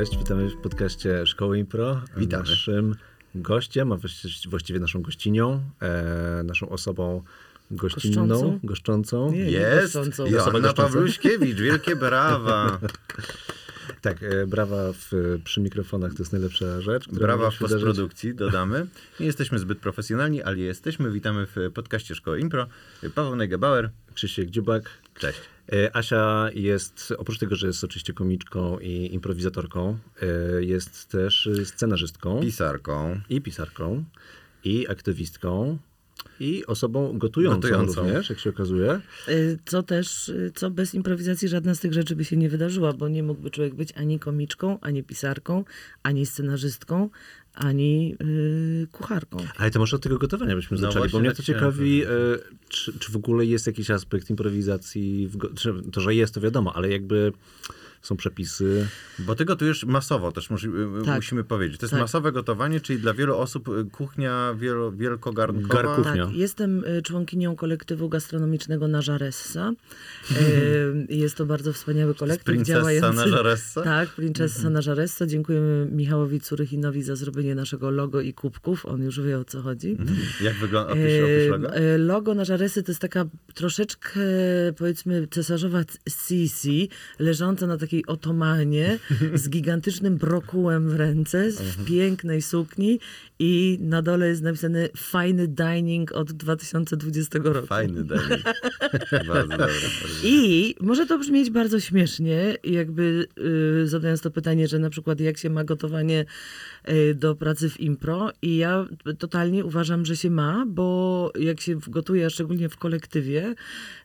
Cześć, 0.00 0.18
witamy 0.18 0.50
w 0.50 0.56
podcaście 0.56 1.26
Szkoły 1.26 1.58
Impro. 1.58 2.02
Witamy. 2.16 2.42
Naszym 2.48 2.94
gościem, 3.34 3.92
a 3.92 3.96
właści- 3.96 4.48
właściwie 4.48 4.80
naszą 4.80 5.02
gościnią, 5.02 5.62
e, 5.80 6.42
naszą 6.44 6.68
osobą 6.68 7.22
gościnną, 7.70 8.26
Goszczącą? 8.26 8.60
goszczącą. 8.64 9.32
Nie, 9.32 9.38
Jest 9.38 9.94
goszczącą. 9.94 10.24
Osoba 10.24 10.58
Joanna. 10.58 10.72
Pawluśkiewicz, 10.72 11.58
wielkie 11.58 11.96
brawa. 11.96 12.78
Tak, 14.00 14.22
e, 14.22 14.46
brawa 14.46 14.92
w, 14.92 15.38
przy 15.44 15.60
mikrofonach 15.60 16.12
to 16.14 16.18
jest 16.18 16.32
najlepsza 16.32 16.80
rzecz. 16.80 17.08
Brawa 17.08 17.50
w 17.50 17.58
postprodukcji, 17.58 18.34
dodamy. 18.34 18.86
Nie 19.20 19.26
jesteśmy 19.26 19.58
zbyt 19.58 19.78
profesjonalni, 19.78 20.42
ale 20.42 20.58
jesteśmy. 20.58 21.10
Witamy 21.10 21.46
w 21.46 21.56
podcaście 21.74 22.14
Szkoły 22.14 22.40
Impro. 22.40 22.66
Paweł 23.14 23.36
Negebauer. 23.36 23.90
Krzysiek 24.20 24.50
Dziubak. 24.50 24.90
Cześć. 25.18 25.38
E, 25.72 25.96
Asia 25.96 26.48
jest, 26.54 27.14
oprócz 27.18 27.38
tego, 27.38 27.56
że 27.56 27.66
jest 27.66 27.84
oczywiście 27.84 28.12
komiczką 28.12 28.78
i 28.78 29.14
improwizatorką, 29.14 29.98
e, 30.22 30.64
jest 30.64 31.08
też 31.08 31.48
scenarzystką 31.64 32.40
Pisarką. 32.40 33.20
i 33.28 33.40
pisarką, 33.40 34.04
i 34.64 34.88
aktywistką, 34.88 35.78
i 36.40 36.66
osobą 36.66 37.18
gotującą, 37.18 37.60
Gotującą. 37.60 38.02
również, 38.02 38.30
jak 38.30 38.38
się 38.38 38.50
okazuje. 38.50 39.00
Y, 39.28 39.58
Co 39.64 39.82
też, 39.82 40.32
co 40.54 40.70
bez 40.70 40.94
improwizacji 40.94 41.48
żadna 41.48 41.74
z 41.74 41.80
tych 41.80 41.92
rzeczy 41.92 42.16
by 42.16 42.24
się 42.24 42.36
nie 42.36 42.48
wydarzyła, 42.48 42.92
bo 42.92 43.08
nie 43.08 43.22
mógłby 43.22 43.50
człowiek 43.50 43.74
być 43.74 43.92
ani 43.92 44.18
komiczką, 44.18 44.80
ani 44.80 45.02
pisarką, 45.02 45.64
ani 46.02 46.26
scenarzystką, 46.26 47.10
ani 47.54 48.16
y, 48.22 48.86
kucharką. 48.92 49.36
Ale 49.56 49.70
to 49.70 49.78
może 49.78 49.96
od 49.96 50.02
tego 50.02 50.18
gotowania 50.18 50.56
byśmy 50.56 50.76
No 50.76 50.80
zaczęli, 50.80 51.10
bo 51.10 51.20
mnie 51.20 51.28
tak 51.28 51.36
to 51.36 51.42
ciekawi, 51.42 52.04
e, 52.04 52.08
czy, 52.68 52.98
czy 52.98 53.12
w 53.12 53.16
ogóle 53.16 53.46
jest 53.46 53.66
jakiś 53.66 53.90
aspekt 53.90 54.30
improwizacji, 54.30 55.28
w 55.28 55.38
to, 55.92 56.00
że 56.00 56.14
jest, 56.14 56.34
to 56.34 56.40
wiadomo, 56.40 56.76
ale 56.76 56.88
jakby 56.88 57.32
są 58.02 58.16
przepisy. 58.16 58.88
Bo 59.18 59.34
ty 59.34 59.44
gotujesz 59.44 59.84
masowo, 59.84 60.32
też 60.32 60.50
musi, 60.50 60.68
Tak. 61.04 61.16
musimy 61.16 61.44
powiedzieć. 61.44 61.80
To 61.80 61.86
jest 61.86 61.90
Tak. 61.90 62.00
masowe 62.00 62.32
gotowanie, 62.32 62.80
czyli 62.80 62.98
dla 62.98 63.14
wielu 63.14 63.36
osób 63.36 63.68
y, 63.68 63.84
kuchnia 63.92 64.54
wielo, 64.58 64.92
wielkogarnkowa. 64.92 65.74
Garkuch- 65.82 66.04
Tak, 66.04 66.32
jestem 66.34 66.84
y, 66.84 67.02
członkinią 67.02 67.56
kolektywu 67.56 68.08
gastronomicznego 68.08 68.88
Nażaressa. 68.88 69.72
Y, 70.30 71.06
Jest 71.08 71.36
to 71.36 71.46
bardzo 71.46 71.72
wspaniały 71.72 72.14
kolektyw 72.14 72.44
Princessa 72.44 72.78
działający... 72.78 73.16
Nażaressa? 73.16 73.82
Tak, 73.82 74.08
Princessa 74.08 74.56
Mhm. 74.56 74.74
Nażaressa. 74.74 75.26
Dziękujemy 75.26 75.86
Michałowi 75.92 76.40
Curychinowi 76.40 77.02
za 77.02 77.16
zrobienie 77.16 77.54
naszego 77.54 77.90
logo 77.90 78.20
i 78.20 78.34
kubków. 78.34 78.86
On 78.86 79.02
już 79.02 79.20
wie 79.20 79.38
o 79.38 79.44
co 79.44 79.62
chodzi. 79.62 79.90
Mhm. 79.90 80.18
Jak 80.40 80.54
wygląda? 80.54 80.92
Opisz, 80.92 81.04
opisz 81.04 81.48
logo. 81.50 81.68
Logo 81.98 82.34
to 82.84 82.90
jest 82.92 83.00
taka 83.00 83.24
troszeczkę, 83.54 84.20
powiedzmy, 84.78 85.26
cesarzowa 85.30 85.80
Sisi, 86.08 86.88
leżąca 87.18 87.66
na 87.66 87.76
takiej 87.90 88.06
otomanie 88.06 88.98
z 89.34 89.48
gigantycznym 89.48 90.16
brokułem 90.16 90.88
w 90.88 90.96
ręce, 90.96 91.50
w 91.50 91.84
pięknej 91.84 92.42
sukni 92.42 93.00
i 93.42 93.78
na 93.80 94.02
dole 94.02 94.28
jest 94.28 94.42
napisane 94.42 94.88
fajny 94.96 95.48
dining 95.48 96.12
od 96.12 96.32
2020 96.32 97.38
roku. 97.44 97.66
Fajny 97.66 98.04
Daniel. 98.04 98.42
bardzo 99.28 99.58
bardzo 99.58 99.76
I 100.24 100.74
może 100.80 101.06
to 101.06 101.18
brzmieć 101.18 101.50
bardzo 101.50 101.80
śmiesznie, 101.80 102.56
jakby 102.64 103.26
y, 103.82 103.88
zadając 103.88 104.20
to 104.20 104.30
pytanie, 104.30 104.68
że 104.68 104.78
na 104.78 104.90
przykład 104.90 105.20
jak 105.20 105.38
się 105.38 105.50
ma 105.50 105.64
gotowanie 105.64 106.24
y, 106.88 107.14
do 107.14 107.34
pracy 107.34 107.70
w 107.70 107.80
impro 107.80 108.30
i 108.42 108.56
ja 108.56 108.86
totalnie 109.18 109.64
uważam, 109.64 110.04
że 110.04 110.16
się 110.16 110.30
ma, 110.30 110.64
bo 110.66 111.32
jak 111.38 111.60
się 111.60 111.78
gotuje, 111.88 112.26
a 112.26 112.30
szczególnie 112.30 112.68
w 112.68 112.76
kolektywie, 112.76 113.54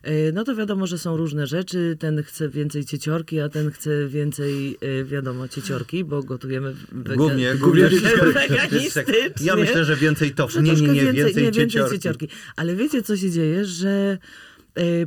y, 0.06 0.32
no 0.34 0.44
to 0.44 0.56
wiadomo, 0.56 0.86
że 0.86 0.98
są 0.98 1.16
różne 1.16 1.46
rzeczy, 1.46 1.96
ten 1.98 2.22
chce 2.22 2.48
więcej 2.48 2.84
cieciorki, 2.84 3.40
a 3.40 3.48
ten 3.48 3.70
chce 3.76 4.08
więcej, 4.08 4.76
y, 5.00 5.04
wiadomo, 5.04 5.48
cieciorki, 5.48 6.04
bo 6.04 6.22
gotujemy 6.22 6.74
wega- 6.92 7.16
Głównie, 7.16 7.54
głównie 7.54 7.88
weganistycznie. 8.34 9.14
Ja 9.40 9.56
myślę, 9.56 9.84
że 9.84 9.96
więcej 9.96 10.34
to. 10.34 10.48
Nie, 10.62 10.72
nie, 10.74 10.80
nie, 10.88 11.12
więcej, 11.12 11.14
nie, 11.14 11.42
więcej 11.42 11.66
cieciorki. 11.66 11.94
cieciorki. 11.98 12.28
Ale 12.56 12.76
wiecie, 12.76 13.02
co 13.02 13.16
się 13.16 13.30
dzieje, 13.30 13.64
że 13.64 14.18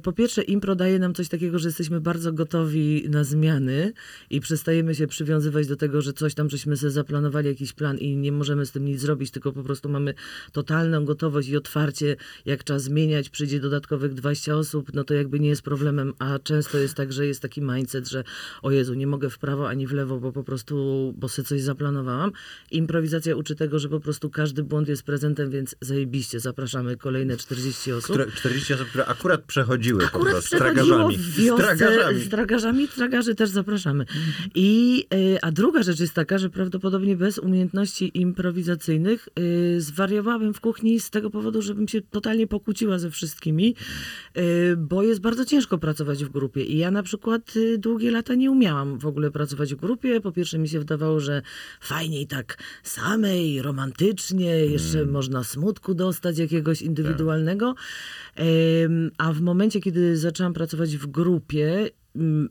po 0.04 0.14
pierwsze, 0.14 0.42
impro 0.42 0.76
daje 0.76 1.00
nam 1.00 1.14
coś 1.14 1.30
takiego, 1.30 1.60
że 1.60 1.68
jesteśmy 1.68 2.02
bardzo 2.02 2.34
gotowi 2.34 3.06
na 3.10 3.24
zmiany 3.24 3.94
i 4.30 4.40
przestajemy 4.40 4.96
się 4.96 5.08
przywiązywać 5.08 5.68
do 5.68 5.76
tego, 5.76 6.02
że 6.02 6.14
coś 6.14 6.34
tam 6.34 6.50
żeśmy 6.50 6.78
sobie 6.78 6.92
zaplanowali, 6.92 7.48
jakiś 7.48 7.74
plan 7.74 7.98
i 7.98 8.18
nie 8.18 8.32
możemy 8.32 8.66
z 8.66 8.72
tym 8.72 8.86
nic 8.86 9.02
zrobić, 9.02 9.32
tylko 9.32 9.52
po 9.52 9.64
prostu 9.64 9.90
mamy 9.90 10.14
totalną 10.52 11.06
gotowość 11.06 11.50
i 11.50 11.58
otwarcie, 11.58 12.16
jak 12.46 12.64
trzeba 12.64 12.80
zmieniać, 12.80 13.30
przyjdzie 13.30 13.60
dodatkowych 13.60 14.14
20 14.14 14.56
osób, 14.56 14.94
no 14.94 15.04
to 15.04 15.14
jakby 15.14 15.40
nie 15.40 15.50
jest 15.50 15.62
problemem, 15.62 16.14
a 16.20 16.40
często 16.40 16.78
jest 16.78 16.94
tak, 16.94 17.14
że 17.14 17.28
jest 17.28 17.42
taki 17.42 17.62
mindset, 17.62 18.08
że 18.08 18.24
o 18.62 18.72
Jezu, 18.72 18.94
nie 18.94 19.08
mogę 19.08 19.30
w 19.30 19.38
prawo 19.38 19.70
ani 19.70 19.88
w 19.88 19.92
lewo, 19.92 20.20
bo 20.20 20.32
po 20.32 20.44
prostu, 20.44 21.14
bo 21.18 21.30
sobie 21.30 21.48
coś 21.48 21.62
zaplanowałam. 21.62 22.32
Improwizacja 22.72 23.36
uczy 23.36 23.56
tego, 23.56 23.80
że 23.80 23.90
po 23.90 24.00
prostu 24.00 24.30
każdy 24.30 24.64
błąd 24.64 24.88
jest 24.88 25.04
prezentem, 25.04 25.50
więc 25.50 25.76
zajebiście, 25.82 26.40
zapraszamy 26.40 26.98
kolejne 26.98 27.38
40 27.38 27.92
osób. 27.92 28.04
Które, 28.04 28.32
40 28.32 28.74
osób, 28.74 28.88
które 28.88 29.06
akurat 29.06 29.42
przechodziły 29.64 30.00
po 30.02 30.08
Akurat 30.08 30.34
prostu. 30.34 30.56
przechodziło 30.56 31.10
w 31.10 31.14
Z 31.14 31.40
wiosce 31.40 31.64
tragarzami. 31.78 32.20
z 32.20 32.30
tragarzami. 32.30 32.88
Tragarzy 32.88 33.36
też 33.36 33.50
zapraszamy. 33.50 34.06
I, 34.56 35.06
y, 35.14 35.38
a 35.42 35.52
druga 35.52 35.84
rzecz 35.84 36.00
jest 36.00 36.14
taka, 36.14 36.38
że 36.38 36.50
prawdopodobnie 36.50 37.16
bez 37.18 37.38
umiejętności 37.38 38.12
improwizacyjnych 38.14 39.30
y, 39.40 39.82
zwariowałabym 39.82 40.54
w 40.54 40.60
kuchni 40.62 41.00
z 41.00 41.10
tego 41.10 41.30
powodu, 41.30 41.62
żebym 41.62 41.88
się 41.88 42.02
totalnie 42.02 42.48
pokłóciła 42.48 43.00
ze 43.00 43.12
wszystkimi, 43.12 43.76
y, 44.38 44.76
bo 44.78 45.04
jest 45.04 45.22
bardzo 45.22 45.46
ciężko 45.46 45.78
pracować 45.78 46.26
w 46.26 46.30
grupie. 46.30 46.64
I 46.64 46.78
ja 46.78 46.92
na 46.92 47.04
przykład 47.04 47.54
długie 47.78 48.12
lata 48.12 48.36
nie 48.36 48.52
umiałam 48.52 49.00
w 49.00 49.06
ogóle 49.06 49.32
pracować 49.32 49.74
w 49.76 49.78
grupie. 49.78 50.22
Po 50.22 50.32
pierwsze 50.32 50.60
mi 50.60 50.70
się 50.70 50.80
wydawało, 50.80 51.20
że 51.20 51.42
fajniej 51.82 52.28
tak 52.28 52.58
samej, 52.84 53.62
romantycznie, 53.62 54.46
jeszcze 54.66 55.06
można 55.06 55.44
smutku 55.44 55.94
dostać 55.94 56.38
jakiegoś 56.38 56.82
indywidualnego. 56.82 57.76
Em, 58.36 59.12
A 59.18 59.34
w 59.34 59.42
momencie, 59.50 59.80
kiedy 59.80 60.18
zaczęłam 60.18 60.54
pracować 60.54 60.98
w 60.98 61.08
grupie, 61.08 61.90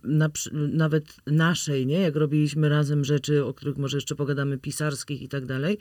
na, 0.03 0.31
nawet 0.53 1.17
naszej, 1.27 1.87
nie? 1.87 2.01
Jak 2.01 2.17
robiliśmy 2.17 2.69
razem 2.69 3.05
rzeczy, 3.05 3.45
o 3.45 3.55
których 3.55 3.77
może 3.77 3.97
jeszcze 3.97 4.15
pogadamy, 4.15 4.59
pisarskich 4.59 5.23
i 5.23 5.29
tak 5.29 5.47
dalej, 5.47 5.79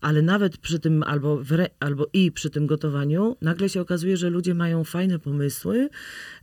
ale 0.00 0.22
nawet 0.22 0.58
przy 0.58 0.78
tym, 0.78 1.02
albo, 1.02 1.42
re, 1.50 1.66
albo 1.80 2.06
i 2.12 2.32
przy 2.32 2.50
tym 2.50 2.66
gotowaniu, 2.66 3.36
nagle 3.42 3.68
się 3.68 3.80
okazuje, 3.80 4.16
że 4.16 4.30
ludzie 4.30 4.54
mają 4.54 4.84
fajne 4.84 5.18
pomysły, 5.18 5.88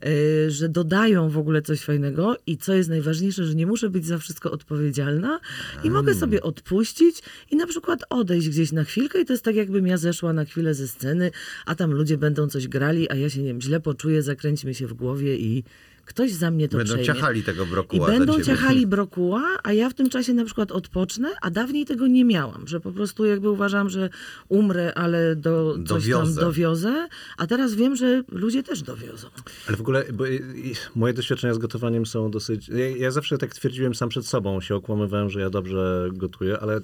e, 0.01 0.51
że 0.51 0.69
dodają 0.69 1.29
w 1.29 1.37
ogóle 1.37 1.61
coś 1.61 1.81
fajnego 1.81 2.37
i 2.47 2.57
co 2.57 2.73
jest 2.73 2.89
najważniejsze, 2.89 3.45
że 3.45 3.55
nie 3.55 3.67
muszę 3.67 3.89
być 3.89 4.05
za 4.05 4.17
wszystko 4.17 4.51
odpowiedzialna 4.51 5.39
i 5.83 5.89
mogę 5.89 6.13
sobie 6.15 6.41
odpuścić 6.41 7.21
i 7.51 7.55
na 7.55 7.67
przykład 7.67 8.03
odejść 8.09 8.49
gdzieś 8.49 8.71
na 8.71 8.83
chwilkę 8.83 9.21
i 9.21 9.25
to 9.25 9.33
jest 9.33 9.43
tak, 9.43 9.55
jakbym 9.55 9.87
ja 9.87 9.97
zeszła 9.97 10.33
na 10.33 10.45
chwilę 10.45 10.73
ze 10.73 10.87
sceny, 10.87 11.31
a 11.65 11.75
tam 11.75 11.91
ludzie 11.91 12.17
będą 12.17 12.47
coś 12.47 12.67
grali, 12.67 13.09
a 13.09 13.15
ja 13.15 13.29
się, 13.29 13.41
nie 13.41 13.47
wiem, 13.47 13.61
źle 13.61 13.79
poczuję, 13.79 14.21
zakręci 14.21 14.67
mi 14.67 14.75
się 14.75 14.87
w 14.87 14.93
głowie 14.93 15.37
i 15.37 15.63
ktoś 16.05 16.31
za 16.31 16.51
mnie 16.51 16.69
to 16.69 16.77
Będą 16.77 16.93
przejmie. 16.93 17.05
ciachali 17.13 17.43
tego 17.43 17.63
I 17.63 17.67
brokuła 17.67 18.07
za 18.07 18.13
będą 18.17 18.41
ciachali 18.43 18.87
brokuła, 18.87 19.43
a 19.63 19.73
ja 19.73 19.89
w 19.89 19.93
tym 19.93 20.09
czasie 20.09 20.33
na 20.33 20.45
przykład 20.45 20.71
odpocznę, 20.71 21.29
a 21.41 21.49
dawniej 21.49 21.85
tego 21.85 22.07
nie 22.07 22.25
miałam, 22.25 22.67
że 22.67 22.79
po 22.79 22.91
prostu 22.91 23.25
jakby 23.25 23.49
uważam, 23.49 23.89
że 23.89 24.09
umrę, 24.49 24.93
ale 24.93 25.35
do, 25.35 25.73
coś 25.73 25.87
Dowiozę. 25.87 26.35
tam 26.35 26.43
dowiozę, 26.43 27.07
a 27.37 27.47
teraz 27.47 27.75
wiem, 27.75 27.95
że 27.95 28.23
ludzie 28.31 28.63
też 28.63 28.81
dowiozą. 28.81 29.27
Ale 29.67 29.77
w 29.77 29.81
ogóle 29.81 30.05
bo, 30.13 30.25
i- 30.25 30.35
i 30.69 30.73
moje 30.95 31.13
doświadczenia 31.13 31.53
z 31.53 31.57
gotowaniem 31.57 32.05
są 32.05 32.31
dosyć... 32.31 32.69
Ja, 32.69 32.89
ja 32.97 33.11
zawsze 33.11 33.37
tak 33.37 33.53
twierdziłem 33.55 33.95
sam 33.95 34.09
przed 34.09 34.27
sobą, 34.27 34.61
się 34.61 34.75
okłamywałem, 34.75 35.29
że 35.29 35.39
ja 35.39 35.49
dobrze 35.49 36.09
gotuję, 36.13 36.59
ale 36.59 36.75
e, 36.77 36.81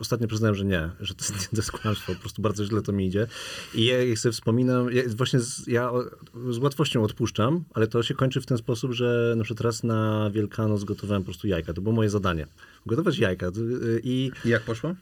ostatnio 0.00 0.28
przyznałem, 0.28 0.54
że 0.54 0.64
nie, 0.64 0.90
że 1.00 1.14
to, 1.14 1.24
jest- 1.24 1.50
to 1.50 1.56
jest 1.56 1.72
kłamstwo, 1.72 2.14
po 2.14 2.20
prostu 2.20 2.42
bardzo 2.42 2.64
źle 2.64 2.82
to 2.82 2.92
mi 2.92 3.06
idzie. 3.06 3.26
I 3.74 3.84
ja 3.84 4.04
jak 4.04 4.18
sobie 4.18 4.32
wspominam, 4.32 4.92
ja 4.92 5.02
właśnie 5.16 5.40
z, 5.40 5.66
ja 5.66 5.90
z 6.50 6.58
łatwością 6.58 7.02
odpuszczam, 7.02 7.64
ale 7.74 7.86
to 7.86 8.02
się 8.02 8.09
kończy 8.14 8.40
w 8.40 8.46
ten 8.46 8.58
sposób, 8.58 8.92
że 8.92 9.34
na 9.36 9.44
przykład 9.44 9.64
raz 9.64 9.82
na 9.82 10.30
Wielkanoc 10.30 10.84
gotowałem 10.84 11.22
po 11.22 11.26
prostu 11.26 11.46
jajka. 11.46 11.72
To 11.72 11.80
było 11.82 11.94
moje 11.94 12.10
zadanie. 12.10 12.46
Gotować 12.86 13.18
jajka. 13.18 13.50
To, 13.50 13.60
y, 13.60 14.00
I 14.04 14.30
I 14.44 14.48
jak 14.48 14.62
poszło? 14.62 14.94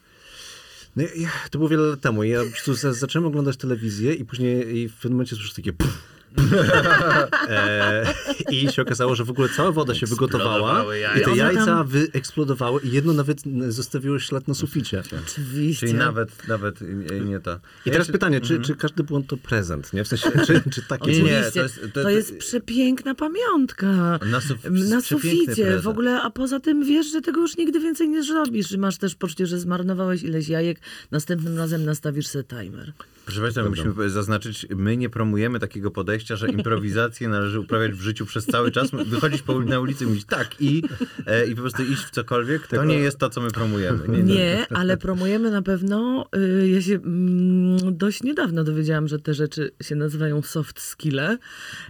no, 0.97 1.03
ja, 1.17 1.31
to 1.51 1.59
było 1.59 1.69
wiele 1.69 1.83
lat 1.83 2.01
temu. 2.01 2.25
Ja 2.25 2.45
po 2.45 2.51
prostu 2.51 2.75
za, 2.75 2.93
zacząłem 2.93 3.27
oglądać 3.27 3.57
telewizję 3.57 4.15
i 4.15 4.25
później 4.25 4.77
i 4.77 4.89
w 4.89 4.95
pewnym 4.95 5.13
momencie 5.13 5.37
słyszę 5.37 5.55
takie 5.55 5.73
pff, 5.73 6.18
e, 7.49 8.15
I 8.51 8.73
się 8.73 8.83
okazało, 8.83 9.15
że 9.15 9.25
w 9.25 9.31
ogóle 9.31 9.49
cała 9.49 9.73
woda 9.73 9.95
się 9.95 10.07
wygotowała 10.07 10.85
i 11.21 11.25
te 11.25 11.37
jajca 11.37 11.67
tam- 11.67 11.87
wyeksplodowały 11.87 12.81
i 12.85 12.91
jedno 12.91 13.13
nawet 13.13 13.43
zostawiło 13.69 14.19
ślad 14.19 14.49
na 14.49 14.55
suficie. 14.55 15.03
Oczywiście. 15.27 15.87
Czyli 15.87 15.99
nawet, 15.99 16.49
nawet 16.49 16.81
nie- 17.25 17.41
to. 17.41 17.61
I 17.87 17.91
teraz 17.91 18.11
pytanie, 18.11 18.41
czy, 18.41 18.61
czy 18.61 18.77
każdy 18.77 19.03
błąd 19.03 19.27
to 19.27 19.37
prezent? 19.37 19.93
Nie? 19.93 20.05
W 20.05 20.09
sensie, 20.09 20.31
czy, 20.47 20.63
czy 20.71 20.83
takie... 20.83 21.13
Nie, 21.13 21.23
nie, 21.23 21.39
Oczywiście. 21.39 21.53
to 21.53 21.63
jest- 21.63 21.81
to- 21.95 22.03
to, 22.03 22.11
jest 22.11 22.39
przepiękna 22.39 23.15
pamiątka. 23.15 23.87
Na 24.31 24.39
suf- 24.41 24.71
na 24.91 25.01
suficie. 25.01 25.79
W 25.79 25.89
ogóle, 25.89 26.23
a 26.23 26.31
poza 26.31 26.61
tym 26.61 26.85
wiesz, 26.85 27.13
że 27.13 27.21
tego 27.21 27.41
już 27.41 27.57
nigdy 27.57 27.81
więcej 27.81 28.09
nie 28.09 28.23
zrobisz. 28.23 28.77
Masz 28.77 28.99
też 28.99 29.15
poczucie, 29.15 29.47
że 29.47 29.59
zmarnowałeś 29.59 30.23
ileś 30.23 30.49
jajek. 30.49 30.81
Następnym 31.11 31.59
razem 31.59 31.85
nastawisz 31.85 32.27
sobie 32.27 32.45
timer. 32.45 32.93
Proszę 33.29 33.41
Państwa, 33.41 33.69
musimy 33.69 34.11
zaznaczyć, 34.11 34.67
my 34.77 34.97
nie 34.97 35.11
promujemy 35.11 35.59
takiego 35.59 35.91
podejścia 35.91 36.37
że 36.37 36.49
improwizację 36.49 37.29
należy 37.39 37.61
uprawiać 37.61 37.93
w 37.93 38.01
życiu 38.01 38.27
przez 38.27 38.47
cały 38.47 38.71
czas, 38.71 38.91
wychodzić 38.91 39.43
po, 39.43 39.61
na 39.61 39.81
ulicę 39.81 40.05
i 40.05 40.09
mówić 40.09 40.25
tak 40.25 40.61
i, 40.61 40.83
e, 41.27 41.47
i 41.47 41.55
po 41.55 41.61
prostu 41.61 41.83
iść 41.83 42.05
w 42.05 42.11
cokolwiek, 42.11 42.67
to 42.67 42.85
nie 42.85 42.99
jest 42.99 43.19
to, 43.19 43.31
co 43.31 43.41
my 43.41 43.51
promujemy. 43.51 44.09
Nie, 44.09 44.23
nie. 44.23 44.35
Nie, 44.35 44.67
ale 44.71 44.97
promujemy 44.97 45.51
na 45.51 45.63
pewno. 45.63 46.27
y, 46.37 46.69
Ja 46.69 46.83
się 46.83 46.95
mm, 46.95 47.97
dość 47.97 48.23
niedawno 48.23 48.65
dowiedziałam, 48.65 49.09
że 49.09 49.19
te 49.19 49.35
rzeczy 49.35 49.71
się 49.83 49.95
nazywają 49.95 50.43
soft 50.43 50.81
skille. 50.81 51.39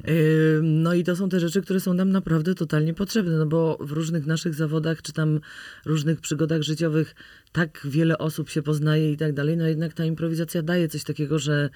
Y, 0.09 0.61
No 0.63 0.95
i 0.95 1.05
to 1.05 1.17
są 1.17 1.29
te 1.29 1.41
rzeczy, 1.41 1.63
które 1.63 1.81
są 1.81 1.95
nam 1.95 2.11
naprawdę 2.11 2.55
totalnie 2.55 2.95
potrzebne, 2.95 3.37
no 3.37 3.47
bo 3.47 3.79
w 3.81 3.93
różnych 3.93 4.27
naszych 4.27 4.55
zawodach, 4.55 5.03
czy 5.03 5.13
tam 5.13 5.41
różnych 5.85 6.21
przygodach 6.21 6.63
życiowych 6.63 7.15
tak 7.53 7.81
wiele 7.85 8.19
osób 8.19 8.51
się 8.51 8.63
poznaje 8.63 9.13
i 9.13 9.17
tak 9.17 9.33
dalej, 9.33 9.57
no 9.57 9.69
jednak 9.69 9.93
ta 9.93 10.05
improwizacja 10.05 10.63
daje 10.63 10.89
coś 10.89 11.05
takiego, 11.05 11.28
że 11.37 11.71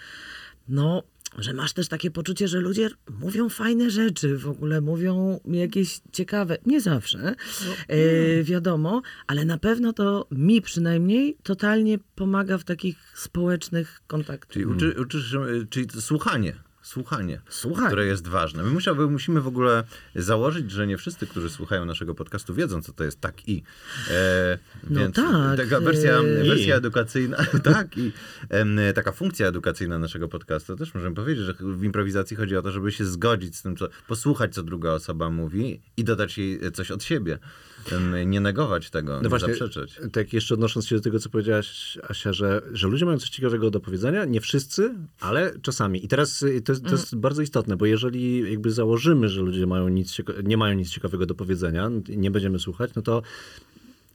no, 0.69 1.03
że 1.39 1.53
masz 1.53 1.73
też 1.73 1.89
takie 1.89 2.11
poczucie, 2.11 2.49
że 2.49 2.61
ludzie 2.61 2.91
mówią 3.21 3.49
fajne 3.49 3.91
rzeczy, 3.91 4.39
w 4.39 4.49
ogóle 4.49 4.81
mówią 4.81 5.41
jakieś 5.45 6.01
ciekawe, 6.13 6.59
nie 6.67 6.81
zawsze, 6.81 7.35
e, 7.89 8.43
wiadomo, 8.43 9.03
ale 9.27 9.45
na 9.45 9.59
pewno 9.59 9.93
to 9.93 10.27
mi 10.31 10.63
przynajmniej 10.63 11.37
totalnie 11.43 11.99
pomaga 12.15 12.59
w 12.59 12.65
takich 12.65 13.13
społecznych 13.17 14.03
kontaktach. 14.07 14.53
Czyli, 14.53 14.67
uczy, 14.67 14.95
uczysz, 15.01 15.35
e, 15.35 15.39
czyli 15.71 15.87
to 15.87 16.01
słuchanie. 16.01 16.55
Słuchanie, 16.83 17.41
Słuchanie. 17.49 17.87
które 17.87 18.07
jest 18.07 18.29
ważne. 18.29 18.63
My 18.63 18.71
musiałby, 18.71 19.11
musimy 19.11 19.41
w 19.41 19.47
ogóle 19.47 19.85
założyć, 20.15 20.71
że 20.71 20.87
nie 20.87 20.97
wszyscy, 20.97 21.27
którzy 21.27 21.51
słuchają 21.51 21.85
naszego 21.85 22.15
podcastu, 22.15 22.55
wiedzą, 22.55 22.83
co 22.83 22.93
to 22.93 23.05
jest 23.05 23.21
tak 23.21 23.49
i. 23.49 23.63
E, 24.11 24.59
No 24.91 25.01
więc 25.01 25.17
tak, 25.17 25.57
Taka 25.57 25.81
wersja, 25.81 26.19
e, 26.19 26.45
wersja 26.45 26.77
edukacyjna, 26.77 27.37
tak, 27.75 27.99
i 27.99 28.13
em, 28.49 28.79
taka 28.95 29.13
funkcja 29.13 29.47
edukacyjna 29.47 29.99
naszaszego 29.99 30.29
podcastu. 30.29 30.77
Też 30.77 30.95
możemy 30.95 31.15
powiedzieć, 31.17 31.45
że 31.45 31.55
w 31.61 31.85
improwizacji 31.85 32.37
chodzi 32.37 32.57
o 32.57 32.63
to, 32.63 32.73
żeby 32.73 32.93
się 32.93 33.05
zgodzić 33.05 33.57
z 33.57 33.63
tym, 33.63 33.77
co, 33.77 33.89
posłuchać, 34.09 34.55
co 34.55 34.63
druga 34.63 34.91
osoba 34.91 35.31
mówi 35.31 35.81
i 35.97 36.05
dodać 36.05 36.39
jej 36.39 36.73
coś 36.73 36.91
od 36.91 37.05
siebie. 37.05 37.39
Em, 37.93 38.31
Nie 38.31 38.41
negować 38.41 38.91
tego, 38.91 39.13
No 39.17 39.23
nie 39.23 39.29
właśnie, 39.29 39.49
zaprzeczać. 39.49 40.01
tak 40.13 40.33
jeszcze 40.33 40.55
odnosząc 40.55 40.87
się 40.87 40.97
do 40.97 41.03
tego, 41.03 41.19
co 41.19 41.31
powiedziałaś, 41.31 41.99
Asia, 42.09 42.33
że, 42.33 42.63
że 42.73 42.89
ludzie 42.89 43.05
mają 43.05 43.19
coś 43.19 43.31
ciekawego 43.31 43.71
do 43.71 43.81
powiedzenia, 43.81 44.25
nie 44.25 44.41
wszyscy, 44.41 44.95
ale 45.21 45.53
czasami. 45.63 46.05
I 46.05 46.09
teraz 46.09 46.43
y, 46.43 46.63
to 46.63 46.73
jest, 46.73 46.85
to 46.85 46.91
jest 46.91 47.17
bardzo 47.17 47.43
istotne, 47.43 47.77
bo 47.77 47.87
jeżeli 47.87 48.51
jakby 48.51 48.71
założymy, 48.71 49.29
że 49.29 49.41
ludzie 49.41 49.67
mają 49.67 49.89
nic, 49.89 50.17
nie 50.45 50.57
mają 50.57 50.75
nic 50.75 50.91
ciekawego 50.91 51.27
do 51.27 51.35
powiedzenia, 51.35 51.91
nie 52.09 52.31
będziemy 52.31 52.59
słuchać, 52.59 52.91
no 52.97 53.03
to 53.03 53.23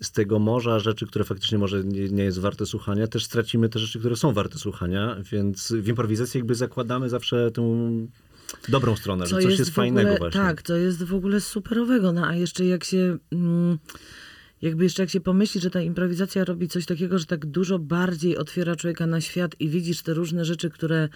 z 0.02 0.12
tego 0.12 0.40
morza 0.40 0.80
rzeczy, 0.80 1.08
które 1.08 1.26
faktycznie 1.26 1.58
może 1.58 1.84
nie, 1.84 2.10
nie 2.10 2.24
jest 2.24 2.40
warte 2.40 2.66
słuchania, 2.66 3.08
też 3.08 3.26
stracimy 3.26 3.70
te 3.70 3.80
rzeczy, 3.80 4.00
które 4.00 4.16
są 4.16 4.34
warte 4.34 4.58
słuchania, 4.58 5.18
więc 5.32 5.72
w 5.72 5.88
improwizacji 5.88 6.38
jakby 6.38 6.56
zakładamy 6.56 7.10
zawsze 7.10 7.52
tą 7.52 8.08
dobrą 8.70 8.96
stronę, 8.96 9.28
że 9.28 9.42
coś 9.42 9.60
jest, 9.60 9.72
w 9.72 9.74
fajnego 9.74 10.10
ogóle, 10.10 10.20
właśnie. 10.20 10.42
Tak, 10.42 10.62
to 10.62 10.76
jest 10.76 11.04
w 11.04 11.14
ogóle 11.14 11.42
superowego. 11.42 12.12
No 12.12 12.28
a 12.28 12.36
jeszcze 12.36 12.66
jak 12.66 12.84
się. 12.84 13.18
Mm, 13.32 13.78
jakby 14.62 14.84
jeszcze 14.84 15.04
jak 15.04 15.10
się 15.10 15.20
pomyśli, 15.20 15.62
że 15.62 15.70
ta 15.70 15.82
improwizacja 15.82 16.46
robi 16.46 16.68
coś 16.68 16.86
takiego, 16.86 17.20
że 17.20 17.26
tak 17.26 17.46
dużo 17.46 17.80
bardziej 17.80 18.38
otwiera 18.38 18.76
człowieka 18.76 19.08
na 19.08 19.22
świat 19.22 19.56
i 19.60 19.70
widzisz 19.70 20.02
te 20.02 20.14
różne 20.14 20.46
rzeczy, 20.46 20.70
które 20.70 21.10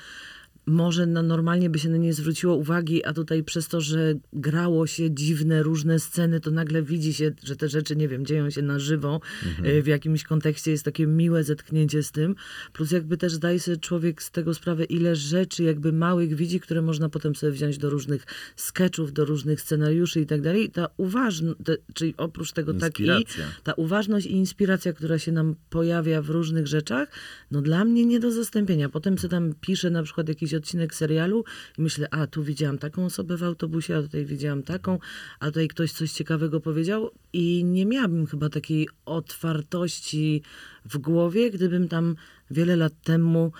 może 0.65 1.05
na, 1.05 1.21
normalnie 1.21 1.69
by 1.69 1.79
się 1.79 1.89
na 1.89 1.97
nie 1.97 2.13
zwróciło 2.13 2.55
uwagi, 2.55 3.05
a 3.05 3.13
tutaj 3.13 3.43
przez 3.43 3.67
to, 3.67 3.81
że 3.81 4.13
grało 4.33 4.87
się 4.87 5.11
dziwne, 5.11 5.63
różne 5.63 5.99
sceny, 5.99 6.39
to 6.39 6.51
nagle 6.51 6.83
widzi 6.83 7.13
się, 7.13 7.31
że 7.43 7.55
te 7.55 7.69
rzeczy, 7.69 7.95
nie 7.95 8.07
wiem, 8.07 8.25
dzieją 8.25 8.49
się 8.49 8.61
na 8.61 8.79
żywo, 8.79 9.21
y, 9.65 9.81
w 9.81 9.87
jakimś 9.87 10.23
kontekście 10.23 10.71
jest 10.71 10.85
takie 10.85 11.07
miłe 11.07 11.43
zetknięcie 11.43 12.03
z 12.03 12.11
tym. 12.11 12.35
Plus 12.73 12.91
jakby 12.91 13.17
też 13.17 13.33
zdaje 13.33 13.59
sobie 13.59 13.77
człowiek 13.77 14.23
z 14.23 14.31
tego 14.31 14.53
sprawę, 14.53 14.83
ile 14.83 15.15
rzeczy 15.15 15.63
jakby 15.63 15.93
małych 15.93 16.35
widzi, 16.35 16.59
które 16.59 16.81
można 16.81 17.09
potem 17.09 17.35
sobie 17.35 17.51
wziąć 17.51 17.77
do 17.77 17.89
różnych 17.89 18.25
sketchów, 18.55 19.13
do 19.13 19.25
różnych 19.25 19.61
scenariuszy 19.61 20.21
i 20.21 20.25
tak 20.25 20.41
dalej. 20.41 20.69
Ta 20.69 20.87
uważność, 20.97 21.59
czyli 21.93 22.13
oprócz 22.17 22.51
tego 22.51 22.73
taki, 22.73 23.03
Inspiracja. 23.03 23.45
ta 23.63 23.73
uważność 23.73 24.25
i 24.25 24.31
inspiracja, 24.31 24.93
która 24.93 25.19
się 25.19 25.31
nam 25.31 25.55
pojawia 25.69 26.21
w 26.21 26.29
różnych 26.29 26.67
rzeczach, 26.67 27.09
no 27.51 27.61
dla 27.61 27.85
mnie 27.85 28.05
nie 28.05 28.19
do 28.19 28.31
zastąpienia. 28.31 28.89
Potem 28.89 29.17
sobie 29.17 29.31
tam 29.31 29.53
piszę 29.61 29.89
na 29.89 30.03
przykład 30.03 30.27
jakiś 30.27 30.51
odcinek 30.61 30.95
serialu 30.95 31.43
i 31.77 31.81
myślę, 31.81 32.07
a 32.11 32.27
tu 32.27 32.43
widziałam 32.43 32.77
taką 32.77 33.05
osobę 33.05 33.37
w 33.37 33.43
autobusie, 33.43 33.97
a 33.97 34.01
tutaj 34.01 34.25
widziałam 34.25 34.63
taką, 34.63 34.99
a 35.39 35.45
tutaj 35.45 35.67
ktoś 35.67 35.91
coś 35.91 36.11
ciekawego 36.11 36.59
powiedział 36.59 37.11
i 37.33 37.63
nie 37.63 37.85
miałabym 37.85 38.27
chyba 38.27 38.49
takiej 38.49 38.89
otwartości 39.05 40.41
w 40.85 40.97
głowie, 40.97 41.51
gdybym 41.51 41.87
tam 41.87 42.15
wiele 42.51 42.75
lat 42.75 42.93
temu 43.03 43.51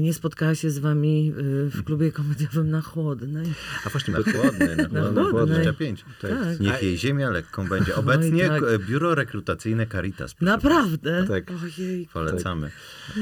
nie 0.00 0.14
spotkała 0.14 0.54
się 0.54 0.70
z 0.70 0.78
wami 0.78 1.32
y, 1.38 1.70
w 1.70 1.84
klubie 1.84 2.12
komediowym 2.12 2.70
na 2.70 2.80
Chłodnej. 2.80 3.46
A 3.86 3.88
właśnie, 3.88 4.14
Na 4.14 4.20
bo 4.20 4.32
chłodny, 4.32 4.76
na 4.92 5.00
chłodny, 5.02 5.22
chłodnej. 5.30 5.62
25. 5.62 6.04
Tak. 6.22 6.60
Niech 6.60 6.82
jej 6.82 6.98
ziemia 6.98 7.30
lekką 7.30 7.68
będzie. 7.68 7.94
Obecnie 7.96 8.48
tak. 8.48 8.62
biuro 8.86 9.14
rekrutacyjne 9.14 9.86
Caritas. 9.86 10.34
Naprawdę? 10.40 11.24
Tak. 11.28 11.44
Ojej. 11.78 12.08
Polecamy. 12.12 12.70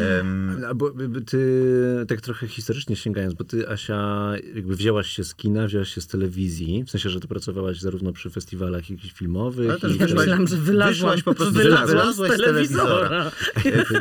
Em, 0.00 0.62
A 0.68 0.74
Bo 0.74 0.92
ty, 1.26 1.64
tak 2.08 2.20
trochę 2.20 2.48
historycznie 2.48 2.96
sięgając, 2.96 3.34
bo 3.34 3.44
ty, 3.44 3.68
Asia, 3.68 4.32
jakby 4.54 4.76
wzięłaś 4.76 5.08
się 5.08 5.24
z 5.24 5.34
kina, 5.34 5.66
wzięłaś 5.66 5.94
się 5.94 6.00
z 6.00 6.06
telewizji, 6.06 6.84
w 6.86 6.90
sensie, 6.90 7.08
że 7.10 7.20
ty 7.20 7.28
pracowałaś 7.28 7.80
zarówno 7.80 8.12
przy 8.12 8.30
festiwalach 8.30 8.90
jakichś 8.90 9.14
filmowych, 9.14 9.70
Ale 9.70 9.80
też 9.80 9.92
i 9.92 9.98
Ja 9.98 10.06
wyszłaś- 10.06 10.18
myślałam, 10.18 10.46
że 10.46 10.56
wylazłam, 10.56 10.92
wyszłaś 11.10 11.22
po 11.22 11.34
prostu, 11.34 11.54
wylazłam 11.54 11.88
wylazłaś 11.88 12.30
z 12.32 12.34
z 12.34 12.38
telewizora. 12.38 13.30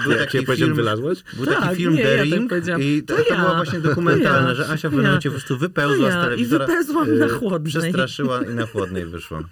Był 0.04 0.12
Jak 0.12 0.20
taki 0.32 0.38
ja 0.48 0.56
film, 0.56 0.74
wylazłeś? 0.76 1.24
był 1.34 1.46
Tak, 1.46 1.60
taki 1.60 1.76
film 1.76 1.94
nie, 1.94 2.04
The 2.04 2.16
ja 2.16 2.26
tak 2.50 2.80
i 2.80 3.04
to, 3.04 3.16
To 3.18 3.24
to 3.24 3.36
było 3.36 3.48
ja. 3.50 3.56
właśnie 3.56 3.82
To 3.82 3.88
dokumentalne, 3.90 4.50
ja. 4.50 4.56
że 4.56 4.64
Asia 4.68 4.76
w 4.76 4.82
To 4.82 4.82
pewnym 4.82 5.02
ja. 5.04 5.08
momencie 5.10 5.30
po 5.30 5.34
prostu 5.36 5.54
To 5.54 5.60
wypełzła 5.60 6.12
z 6.12 6.14
ja. 6.14 6.22
I 6.22 6.24
telewizora. 6.24 6.66
wypełzłam 6.68 7.18
na 7.20 7.26
e, 7.26 7.30
chłodnej. 7.30 7.72
Przestraszyła 7.72 8.42
i 8.42 8.50
na 8.56 8.66
chłodnej 8.66 9.06
wyszła. 9.06 9.44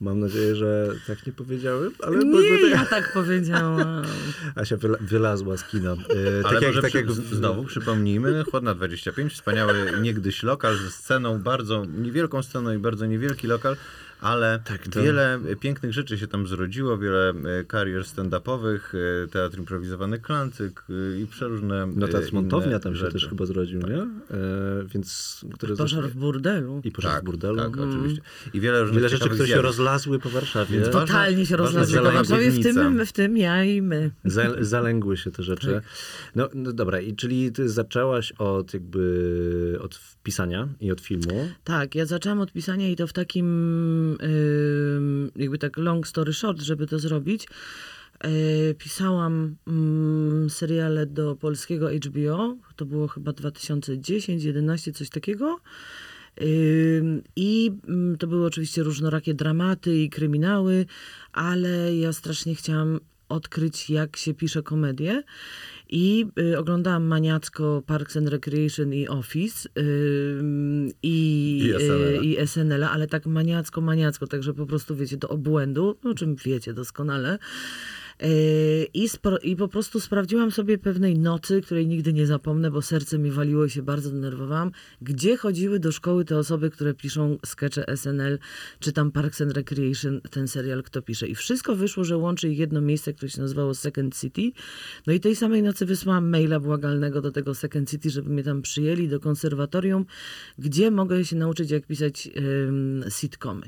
Mam 0.00 0.20
nadzieję, 0.20 0.56
że 0.56 0.88
tak 1.06 1.26
nie 1.26 1.32
powiedziałem, 1.32 1.90
ale 2.02 2.18
Nie, 2.18 2.32
bo, 2.60 2.66
ja 2.66 2.84
tak 2.86 3.12
powiedziałam. 3.12 4.02
Asia 4.54 4.76
wyla, 4.76 4.98
wylazła 5.00 5.56
z 5.56 5.64
kina. 5.64 5.92
E, 5.92 5.96
Ale 6.44 6.52
tak 6.54 6.62
jak, 6.62 6.66
może 6.66 6.82
tak 6.82 6.90
przy, 6.90 6.98
jak 6.98 7.12
z- 7.12 7.24
znowu 7.24 7.64
przypomnijmy, 7.64 8.44
Chłodna 8.50 8.74
25, 8.74 9.32
wspaniały 9.32 9.72
niegdyś 10.00 10.42
lokal 10.42 10.76
ze 10.76 10.90
sceną, 10.90 11.42
bardzo 11.42 11.84
niewielką 11.98 12.42
sceną 12.42 12.72
i 12.74 12.78
bardzo 12.78 13.06
niewielki 13.06 13.46
lokal, 13.46 13.76
ale 14.20 14.60
Tak, 14.64 14.88
to- 14.88 15.02
wiele 15.02 15.38
pięknych 15.60 15.92
rzeczy 15.92 16.18
się 16.18 16.26
tam 16.26 16.46
zrodziło, 16.46 16.98
wiele 16.98 17.30
e, 17.60 17.64
karier 17.64 18.02
stand-upowych, 18.02 18.80
e, 19.24 19.28
teatr 19.28 19.58
improwizowany 19.58 20.18
Klancyk 20.18 20.84
e, 20.90 21.20
i 21.20 21.26
przeróżne 21.26 21.86
no 21.96 22.08
ta 22.08 22.18
Montownia 22.32 22.78
tam 22.78 22.92
się 22.92 22.98
rzeczy. 22.98 23.12
też 23.12 23.28
chyba 23.28 23.46
zrodził, 23.46 23.80
nie? 23.80 23.96
E, 23.98 24.08
więc... 24.94 25.40
Które 25.54 25.76
Pożar 25.76 26.04
w 26.08 26.14
burdelu. 26.16 26.80
I 26.84 26.90
pożar 26.92 27.12
Tak, 27.12 27.22
w 27.22 27.24
burdelu. 27.24 27.56
tak, 27.56 27.76
oczywiście. 27.78 28.22
I 28.54 28.60
wiele 28.60 28.80
różnych 28.80 28.96
Wiele 28.96 29.08
rzeczy, 29.08 29.28
które 29.28 29.48
się 29.48 29.62
rozlazły 29.62 30.18
po 30.18 30.30
Warszawie. 30.30 30.80
Więc 30.80 30.90
Totalnie 30.92 31.46
się 31.46 31.56
rozlazły. 31.56 31.94
zalęgła 31.94 32.22
Panowie, 32.24 32.50
w 32.50 32.62
tym, 32.62 33.06
w 33.06 33.12
tym 33.12 33.36
ja 33.36 33.64
i 33.64 33.82
my. 33.82 34.10
Za, 34.24 34.42
zalęgły 34.60 35.16
się 35.16 35.30
te 35.30 35.42
rzeczy. 35.42 35.80
No, 36.34 36.48
no 36.54 36.72
dobra, 36.72 37.00
i 37.00 37.16
czyli 37.16 37.52
ty 37.52 37.68
zaczęłaś 37.68 38.32
od 38.32 38.74
jakby 38.74 39.78
od 39.80 40.00
pisania 40.26 40.68
i 40.80 40.92
od 40.92 41.00
filmu. 41.00 41.48
Tak, 41.64 41.94
ja 41.94 42.06
zaczęłam 42.06 42.40
od 42.40 42.52
pisania 42.52 42.88
i 42.88 42.96
to 42.96 43.06
w 43.06 43.12
takim 43.12 44.18
jakby 45.36 45.58
tak 45.58 45.76
long 45.76 46.06
story 46.06 46.32
short, 46.32 46.60
żeby 46.60 46.86
to 46.86 46.98
zrobić. 46.98 47.48
Yy, 48.24 48.74
pisałam 48.74 49.56
mm, 49.66 50.50
seriale 50.50 51.06
do 51.06 51.36
polskiego 51.36 51.88
HBO, 51.90 52.56
to 52.76 52.86
było 52.86 53.08
chyba 53.08 53.32
2010, 53.32 54.44
11, 54.44 54.92
coś 54.92 55.10
takiego. 55.10 55.60
I 57.36 57.72
mm, 57.88 58.18
to 58.18 58.26
były 58.26 58.46
oczywiście 58.46 58.82
różnorakie 58.82 59.34
dramaty 59.34 59.96
i 59.96 60.10
kryminały, 60.10 60.86
ale 61.32 61.96
ja 61.96 62.12
strasznie 62.12 62.54
chciałam 62.54 63.00
odkryć, 63.28 63.90
jak 63.90 64.16
się 64.16 64.34
pisze 64.34 64.62
komedię. 64.62 65.22
I 65.88 66.26
y, 66.38 66.58
oglądałam 66.58 67.04
maniacko 67.04 67.82
Parks 67.86 68.16
and 68.16 68.28
Recreation 68.28 68.92
i 68.92 69.08
Office 69.08 69.68
ym, 69.78 70.88
i, 71.02 71.58
I 71.58 72.38
SNL-a. 72.38 72.82
y, 72.82 72.84
i 72.84 72.84
ale 72.92 73.06
tak 73.06 73.26
maniacko, 73.26 73.80
maniacko, 73.80 74.26
także 74.26 74.54
po 74.54 74.66
prostu 74.66 74.96
wiecie, 74.96 75.16
do 75.16 75.28
obłędu, 75.28 75.96
o 76.04 76.14
czym 76.14 76.36
wiecie 76.36 76.74
doskonale. 76.74 77.38
Yy, 78.22 78.86
I, 78.94 79.08
I 79.42 79.56
po 79.56 79.68
prostu 79.68 80.00
sprawdziłam 80.00 80.50
sobie 80.50 80.78
pewnej 80.78 81.18
nocy, 81.18 81.60
której 81.60 81.86
nigdy 81.86 82.12
nie 82.12 82.26
zapomnę, 82.26 82.70
bo 82.70 82.82
serce 82.82 83.18
mi 83.18 83.30
waliło 83.30 83.64
i 83.64 83.70
się 83.70 83.82
bardzo 83.82 84.10
denerwowałam, 84.10 84.70
gdzie 85.02 85.36
chodziły 85.36 85.78
do 85.80 85.92
szkoły 85.92 86.24
te 86.24 86.38
osoby, 86.38 86.70
które 86.70 86.94
piszą 86.94 87.38
skecze 87.46 87.96
SNL, 87.96 88.38
czy 88.80 88.92
tam 88.92 89.12
Parks 89.12 89.40
and 89.40 89.52
Recreation, 89.52 90.20
ten 90.30 90.48
serial, 90.48 90.82
kto 90.82 91.02
pisze. 91.02 91.26
I 91.26 91.34
wszystko 91.34 91.76
wyszło, 91.76 92.04
że 92.04 92.16
łączy 92.16 92.48
ich 92.48 92.58
jedno 92.58 92.80
miejsce, 92.80 93.12
które 93.12 93.30
się 93.30 93.40
nazywało 93.40 93.74
Second 93.74 94.20
City. 94.20 94.52
No 95.06 95.12
i 95.12 95.20
tej 95.20 95.36
samej 95.36 95.62
nocy 95.62 95.86
wysłałam 95.86 96.28
maila 96.28 96.60
błagalnego 96.60 97.20
do 97.20 97.30
tego 97.30 97.54
Second 97.54 97.90
City, 97.90 98.10
żeby 98.10 98.30
mnie 98.30 98.42
tam 98.42 98.62
przyjęli 98.62 99.08
do 99.08 99.20
konserwatorium, 99.20 100.06
gdzie 100.58 100.90
mogę 100.90 101.24
się 101.24 101.36
nauczyć, 101.36 101.70
jak 101.70 101.86
pisać 101.86 102.28
sitcomy. 103.08 103.66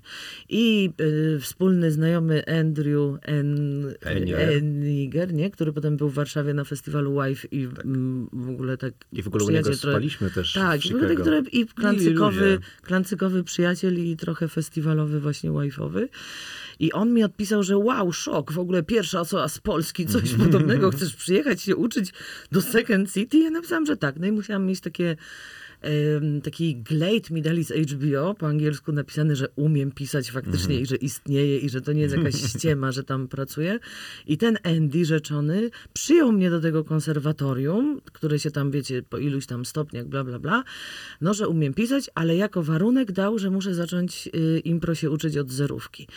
I 0.48 0.90
y, 1.00 1.38
wspólny 1.40 1.90
znajomy 1.90 2.46
Andrew 2.46 3.18
N. 3.22 3.94
E, 4.40 4.62
Niger, 4.62 5.34
nie? 5.34 5.50
Który 5.50 5.72
potem 5.72 5.96
był 5.96 6.08
w 6.08 6.14
Warszawie 6.14 6.54
na 6.54 6.64
festiwalu 6.64 7.22
Wife 7.22 7.48
i 7.50 7.68
mm, 7.84 8.28
w 8.32 8.50
ogóle 8.50 8.76
tak 8.76 8.94
I 9.12 9.22
w 9.22 9.28
ogóle 9.28 9.44
u 9.44 9.50
niego 9.50 9.74
spaliśmy 9.74 10.30
też 10.30 10.52
Tak, 10.52 10.80
w 10.80 10.86
i 10.86 10.88
w 10.88 10.94
ogóle 10.94 11.08
Chicago. 11.08 11.22
które, 11.22 11.42
i 11.52 11.66
klancykowy, 11.66 12.58
klancykowy 12.82 13.44
przyjaciel 13.44 13.98
i 13.98 14.16
trochę 14.16 14.48
festiwalowy 14.48 15.20
właśnie 15.20 15.50
wife'owy. 15.50 16.08
I 16.78 16.92
on 16.92 17.14
mi 17.14 17.24
odpisał, 17.24 17.62
że 17.62 17.78
wow, 17.78 18.12
szok, 18.12 18.52
w 18.52 18.58
ogóle 18.58 18.82
pierwsza 18.82 19.20
osoba 19.20 19.48
z 19.48 19.58
Polski, 19.58 20.06
coś 20.06 20.34
podobnego, 20.44 20.90
chcesz 20.90 21.16
przyjechać 21.16 21.62
się 21.62 21.76
uczyć 21.76 22.12
do 22.52 22.62
Second 22.62 23.12
City? 23.12 23.38
Ja 23.38 23.50
napisałam, 23.50 23.86
że 23.86 23.96
tak. 23.96 24.18
No 24.18 24.26
i 24.26 24.32
musiałam 24.32 24.66
mieć 24.66 24.80
takie 24.80 25.16
taki 26.42 26.76
glade 26.76 27.30
mi 27.30 27.42
dali 27.42 27.64
z 27.64 27.72
HBO, 27.72 28.34
po 28.34 28.46
angielsku 28.46 28.92
napisany, 28.92 29.36
że 29.36 29.48
umiem 29.56 29.92
pisać 29.92 30.30
faktycznie 30.30 30.80
i 30.80 30.86
że 30.86 30.96
istnieje 30.96 31.58
i 31.58 31.68
że 31.68 31.80
to 31.80 31.92
nie 31.92 32.02
jest 32.02 32.16
jakaś 32.16 32.34
ściema, 32.52 32.92
że 32.92 33.04
tam 33.04 33.28
pracuję. 33.28 33.78
I 34.26 34.38
ten 34.38 34.58
Andy 34.62 35.04
rzeczony 35.04 35.70
przyjął 35.92 36.32
mnie 36.32 36.50
do 36.50 36.60
tego 36.60 36.84
konserwatorium, 36.84 38.00
które 38.12 38.38
się 38.38 38.50
tam, 38.50 38.70
wiecie, 38.70 39.02
po 39.02 39.18
iluś 39.18 39.46
tam 39.46 39.64
stopniach, 39.64 40.06
bla, 40.06 40.24
bla, 40.24 40.38
bla, 40.38 40.64
no, 41.20 41.34
że 41.34 41.48
umiem 41.48 41.74
pisać, 41.74 42.10
ale 42.14 42.36
jako 42.36 42.62
warunek 42.62 43.12
dał, 43.12 43.38
że 43.38 43.50
muszę 43.50 43.74
zacząć 43.74 44.28
y, 44.34 44.58
impro 44.64 44.94
się 44.94 45.10
uczyć 45.10 45.36
od 45.36 45.50
zerówki. 45.50 46.08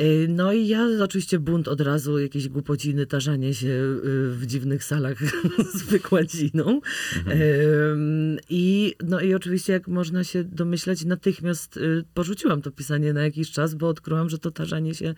Y, 0.00 0.26
No 0.28 0.52
i 0.52 0.68
ja 0.68 0.88
oczywiście 1.02 1.38
bunt 1.38 1.68
od 1.68 1.80
razu, 1.80 2.18
jakieś 2.18 2.48
głupociny, 2.48 3.06
tarzanie 3.06 3.54
się 3.54 3.68
y, 3.68 4.30
w 4.30 4.46
dziwnych 4.46 4.84
salach 4.84 5.18
z 5.74 5.82
wykładziną. 5.82 6.80
Ym, 7.26 8.38
I, 8.50 8.94
no 9.04 9.20
i 9.20 9.34
oczywiście, 9.34 9.72
jak 9.72 9.88
można 9.88 10.24
się 10.24 10.44
domyślać, 10.44 11.04
natychmiast 11.04 11.76
y, 11.76 12.04
porzuciłam 12.14 12.62
to 12.62 12.70
pisanie 12.70 13.12
na 13.12 13.22
jakiś 13.22 13.50
czas, 13.50 13.74
bo 13.74 13.88
odkryłam, 13.88 14.28
że 14.28 14.38
to 14.38 14.50
tarzanie 14.50 14.94
się 14.94 15.14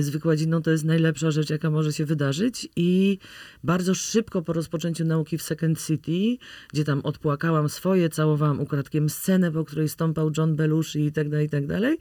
z 0.00 0.08
wykładziną 0.08 0.62
to 0.62 0.70
jest 0.70 0.84
najlepsza 0.84 1.30
rzecz, 1.30 1.50
jaka 1.50 1.70
może 1.70 1.92
się 1.92 2.04
wydarzyć. 2.04 2.68
I 2.76 3.18
bardzo 3.64 3.94
szybko 3.94 4.42
po 4.42 4.52
rozpoczęciu 4.52 5.04
nauki 5.04 5.38
w 5.38 5.42
Second 5.42 5.86
City, 5.86 6.44
gdzie 6.72 6.84
tam 6.84 7.00
odpłakałam 7.00 7.68
swoje, 7.68 8.08
całowałam 8.08 8.60
ukradkiem 8.60 9.10
scenę, 9.10 9.52
po 9.52 9.64
której 9.64 9.88
stąpał 9.88 10.30
John 10.36 10.56
Belushi 10.56 11.04
i 11.04 11.12
tak 11.12 11.28
dalej, 11.28 11.46
i 11.46 11.50
tak 11.50 11.66
dalej, 11.66 11.98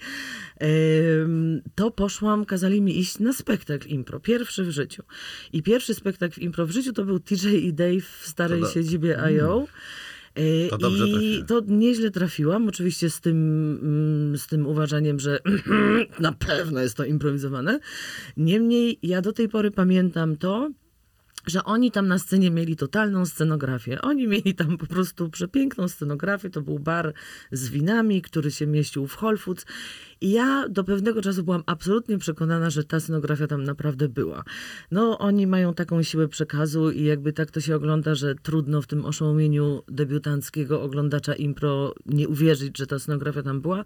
to 1.76 1.92
poszłam, 1.96 2.46
kazali 2.46 2.82
mi 2.82 3.00
iść 3.00 3.20
na 3.20 3.34
spektakl 3.34 3.88
impro, 3.90 4.20
pierwszy 4.20 4.64
w 4.64 4.70
życiu. 4.70 5.04
I 5.54 5.64
pierwszy 5.64 5.94
spektakl 5.94 6.42
impro 6.42 6.66
w 6.66 6.72
życiu 6.72 6.94
to 6.94 7.06
był 7.06 7.20
TJ 7.20 7.48
i 7.48 7.74
Dave 7.74 8.02
w 8.22 8.28
starej 8.28 8.62
To 8.62 8.70
siedzibie 8.70 9.20
IO. 9.22 9.68
Y, 10.40 10.68
To 10.70 10.78
dobrze 10.78 11.08
I 11.08 11.12
trafiłem. 11.12 11.46
to 11.46 11.62
nieźle 11.68 12.12
trafiłam, 12.12 12.68
oczywiście 12.68 13.10
z 13.10 13.22
tym, 13.22 13.38
mm, 13.84 14.38
z 14.38 14.48
tym 14.48 14.68
uważaniem, 14.68 15.20
że 15.20 15.40
na 16.20 16.32
pewno 16.32 16.82
jest 16.82 16.98
to 16.98 17.06
improwizowane. 17.06 17.80
Niemniej 18.38 19.00
ja 19.04 19.22
do 19.22 19.34
tej 19.34 19.50
pory 19.50 19.72
pamiętam 19.72 20.36
to, 20.38 20.70
że 21.46 21.64
oni 21.64 21.92
tam 21.92 22.08
na 22.08 22.20
scenie 22.20 22.52
mieli 22.52 22.76
totalną 22.76 23.26
scenografię. 23.26 24.02
Oni 24.02 24.28
mieli 24.28 24.56
tam 24.56 24.78
po 24.78 24.88
prostu 24.88 25.30
przepiękną 25.30 25.88
scenografię. 25.88 26.50
To 26.50 26.62
był 26.62 26.80
bar 26.80 27.14
z 27.52 27.70
winami, 27.70 28.22
który 28.22 28.52
się 28.52 28.68
mieścił 28.68 29.08
w 29.08 29.22
Whole 29.22 29.38
Foods. 29.38 29.66
I 30.22 30.32
ja 30.32 30.70
do 30.70 30.84
pewnego 30.84 31.22
czasu 31.22 31.44
byłam 31.44 31.64
absolutnie 31.66 32.18
przekonana, 32.18 32.70
że 32.70 32.84
ta 32.84 33.00
scenografia 33.00 33.48
tam 33.48 33.64
naprawdę 33.64 34.10
była. 34.10 34.44
No, 34.92 35.20
oni 35.20 35.48
mają 35.48 35.74
taką 35.74 36.04
siłę 36.04 36.28
przekazu 36.28 36.92
i 36.92 37.04
jakby 37.04 37.34
tak 37.34 37.52
to 37.52 37.62
się 37.62 37.76
ogląda, 37.76 38.16
że 38.16 38.36
trudno 38.36 38.82
w 38.82 38.88
tym 38.88 39.06
oszołomieniu 39.06 39.84
debiutanckiego 39.88 40.82
oglądacza 40.82 41.34
impro 41.34 41.94
nie 42.06 42.28
uwierzyć, 42.28 42.78
że 42.78 42.88
ta 42.88 43.00
scenografia 43.00 43.44
tam 43.44 43.62
była. 43.62 43.84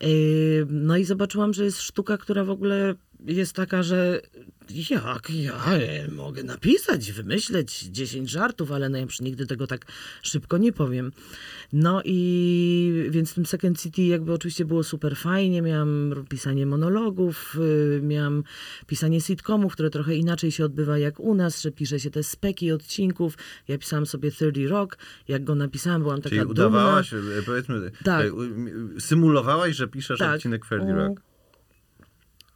Yy, 0.00 0.66
No 0.70 0.96
i 0.96 1.04
zobaczyłam, 1.04 1.54
że 1.54 1.64
jest 1.64 1.80
sztuka, 1.80 2.18
która 2.18 2.44
w 2.44 2.50
ogóle 2.50 2.94
jest 3.26 3.52
taka, 3.52 3.82
że 3.82 4.20
jak 4.90 5.30
ja 5.30 5.60
mogę 6.12 6.42
napisać, 6.42 7.12
wymyśleć 7.12 7.80
10 7.82 8.30
żartów, 8.30 8.72
ale 8.72 8.88
no 8.88 8.98
ja 8.98 9.06
nigdy 9.20 9.46
tego 9.46 9.66
tak 9.66 9.86
szybko 10.22 10.58
nie 10.58 10.72
powiem. 10.72 11.12
No 11.72 12.02
i 12.04 13.06
więc 13.10 13.30
w 13.30 13.34
tym 13.34 13.46
Second 13.46 13.80
City 13.82 14.02
jakby 14.02 14.32
oczywiście 14.32 14.64
było 14.64 14.84
super 14.84 15.16
fajnie, 15.16 15.62
miałam 15.62 16.14
pisanie 16.28 16.66
monologów, 16.66 17.56
y, 17.96 18.00
miałam 18.02 18.42
pisanie 18.86 19.20
sitcomów, 19.20 19.72
które 19.72 19.90
trochę 19.90 20.14
inaczej 20.14 20.52
się 20.52 20.64
odbywa 20.64 20.98
jak 20.98 21.20
u 21.20 21.34
nas, 21.34 21.62
że 21.62 21.70
pisze 21.70 22.00
się 22.00 22.10
te 22.10 22.22
speki 22.22 22.72
odcinków. 22.72 23.34
Ja 23.68 23.78
pisałam 23.78 24.06
sobie 24.06 24.30
30 24.30 24.66
Rock, 24.68 24.98
jak 25.28 25.44
go 25.44 25.54
napisałam, 25.54 26.02
byłam 26.02 26.16
taka 26.18 26.28
Czyli 26.28 26.40
dumna. 26.40 26.52
udawałaś, 26.52 27.12
e, 27.14 27.16
powiedzmy, 27.46 27.90
Tak. 28.04 28.26
u- 28.34 29.00
symulowałaś, 29.00 29.76
że 29.76 29.88
piszesz 29.88 30.18
Tak. 30.18 30.34
odcinek 30.36 30.64
Ferdy 30.64 30.92
Rock. 30.92 31.27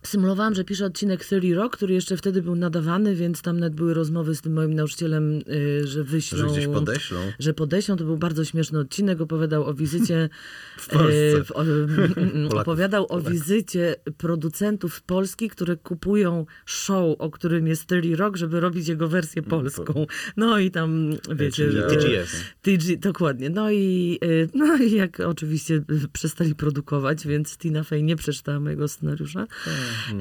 Symulowałam, 0.03 0.55
że 0.55 0.65
piszę 0.65 0.85
odcinek 0.87 1.25
30 1.25 1.55
Rock, 1.55 1.77
który 1.77 1.95
jeszcze 1.95 2.17
wtedy 2.17 2.43
był 2.43 2.57
nadawany, 2.57 3.15
więc 3.15 3.43
tam 3.43 3.61
nawet 3.61 3.75
były 3.75 3.95
rozmowy 3.95 4.35
z 4.35 4.41
tym 4.41 4.53
moim 4.53 4.75
nauczycielem, 4.75 5.41
y, 5.49 5.87
że 5.87 6.05
wyślą... 6.05 6.39
Że 6.39 6.47
gdzieś 6.47 6.67
podeślą. 6.67 7.19
Że 7.39 7.55
podeślą, 7.55 7.97
to 7.97 8.05
był 8.05 8.17
bardzo 8.17 8.45
śmieszny 8.45 8.79
odcinek, 8.79 9.21
opowiadał 9.21 9.65
o 9.65 9.75
wizycie... 9.75 10.29
W 10.77 10.89
Polsce. 10.89 11.39
e, 11.39 11.45
w- 11.45 11.53
o, 11.53 11.63
mm, 11.63 12.49
opowiadał 12.59 13.07
o 13.09 13.21
wizycie 13.21 13.97
producentów 14.19 15.03
Polski, 15.03 15.49
które 15.49 15.77
kupują 15.77 16.47
show, 16.67 17.17
o 17.19 17.31
którym 17.31 17.67
jest 17.67 17.87
30 17.87 18.17
Rock, 18.17 18.37
żeby 18.37 18.61
robić 18.61 18.89
jego 18.89 19.09
wersję 19.09 19.43
polską. 19.43 20.07
No 20.37 20.59
i 20.59 20.71
tam, 20.71 21.11
wiecie... 21.37 21.69
TGS. 21.89 22.37
TG, 22.63 22.97
dokładnie. 22.97 23.51
No 23.51 23.71
i, 23.71 24.19
y, 24.25 24.49
no 24.55 24.77
i 24.77 24.93
jak 24.93 25.21
oczywiście 25.21 25.75
y, 25.75 25.85
przestali 26.13 26.55
produkować, 26.55 27.27
więc 27.27 27.59
Tina 27.59 27.85
Fey 27.85 28.03
nie 28.03 28.17
przeczytała 28.17 28.61
mojego 28.61 28.89
scenariusza. 28.89 29.47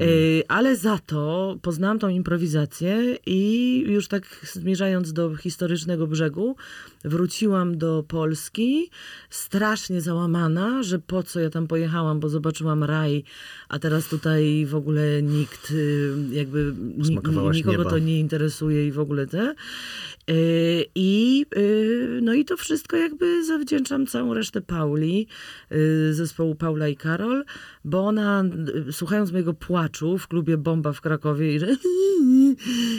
Y, 0.02 0.44
Ale 0.48 0.76
za 0.76 1.00
to 1.06 1.58
poznałam 1.62 2.00
tą 2.00 2.10
improwizację 2.10 3.18
i 3.26 3.84
już 3.88 4.08
tak 4.08 4.24
zmierzając 4.54 5.14
do 5.14 5.36
historycznego 5.36 6.08
brzegu, 6.08 6.56
wróciłam 7.06 7.78
do 7.78 8.04
Polski 8.08 8.90
strasznie 9.30 10.02
załamana, 10.02 10.84
że 10.84 11.00
po 11.00 11.24
co 11.24 11.40
ja 11.40 11.50
tam 11.50 11.68
pojechałam, 11.68 12.20
bo 12.20 12.30
zobaczyłam 12.30 12.84
raj, 12.84 13.24
a 13.70 13.80
teraz 13.80 14.08
tutaj 14.08 14.66
w 14.66 14.76
ogóle 14.76 15.22
nikt, 15.22 15.72
y, 15.72 16.14
jakby 16.32 16.74
nikogo 16.98 17.52
nieba. 17.54 17.90
to 17.90 18.00
nie 18.00 18.20
interesuje 18.20 18.88
i 18.88 18.92
w 18.92 19.00
ogóle 19.00 19.28
te. 19.28 19.56
Y, 20.30 20.86
I, 20.96 21.46
no 22.22 22.34
i 22.34 22.46
to 22.46 22.58
wszystko 22.58 22.98
jakby 22.98 23.46
zawdzięczam 23.46 24.08
całą 24.08 24.34
resztę 24.34 24.62
Pauli, 24.62 25.28
zespołu 26.12 26.56
Paula 26.56 26.88
i 26.88 26.96
Karol, 26.96 27.46
bo 27.86 28.08
ona 28.08 28.44
słuchając 28.92 29.32
mojego 29.32 29.54
płaczu 29.68 30.18
w 30.18 30.28
klubie 30.28 30.58
Bomba 30.58 30.94
w 30.94 31.02
Krakowie 31.02 31.56
i 31.56 31.60
że 31.60 31.68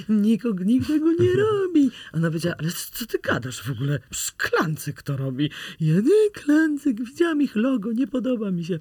nikogo, 0.08 0.64
nikt 0.64 0.86
tego 0.86 1.12
nie 1.12 1.32
robi. 1.44 1.90
Ona 2.12 2.28
powiedziała, 2.28 2.56
ale 2.58 2.68
co 2.92 3.06
ty 3.06 3.18
gadasz 3.18 3.62
w 3.62 3.70
ogóle? 3.70 3.98
Szklancyk 4.10 5.02
to 5.02 5.16
robi. 5.16 5.50
Ja 5.80 5.94
nie, 5.94 6.30
Klancyk, 6.32 7.04
widziałam 7.04 7.42
ich 7.42 7.56
logo, 7.56 7.92
nie 7.92 8.06
podoba 8.06 8.50
mi 8.50 8.64
się. 8.64 8.78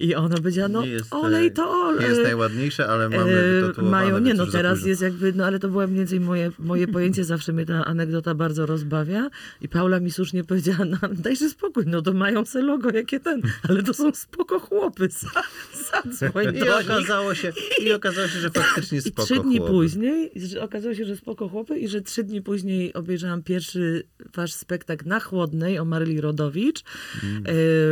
I 0.00 0.14
ona 0.14 0.36
powiedziała, 0.36 0.68
no 0.68 0.84
jest, 0.84 1.14
olej 1.14 1.46
e, 1.46 1.50
to 1.50 1.70
olej. 1.70 2.00
Nie 2.00 2.06
jest 2.06 2.22
najładniejsze, 2.22 2.88
ale 2.88 3.08
mamy 3.08 3.32
E, 3.32 3.60
wytatuowane, 3.60 3.90
Mają, 3.90 4.18
nie 4.18 4.34
no 4.34 4.46
za 4.46 4.52
teraz 4.52 4.86
jest 4.86 5.02
jakby, 5.02 5.32
no 5.32 5.44
ale 5.44 5.58
to 5.58 5.68
było 5.68 5.86
mniej 5.86 5.98
więcej 5.98 6.20
moje, 6.20 6.52
moje 6.58 6.88
pojęcie, 6.88 7.24
zawsze 7.24 7.52
mnie 7.52 7.66
ta 7.66 7.84
anegdota 7.84 8.34
bardzo 8.34 8.66
rozbawia 8.66 9.30
i 9.60 9.68
Paula 9.68 10.00
mi 10.00 10.10
słusznie 10.10 10.44
powiedziała, 10.44 10.84
no 10.84 10.98
dajże 11.12 11.48
spokój, 11.48 11.84
no 11.86 12.02
to 12.02 12.12
mają 12.12 12.44
se 12.44 12.62
logo 12.62 12.90
jakie 12.90 13.20
ten, 13.20 13.42
ale 13.68 13.82
to 13.82 13.94
są 13.94 14.14
spoko 14.14 14.60
chłopy, 14.60 15.08
za, 15.20 15.42
zadzwoń 15.92 16.44
I 16.56 16.58
do 16.58 16.80
nich. 16.80 16.88
Okazało 17.20 17.34
się, 17.34 17.52
i 17.84 17.92
okazało 17.92 18.28
się, 18.28 18.40
że 18.40 18.50
faktycznie 18.50 18.98
I 18.98 19.00
spoko 19.00 19.22
trzy 19.22 19.40
dni 19.40 19.58
chłopy. 19.58 19.72
później, 19.72 20.30
że 20.36 20.62
okazało 20.62 20.94
się, 20.94 21.04
że 21.04 21.16
spoko 21.16 21.48
chłopy 21.48 21.78
i 21.78 21.88
że 21.88 22.00
trzy 22.00 22.24
dni 22.24 22.42
później 22.42 22.94
obejrzałam 22.94 23.42
pierwszy 23.42 24.02
wasz 24.34 24.52
spektakl 24.52 25.08
na 25.08 25.20
Chłodnej 25.20 25.78
o 25.78 25.84
Maryli 25.84 26.20
Rodowicz. 26.20 26.82
Mm. 27.22 27.44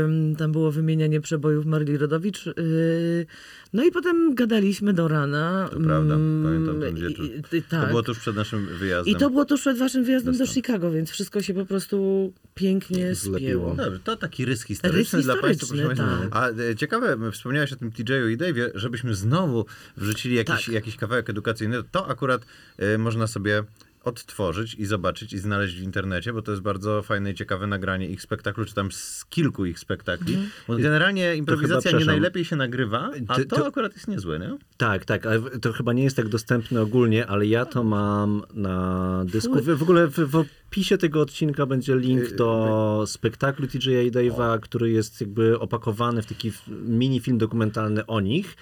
Ym, 0.05 0.37
tam 0.37 0.53
było 0.53 0.71
wymienianie 0.71 1.21
przebojów 1.21 1.67
Maryli 1.67 1.99
Rodowicz. 1.99 2.47
Yy, 2.47 3.27
no 3.73 3.85
i 3.85 3.91
potem 3.93 4.35
gadaliśmy 4.35 4.93
do 4.93 5.09
rana. 5.09 5.69
To 5.73 5.81
prawda, 5.81 6.15
Mm, 6.15 6.45
pamiętam 6.45 6.81
ten 6.81 6.95
wieczór. 7.09 7.25
i- 7.27 7.57
i- 7.57 7.63
To 7.63 7.69
tak. 7.71 7.89
było 7.89 8.03
tuż 8.03 8.19
przed 8.19 8.37
naszym 8.37 8.67
wyjazdem. 8.67 9.15
I 9.15 9.17
to 9.19 9.31
było 9.31 9.45
tuż 9.45 9.61
przed 9.61 9.79
waszym 9.79 10.05
wyjazdem 10.05 10.33
do 10.35 10.39
Dostęp. 10.39 10.55
Chicago, 10.67 10.91
więc 10.91 11.11
wszystko 11.11 11.43
się 11.43 11.55
po 11.55 11.67
prostu 11.67 12.33
pięknie 12.55 13.15
Zlepiło. 13.15 13.39
spięło. 13.73 13.75
Dobrze, 13.75 14.01
to 14.05 14.17
taki 14.17 14.45
rys 14.45 14.63
historyczny 14.63 15.17
Rys 15.19 15.25
dla 15.27 15.37
Państwa. 15.37 15.67
Proszę 15.67 15.83
historyczny, 15.83 16.05
państwa. 16.07 16.41
tak. 16.41 16.57
A 16.59 16.63
e, 16.71 16.77
ciekawe, 16.77 17.31
wspomniałeś 17.33 17.73
o 17.73 17.77
tym 17.77 17.93
TJ-u 17.93 18.29
i 18.29 18.37
Dave'ie, 18.39 18.71
żebyśmy 18.75 19.15
znowu 19.15 19.67
wrzucili 19.97 20.35
jakiś, 20.35 20.65
Tak. 20.65 20.75
jakiś 20.75 20.97
kawałek 20.97 21.31
edukacyjny. 21.31 21.77
To 21.91 22.09
akurat 22.09 22.47
e, 22.79 22.99
można 22.99 23.27
sobie 23.27 23.63
odtworzyć 24.09 24.75
i 24.75 24.87
zobaczyć 24.87 25.33
i 25.33 25.39
znaleźć 25.39 25.75
w 25.75 25.83
internecie, 25.83 26.33
bo 26.33 26.43
to 26.43 26.51
jest 26.51 26.63
bardzo 26.63 27.03
fajne 27.03 27.31
i 27.31 27.35
ciekawe 27.35 27.67
nagranie 27.67 28.09
ich 28.09 28.23
spektaklu, 28.23 28.65
czy 28.65 28.75
tam 28.75 28.93
z 28.93 29.25
kilku 29.25 29.67
ich 29.67 29.79
spektakli. 29.79 30.35
Mhm. 30.35 30.83
Generalnie 30.83 31.37
improwizacja 31.37 31.77
nie 31.77 31.81
przepraszam. 31.81 32.07
najlepiej 32.07 32.45
się 32.45 32.57
nagrywa, 32.57 33.11
a 33.29 33.37
to 33.37 33.45
to- 33.45 33.67
akurat 33.67 33.95
jest 33.95 34.09
niezłe, 34.09 34.39
nie? 34.39 34.57
Tak, 34.77 35.05
tak, 35.05 35.27
ale 35.27 35.41
to 35.41 35.73
chyba 35.73 35.93
nie 35.93 36.05
jest 36.05 36.17
tak 36.17 36.29
dostępne 36.29 36.83
ogólnie, 36.83 37.27
ale 37.27 37.47
ja 37.47 37.65
to 37.65 37.85
mam 37.85 38.43
na 38.55 39.25
dysku. 39.25 39.61
W, 39.61 39.79
w 39.79 39.83
ogóle 39.83 40.07
w, 40.07 40.19
w, 40.19 40.45
wpisie 40.69 40.99
tego 40.99 41.21
odcinka 41.21 41.67
będzie 41.67 41.97
link 41.97 42.33
do 42.33 43.05
spektaklu 43.07 43.67
TJ 43.67 43.89
Dave'a, 44.11 44.61
który 44.61 44.91
jest 44.91 45.21
jakby 45.21 45.59
opakowany 45.59 46.23
w 46.23 46.27
taki 46.27 46.53
mini 46.69 47.21
film 47.21 47.39
dokumentalny 47.39 48.07
o 48.07 48.21
nich. 48.21 48.57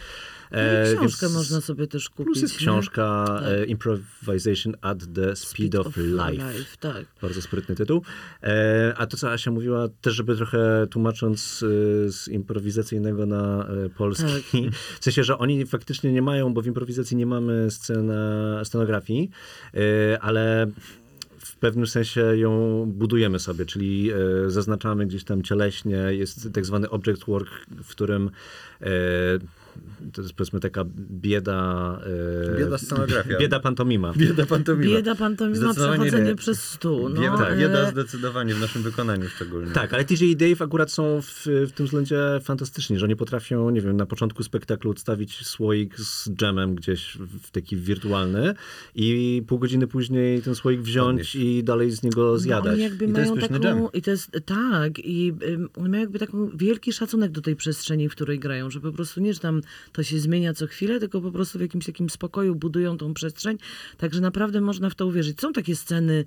No 0.53 0.59
E, 0.59 0.93
i 0.93 0.97
książkę 0.97 1.26
więc- 1.26 1.35
można 1.38 1.61
sobie 1.61 1.87
też 1.87 2.09
kupić. 2.09 2.25
Plus 2.25 2.43
jest 2.43 2.57
książka 2.57 3.25
Tak. 3.29 3.43
e, 3.49 3.65
Improvisation 3.67 4.75
at 4.81 4.99
the 5.15 5.37
Speed, 5.37 5.81
of, 5.81 5.97
Life. 5.97 6.45
Tak. 6.81 7.05
Bardzo 7.23 7.43
sprytny 7.43 7.75
tytuł. 7.75 8.03
E, 8.43 8.95
a 8.97 9.07
to, 9.07 9.17
co 9.17 9.33
Asia 9.33 9.50
mówiła, 9.50 9.88
też 10.00 10.15
żeby 10.15 10.37
trochę 10.37 10.87
tłumacząc 10.91 11.59
z 12.09 12.29
improwizacyjnego 12.29 13.26
na 13.26 13.67
polski, 13.97 14.71
w 15.00 15.05
sensie, 15.05 15.25
że 15.25 15.38
oni 15.38 15.67
faktycznie 15.67 16.12
nie 16.12 16.23
mają, 16.23 16.55
bo 16.55 16.62
w 16.62 16.67
improwizacji 16.67 17.17
nie 17.17 17.26
mamy 17.26 17.71
scena, 17.71 18.65
scenografii, 18.65 19.31
ale 20.21 20.67
w 21.38 21.57
pewnym 21.57 21.87
sensie 21.87 22.21
ją 22.37 22.85
budujemy 22.87 23.38
sobie, 23.38 23.67
czyli 23.67 24.11
zaznaczamy 24.47 25.07
gdzieś 25.07 25.25
tam 25.25 25.43
cieleśnie, 25.43 25.97
jest 25.97 26.49
tak 26.53 26.67
zwany 26.67 26.91
object 26.91 27.25
work, 27.26 27.49
w 27.85 27.88
którym 27.91 28.31
to 30.12 30.23
jest 30.23 30.35
powiedzmy 30.35 30.61
taka 30.61 30.85
bieda... 31.11 32.00
E, 32.54 32.59
Bieda 32.59 32.78
scenografia. 32.78 33.38
Bieda 33.38 33.61
pantomima. 33.61 34.12
Bieda 34.16 34.47
pantomima. 34.47 34.97
Bieda 34.97 35.14
pantomima 35.14 35.56
Zdecydowanie 35.56 35.99
przechodzenie 36.02 36.30
nie. 36.30 36.37
przez 36.37 36.62
stół. 36.62 37.09
No, 37.09 37.21
Bieda, 37.21 37.33
ale- 37.47 37.56
bieda 37.56 37.90
zdecydowanie 37.90 38.54
w 38.54 38.61
naszym 38.61 38.83
wykonaniu 38.83 39.28
szczególnie. 39.28 39.71
Tak, 39.73 39.95
ale 39.95 40.04
TJ 40.04 40.25
i 40.25 40.37
Dave 40.37 40.62
akurat 40.64 40.92
są 40.92 41.21
w, 41.23 41.47
w 41.47 41.73
tym 41.73 41.87
względzie 41.87 42.18
fantastyczni, 42.42 42.99
że 42.99 43.04
oni 43.06 43.16
potrafią, 43.16 43.71
nie 43.71 43.80
wiem, 43.80 43.97
na 43.97 44.06
początku 44.06 44.42
spektaklu 44.42 44.90
odstawić 44.90 45.47
słoik 45.47 45.99
z 46.00 46.30
dżemem 46.30 46.75
gdzieś 46.75 47.16
w, 47.21 47.50
taki 47.50 47.76
wirtualny 47.76 48.54
i 48.95 49.42
pół 49.47 49.59
godziny 49.59 49.87
później 49.87 50.42
ten 50.42 50.54
słoik 50.54 50.80
wziąć 50.80 51.06
Podnieść. 51.11 51.35
i 51.35 51.64
dalej 51.64 51.90
z 51.90 52.02
niego 52.02 52.23
No, 52.33 52.38
zjadać. 52.38 52.73
oni 52.73 52.83
jakby 52.83 53.04
I 53.04 53.12
to 53.12 53.18
jest 53.21 53.30
mają 53.35 53.49
taką, 53.49 53.61
dżem. 53.61 53.87
i 53.95 54.02
to 54.02 54.11
jest, 54.11 54.30
tak, 54.47 54.99
i 54.99 55.33
oni 55.76 55.88
mają 55.88 56.00
jakby 56.00 56.18
taką 56.18 56.50
wielki 56.54 56.92
szacunek 56.92 57.30
do 57.33 57.40
tej 57.40 57.56
przestrzeni, 57.56 58.09
w 58.09 58.12
której 58.12 58.38
grają, 58.38 58.71
że 58.71 58.80
po 58.80 58.92
prostu 58.92 59.21
nie, 59.21 59.35
że 59.35 59.40
tam 59.40 59.61
to 59.92 60.02
się 60.02 60.18
zmienia 60.18 60.54
co 60.54 60.66
chwilę, 60.66 61.00
tylko 61.00 61.20
po 61.20 61.32
prostu 61.32 61.58
w 61.58 61.62
jakimś 61.62 61.87
takim 61.87 62.11
spokoju 62.11 62.54
budują 62.54 62.99
tą 62.99 63.14
przestrzeń, 63.14 63.58
także 63.96 64.20
naprawdę 64.20 64.61
można 64.61 64.90
w 64.90 64.94
to 64.94 65.06
uwierzyć. 65.06 65.40
Są 65.40 65.52
takie 65.52 65.76
sceny, 65.76 66.25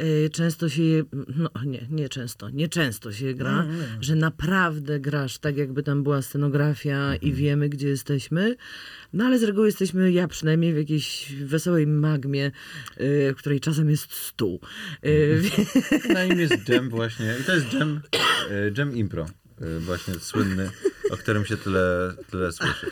y, 0.00 0.30
często 0.32 0.68
się, 0.68 0.82
je- 0.82 1.04
no 1.36 1.50
nie, 1.66 1.86
nie 1.90 2.08
często, 2.08 2.50
nie 2.50 2.68
często 2.68 3.12
się 3.12 3.34
gra, 3.34 3.66
że 4.00 4.14
naprawdę 4.16 5.00
grasz 5.00 5.38
tak, 5.38 5.56
jakby 5.56 5.82
tam 5.82 6.02
była 6.02 6.22
scenografia 6.22 7.14
i 7.16 7.32
wiemy, 7.32 7.68
gdzie 7.68 7.88
jesteśmy, 7.88 8.56
no 9.12 9.24
ale 9.24 9.38
z 9.38 9.42
reguły 9.42 9.66
jesteśmy, 9.66 10.12
ja 10.12 10.28
przynajmniej, 10.28 10.74
w 10.74 10.76
jakiejś 10.76 11.32
wesołej 11.44 11.86
magmie, 11.86 12.46
y, 12.46 12.52
w 13.32 13.36
której 13.36 13.60
czasem 13.60 13.90
jest 13.90 14.12
stół. 14.12 14.60
Y, 15.06 15.42
Na 16.14 16.24
nim 16.24 16.40
jest 16.40 16.68
Jam 16.68 16.88
właśnie. 16.90 17.34
I 17.40 17.44
to 17.44 17.54
jest 17.54 17.66
e, 17.74 18.70
Jam 18.78 18.96
Impro. 18.96 19.26
Właśnie 19.80 20.14
słynny, 20.14 20.70
o 21.12 21.16
którym 21.16 21.44
się 21.44 21.56
tyle, 21.56 22.12
tyle 22.30 22.52
słyszy. 22.52 22.86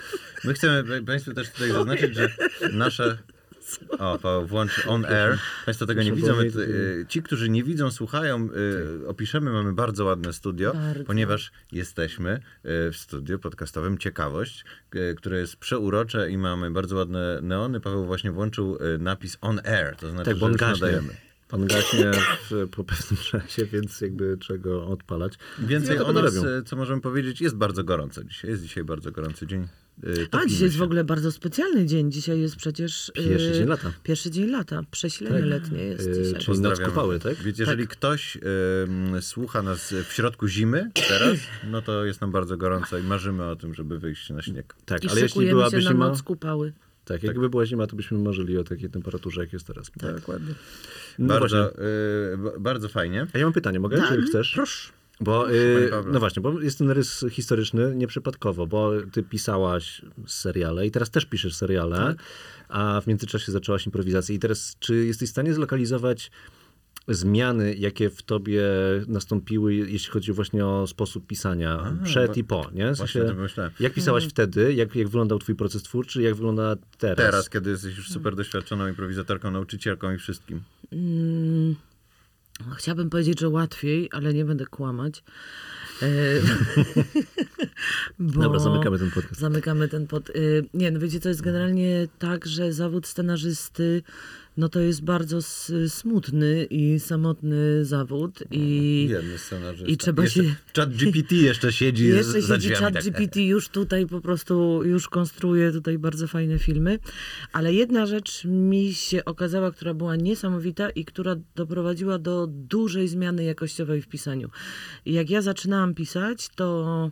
My 0.45 0.55
chcemy 0.55 0.85
pa- 0.85 1.07
Państwu 1.07 1.35
też 1.35 1.51
tutaj 1.51 1.73
zaznaczyć, 1.73 2.15
że 2.15 2.29
nasze... 2.73 3.19
O, 3.99 4.19
Paweł, 4.19 4.47
włącz 4.47 4.87
on 4.87 5.05
air. 5.05 5.39
Państwo 5.65 5.87
tego 5.87 6.03
nie 6.03 6.13
widzą. 6.13 6.37
My, 6.37 6.47
e, 6.47 7.07
Ci, 7.07 7.23
którzy 7.23 7.49
nie 7.49 7.65
widzą, 7.65 7.91
słuchają, 7.91 8.49
e, 9.05 9.09
opiszemy, 9.09 9.51
mamy 9.51 9.73
bardzo 9.73 10.05
ładne 10.05 10.33
studio, 10.33 10.73
Bardzo. 10.75 11.05
ponieważ 11.05 11.53
jesteśmy 11.73 12.31
e, 12.31 12.41
w 12.91 12.97
studiu 12.97 13.39
podcastowym 13.39 13.99
Ciekawość, 13.99 14.65
które 15.17 15.39
jest 15.39 15.57
przeurocze 15.57 16.31
i 16.31 16.39
mamy 16.39 16.71
bardzo 16.71 16.97
ładne 16.97 17.39
neony. 17.43 17.81
Paweł 17.81 18.07
właśnie 18.07 18.33
włączył 18.33 18.79
napis 18.99 19.39
on 19.41 19.61
air, 19.65 19.97
to 19.97 20.11
znaczy, 20.11 20.31
Tak, 20.41 20.77
że 20.77 20.85
nadajemy. 20.87 21.30
On 21.53 21.67
gaśnie 21.67 22.11
w, 22.51 22.69
po 22.71 22.85
pewnym 22.85 23.21
czasie, 23.25 23.65
więc 23.67 24.01
jakby 24.01 24.37
czego 24.41 24.87
odpalać. 24.87 25.33
Więcej 25.59 25.97
Ja 25.97 26.05
o 26.05 26.13
nas, 26.13 26.35
robią. 26.37 26.49
e, 26.49 26.63
co 26.63 26.77
możemy 26.77 27.01
powiedzieć, 27.01 27.41
jest 27.41 27.57
bardzo 27.57 27.85
gorąco 27.85 28.25
dzisiaj. 28.25 28.51
Jest 28.51 28.63
dzisiaj 28.63 28.85
bardzo 28.85 29.13
gorący 29.13 29.47
dzień. 29.47 29.69
E, 30.05 30.07
A 30.31 30.47
dzisiaj 30.47 30.63
jest 30.63 30.75
się. 30.75 30.79
w 30.81 30.83
ogóle 30.83 31.05
bardzo 31.05 31.33
specjalny 31.33 31.87
dzień. 31.87 32.13
Dzisiaj 32.13 32.41
jest 32.41 32.57
przecież... 32.57 33.13
Pierwszy 33.15 33.49
y, 33.51 33.53
dzień 33.53 33.69
lata. 33.69 33.93
Pierwszy 34.03 34.31
dzień 34.31 34.47
lata. 34.51 34.83
Przesilenie 34.91 35.37
Tak. 35.39 35.47
letnie 35.47 35.79
jest 35.85 36.09
dzisiaj. 36.15 36.41
czyli- 36.41 36.61
noc 36.61 36.81
kupały, 36.81 37.19
tak? 37.19 37.35
Więc 37.37 37.59
jeżeli 37.59 37.89
ktoś 37.89 38.39
słucha 39.21 39.63
nas 39.63 39.95
w 40.09 40.13
środku 40.13 40.49
zimy 40.49 40.91
teraz, 41.09 41.39
no 41.71 41.83
to 41.83 42.05
jest 42.05 42.21
nam 42.21 42.33
bardzo 42.33 42.57
gorąco 42.57 42.99
i 42.99 43.03
marzymy 43.03 43.45
o 43.45 43.57
tym, 43.57 43.75
żeby 43.75 43.99
wyjść 43.99 44.31
na 44.31 44.43
śnieg. 44.43 44.75
Tak, 44.85 45.05
I 45.05 45.09
ale 45.09 45.21
jeśli 45.21 45.47
byłaby 45.47 45.71
się 45.71 45.85
na 45.85 45.91
zima, 45.91 46.09
noc 46.09 46.23
kupały. 46.23 46.73
Tak, 47.13 47.23
jakby 47.23 47.51
była 47.51 47.67
zima, 47.67 47.87
to 47.87 47.97
byśmy 47.97 48.19
marzyli 48.19 48.59
o 48.59 48.65
takiej 48.65 48.91
temperaturze, 48.91 49.41
jak 49.41 49.53
jest 49.53 49.67
teraz. 49.67 49.91
Tak. 50.01 50.15
Dokładnie. 50.15 50.55
No 51.19 51.27
bardzo, 51.29 51.73
ba- 52.39 52.59
bardzo 52.61 52.89
fajnie. 52.89 53.27
A 53.35 53.39
ja 53.39 53.45
mam 53.45 53.53
pytanie, 53.53 53.81
mogę? 53.81 53.97
Tak. 53.99 54.09
Czy 54.09 54.23
chcesz? 54.23 54.53
Proszę. 54.55 54.93
Bo, 55.21 55.53
y, 55.53 55.91
no 56.13 56.21
właśnie, 56.21 56.43
bo 56.43 56.61
jest 56.61 56.79
ten 56.79 56.91
rys 56.91 57.25
historyczny 57.31 57.95
nieprzypadkowo, 57.97 58.67
bo 58.67 58.93
ty 59.13 59.23
pisałaś 59.23 60.03
seriale 60.27 60.87
i 60.87 60.91
teraz 60.91 61.11
też 61.11 61.25
piszesz 61.25 61.55
seriale, 61.55 61.97
Tak. 61.97 62.17
a 62.69 63.01
w 63.01 63.07
międzyczasie 63.07 63.53
zaczęłaś 63.53 63.87
improwizację. 63.87 64.37
I 64.37 64.39
teraz, 64.39 64.77
czy 64.79 65.07
jesteś 65.07 65.29
w 65.29 65.33
stanie 65.33 65.55
zlokalizować 65.55 66.31
zmiany, 67.15 67.75
jakie 67.75 68.11
w 68.11 68.23
tobie 68.23 68.63
nastąpiły, 69.09 69.75
jeśli 69.75 70.13
chodzi 70.13 70.33
właśnie 70.33 70.67
o 70.67 70.87
sposób 70.87 71.27
pisania, 71.27 71.81
A, 71.81 72.05
przed 72.05 72.27
bo- 72.29 72.35
i 72.35 72.45
po, 72.45 72.71
nie? 72.75 72.95
W 72.95 73.01
myślałem. 73.37 73.73
jak 73.81 73.95
pisałaś 73.95 74.27
wtedy, 74.29 74.75
jak, 74.75 74.97
jak 74.97 75.07
wyglądał 75.09 75.39
twój 75.39 75.55
proces 75.55 75.83
twórczy, 75.83 76.23
jak 76.23 76.35
wygląda 76.35 76.77
teraz? 76.99 77.17
Teraz, 77.17 77.51
kiedy 77.51 77.71
jesteś 77.71 77.97
już 77.97 78.09
super 78.11 78.37
doświadczoną 78.37 78.89
improwizatorką, 78.89 79.51
nauczycielką 79.51 80.13
i 80.15 80.19
wszystkim. 80.19 80.61
Mm, 80.93 81.75
chciałabym 82.77 83.11
powiedzieć, 83.11 83.41
że 83.41 83.49
łatwiej, 83.49 84.09
ale 84.13 84.35
nie 84.35 84.45
będę 84.45 84.67
kłamać. 84.67 85.23
E, 86.03 86.09
bo- 88.19 88.43
Dobra, 88.43 88.59
zamykamy 88.59 88.99
ten 88.99 89.11
podcast. 89.11 89.41
Zamykamy 89.41 89.89
ten 89.89 90.07
pod. 90.07 90.31
y, 90.31 90.65
Nie, 90.75 90.91
no 90.91 91.01
wiecie, 91.01 91.21
to 91.21 91.29
jest 91.29 91.43
generalnie 91.43 92.09
tak, 92.19 92.47
że 92.47 92.73
zawód 92.73 93.07
scenarzysty, 93.07 94.03
no 94.57 94.69
to 94.69 94.81
jest 94.81 95.03
bardzo 95.05 95.39
smutny 95.89 96.65
i 96.71 97.01
samotny 97.01 97.85
zawód. 97.85 98.43
I 98.51 99.07
Jedny 99.11 99.39
scenarzysta. 99.39 99.87
i 99.93 99.97
trzeba 99.97 100.23
jeszcze, 100.23 100.45
się- 100.45 100.55
Chat 100.77 100.97
GPT 100.97 101.35
jeszcze 101.35 101.73
siedzi 101.73 102.07
jeszcze 102.19 102.43
siedzi 102.43 102.71
chat 102.71 102.95
tak. 102.95 103.05
GPT, 103.05 103.43
już 103.43 103.69
tutaj 103.69 104.07
po 104.07 104.21
prostu, 104.21 104.85
już 104.85 105.09
konstruuje 105.09 105.73
tutaj 105.73 105.99
bardzo 105.99 106.27
fajne 106.29 106.59
filmy. 106.59 106.99
Ale 107.53 107.73
jedna 107.75 108.07
rzecz 108.07 108.45
mi 108.45 108.95
się 108.95 109.25
okazała, 109.25 109.71
która 109.71 109.95
była 109.95 110.17
niesamowita 110.17 110.91
i 110.91 111.05
która 111.05 111.37
doprowadziła 111.55 112.19
do 112.19 112.47
dużej 112.47 113.09
zmiany 113.09 113.45
jakościowej 113.45 114.03
w 114.03 114.09
pisaniu. 114.09 114.51
I 115.05 115.13
jak 115.13 115.31
ja 115.31 115.43
zaczynałam 115.43 115.95
pisać, 115.95 116.49
to 116.49 117.11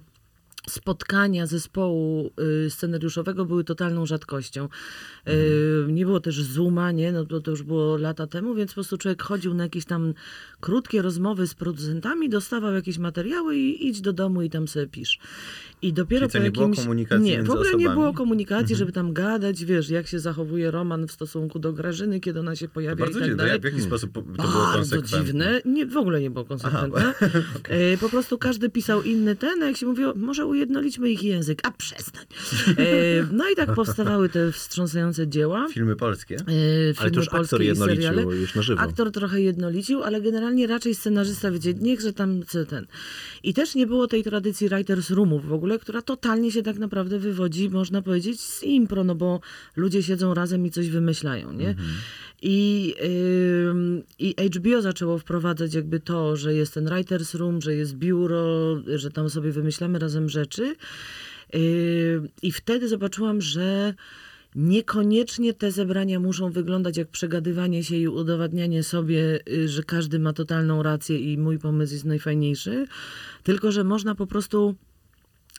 spotkania 0.68 1.46
zespołu 1.46 2.30
y, 2.66 2.70
scenariuszowego 2.70 3.44
były 3.44 3.64
totalną 3.64 4.06
rzadkością. 4.06 4.68
Y, 5.28 5.86
nie 5.88 6.04
było 6.04 6.20
też 6.20 6.42
Zooma, 6.42 6.92
nie? 6.92 7.12
No 7.12 7.24
to, 7.24 7.40
to 7.40 7.50
już 7.50 7.62
było 7.62 7.96
lata 7.96 8.26
temu, 8.26 8.54
więc 8.54 8.70
po 8.70 8.74
prostu 8.74 8.98
człowiek 8.98 9.22
chodził 9.22 9.54
na 9.54 9.62
jakieś 9.62 9.84
tam 9.84 10.14
krótkie 10.60 11.02
rozmowy 11.02 11.46
z 11.46 11.54
producentami, 11.54 12.28
dostawał 12.28 12.74
jakieś 12.74 12.98
materiały 12.98 13.56
i 13.56 13.88
idź 13.88 14.00
do 14.00 14.12
domu 14.12 14.42
i 14.42 14.50
tam 14.50 14.68
sobie 14.68 14.86
pisz. 14.86 15.18
I 15.82 15.92
dopiero 15.92 16.28
Czyli 16.28 16.40
po 16.40 16.44
nie 16.44 16.50
było 16.50 16.64
jakimś... 16.66 16.78
komunikacji 16.84 17.24
Nie, 17.24 17.42
w 17.42 17.50
ogóle 17.50 17.70
nie 17.70 17.76
osobami? 17.76 17.94
było 18.00 18.12
komunikacji, 18.12 18.76
żeby 18.76 18.92
tam 18.92 19.12
gadać, 19.12 19.64
wiesz, 19.64 19.90
jak 19.90 20.06
się 20.06 20.18
zachowuje 20.20 20.70
Roman 20.70 21.06
w 21.08 21.12
stosunku 21.12 21.58
do 21.58 21.72
Grażyny, 21.72 22.20
kiedy 22.20 22.40
ona 22.40 22.56
się 22.56 22.68
To 22.68 22.74
pojawia 22.74 22.96
bardzo 23.04 23.18
i 23.18 23.20
tak 23.22 23.28
dziwne. 23.30 23.44
dalej. 23.44 23.60
W 23.60 23.64
jaki 23.64 23.80
sposób 23.80 24.12
to 24.12 24.22
było 24.22 24.36
Bardzo 24.48 24.72
konsekwentne? 24.96 25.24
dziwne. 25.24 25.60
Nie, 25.64 25.86
w 25.86 25.96
ogóle 25.96 26.20
nie 26.20 26.30
było 26.30 26.44
konsekwentne. 26.44 27.14
E, 27.68 27.96
Po 27.96 28.08
prostu 28.08 28.38
każdy 28.38 28.70
pisał 28.70 29.02
inny 29.02 29.36
ten, 29.36 29.62
a 29.62 29.66
jak 29.66 29.76
się 29.76 29.86
mówiło, 29.86 30.12
może 30.16 30.46
ujednolićmy 30.46 31.10
ich 31.10 31.22
język, 31.22 31.60
a 31.64 31.70
przestań. 31.70 32.24
E, 32.68 32.74
No 33.32 33.44
i 33.52 33.56
tak 33.56 33.74
powstawały 33.74 34.28
te 34.28 34.52
wstrząsające 34.52 35.28
dzieła. 35.28 35.66
Filmy 35.72 35.96
polskie? 35.96 36.34
e, 36.36 36.40
Ale 36.40 36.94
filmy 36.94 37.10
to 37.10 37.16
już 37.20 37.28
aktor 37.28 37.48
seriale. 37.48 37.68
jednolicił 37.68 38.32
już 38.32 38.54
na 38.54 38.62
żywo. 38.62 38.80
Aktor 38.80 39.10
trochę 39.12 39.40
jednolicił, 39.40 40.02
ale 40.02 40.20
generalnie 40.20 40.47
raczej 40.66 40.94
scenarzysta 40.94 41.50
wiecie, 41.50 41.74
niechże 41.74 42.12
tam 42.12 42.42
co 42.46 42.64
ten. 42.64 42.86
I 43.42 43.54
też 43.54 43.74
nie 43.74 43.86
było 43.86 44.06
tej 44.06 44.24
tradycji 44.24 44.68
writers 44.68 45.10
roomów 45.10 45.46
w 45.46 45.52
ogóle, 45.52 45.78
która 45.78 46.02
totalnie 46.02 46.52
się 46.52 46.62
tak 46.62 46.78
naprawdę 46.78 47.18
wywodzi, 47.18 47.70
można 47.70 48.02
powiedzieć, 48.02 48.40
z 48.40 48.62
impro, 48.62 49.04
no 49.04 49.14
bo 49.14 49.40
ludzie 49.76 50.02
siedzą 50.02 50.34
razem 50.34 50.66
i 50.66 50.70
coś 50.70 50.88
wymyślają, 50.88 51.52
nie? 51.52 51.74
I, 52.42 52.94
ym, 53.68 54.02
I 54.18 54.34
HBO 54.54 54.82
zaczęło 54.82 55.18
wprowadzać 55.18 55.74
jakby 55.74 56.00
to, 56.00 56.36
że 56.36 56.54
jest 56.54 56.74
ten 56.74 56.88
writers 56.88 57.34
room, 57.34 57.62
że 57.62 57.74
jest 57.74 57.94
biuro, 57.94 58.76
że 58.96 59.10
tam 59.10 59.30
sobie 59.30 59.52
wymyślamy 59.52 59.98
razem 59.98 60.28
rzeczy. 60.28 60.76
Yy, 61.52 62.28
I 62.42 62.52
wtedy 62.52 62.88
zobaczyłam, 62.88 63.40
że 63.40 63.94
niekoniecznie 64.58 65.54
te 65.54 65.72
zebrania 65.72 66.20
muszą 66.20 66.50
wyglądać 66.50 66.96
jak 66.96 67.08
przegadywanie 67.08 67.84
się 67.84 67.96
i 67.96 68.08
udowadnianie 68.08 68.82
sobie, 68.82 69.40
y, 69.48 69.68
że 69.68 69.82
każdy 69.82 70.18
ma 70.18 70.32
totalną 70.32 70.82
rację 70.82 71.18
i 71.18 71.38
mój 71.38 71.58
pomysł 71.58 71.92
jest 71.92 72.04
najfajniejszy, 72.04 72.86
tylko 73.42 73.72
że 73.72 73.84
można 73.84 74.14
po 74.14 74.26
prostu 74.26 74.74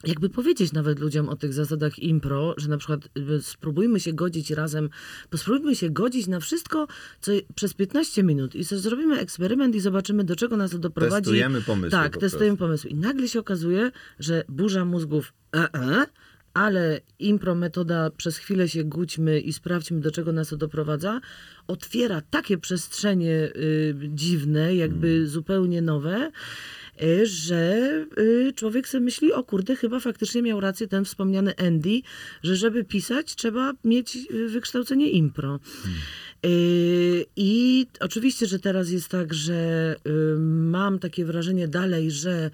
jakby 0.04 0.30
powiedzieć 0.30 0.74
nawet 0.74 1.00
ludziom 1.00 1.30
o 1.30 1.36
tych 1.36 1.54
zasadach 1.54 2.00
impro, 2.00 2.54
że 2.58 2.70
na 2.70 2.78
przykład 2.78 3.10
y, 3.18 3.42
spróbujmy 3.42 4.00
się 4.00 4.14
godzić 4.14 4.52
razem, 4.52 4.90
spróbujmy 5.36 5.76
się 5.76 5.90
godzić 5.90 6.28
na 6.28 6.40
wszystko 6.40 6.88
co 7.22 7.32
przez 7.56 7.74
15 7.74 8.24
minut 8.24 8.56
i 8.56 8.64
zrobimy 8.64 9.20
eksperyment 9.20 9.76
i 9.76 9.80
zobaczymy, 9.80 10.24
do 10.24 10.36
czego 10.36 10.58
nas 10.58 10.72
to 10.72 10.78
doprowadzi. 10.78 11.26
Testujemy 11.26 11.62
pomysły 11.62 11.92
Tak, 11.92 12.14
po 12.14 12.20
testujemy 12.20 12.58
pomysły. 12.58 12.90
I 12.90 12.96
nagle 12.96 13.28
się 13.28 13.40
okazuje, 13.40 13.92
że 14.20 14.44
burza 14.50 14.86
mózgów 14.86 15.34
e, 15.56 15.74
e, 15.74 16.06
ale 16.54 17.00
impro 17.20 17.56
metoda 17.56 18.10
przez 18.10 18.38
chwilę 18.38 18.70
się 18.70 18.84
gódźmy 18.84 19.40
i 19.40 19.54
sprawdźmy, 19.54 20.00
do 20.00 20.12
czego 20.12 20.32
nas 20.32 20.50
to 20.50 20.58
doprowadza, 20.58 21.22
otwiera 21.68 22.22
takie 22.30 22.58
przestrzenie 22.58 23.32
y, 23.56 23.96
dziwne, 24.10 24.76
jakby 24.76 25.08
Mm. 25.08 25.28
zupełnie 25.28 25.82
nowe, 25.82 26.32
y, 27.04 27.26
że 27.26 27.82
y, 28.18 28.54
człowiek 28.56 28.88
sobie 28.88 29.04
myśli, 29.04 29.34
o 29.34 29.44
kurde, 29.44 29.76
chyba 29.76 30.00
faktycznie 30.00 30.42
miał 30.42 30.60
rację 30.60 30.88
ten 30.88 31.06
wspomniany 31.06 31.54
Andy, 31.58 32.02
że 32.44 32.56
żeby 32.56 32.84
pisać, 32.84 33.36
trzeba 33.36 33.74
mieć 33.84 34.18
y, 34.32 34.48
wykształcenie 34.50 35.10
impro. 35.12 35.60
Y, 36.46 37.26
I 37.36 37.86
oczywiście, 38.00 38.46
że 38.46 38.60
teraz 38.60 38.90
jest 38.90 39.08
tak, 39.10 39.34
że 39.34 39.96
y, 40.08 40.40
mam 40.40 41.00
takie 41.00 41.26
wrażenie 41.26 41.68
dalej, 41.68 42.12
że 42.12 42.52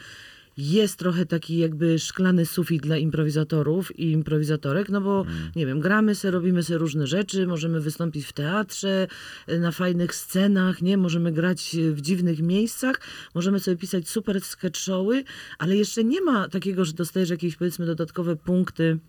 jest 0.58 1.00
trochę 1.00 1.26
taki 1.26 1.58
jakby 1.58 2.00
szklany 2.00 2.46
sufit 2.46 2.82
dla 2.82 2.98
improwizatorów 2.98 4.00
i 4.00 4.12
improwizatorek, 4.12 4.90
no 4.90 5.02
bo 5.02 5.26
nie 5.56 5.66
wiem, 5.66 5.80
gramy 5.80 6.16
se, 6.16 6.32
robimy 6.32 6.64
se 6.64 6.78
różne 6.78 7.08
rzeczy, 7.08 7.48
możemy 7.48 7.82
wystąpić 7.82 8.26
w 8.26 8.34
teatrze, 8.34 9.08
y, 9.50 9.60
na 9.60 9.72
fajnych 9.72 10.16
scenach, 10.16 10.82
nie? 10.82 10.98
Możemy 10.98 11.32
grać 11.32 11.76
y, 11.76 11.94
w 11.94 12.02
dziwnych 12.02 12.42
miejscach, 12.42 13.02
możemy 13.36 13.60
sobie 13.60 13.78
pisać 13.78 14.10
super 14.10 14.42
sketch 14.42 14.80
showy, 14.80 15.24
ale 15.58 15.76
jeszcze 15.76 16.04
nie 16.04 16.22
ma 16.22 16.50
takiego, 16.50 16.86
że 16.86 16.94
dostajesz 16.94 17.30
jakieś 17.30 17.56
powiedzmy 17.56 17.86
dodatkowe 17.86 18.36
punkty 18.36 19.00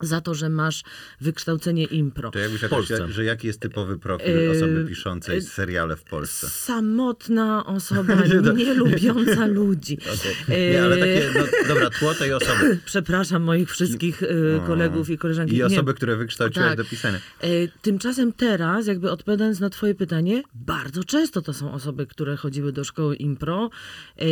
za 0.00 0.20
to, 0.20 0.34
że 0.34 0.48
masz 0.48 0.82
wykształcenie 1.20 1.84
impro. 1.84 2.30
To 2.30 2.38
jakbyś 2.38 2.64
Polsce. 2.64 2.94
jakoś, 2.94 3.14
że 3.14 3.24
jaki 3.24 3.46
jest 3.46 3.60
typowy 3.60 3.98
profil 3.98 4.34
Yy, 4.42 4.50
osoby 4.50 4.84
piszącej 4.88 5.42
seriale 5.42 5.96
w 5.96 6.02
Polsce? 6.04 6.48
Samotna 6.48 7.66
osoba, 7.66 8.14
nie 8.56 8.74
lubiąca 8.74 9.46
ludzi. 9.60 9.98
Okej. 9.98 10.72
Nie, 10.72 10.82
ale 10.82 10.96
takie, 10.96 11.30
no, 11.34 11.40
dobra, 11.68 11.90
tło 11.90 12.14
tej 12.14 12.32
osoby. 12.32 12.78
Przepraszam 12.84 13.42
moich 13.42 13.70
wszystkich 13.70 14.22
y, 14.22 14.60
kolegów 14.66 15.10
i 15.10 15.18
koleżanki. 15.18 15.54
I 15.54 15.58
Nie. 15.58 15.66
osoby, 15.66 15.94
które 15.94 16.16
wykształciłaś 16.16 16.68
Tak. 16.68 16.76
do 16.78 16.84
pisania. 16.84 17.18
E, 17.40 17.48
Tymczasem 17.82 18.32
teraz, 18.32 18.86
jakby 18.86 19.10
odpowiadając 19.10 19.60
na 19.60 19.70
twoje 19.70 19.94
pytanie, 19.94 20.42
bardzo 20.54 21.04
często 21.04 21.42
to 21.42 21.52
są 21.52 21.72
osoby, 21.72 22.06
które 22.06 22.36
chodziły 22.36 22.72
do 22.72 22.84
szkoły 22.84 23.16
impro, 23.16 23.70
e, 24.18 24.24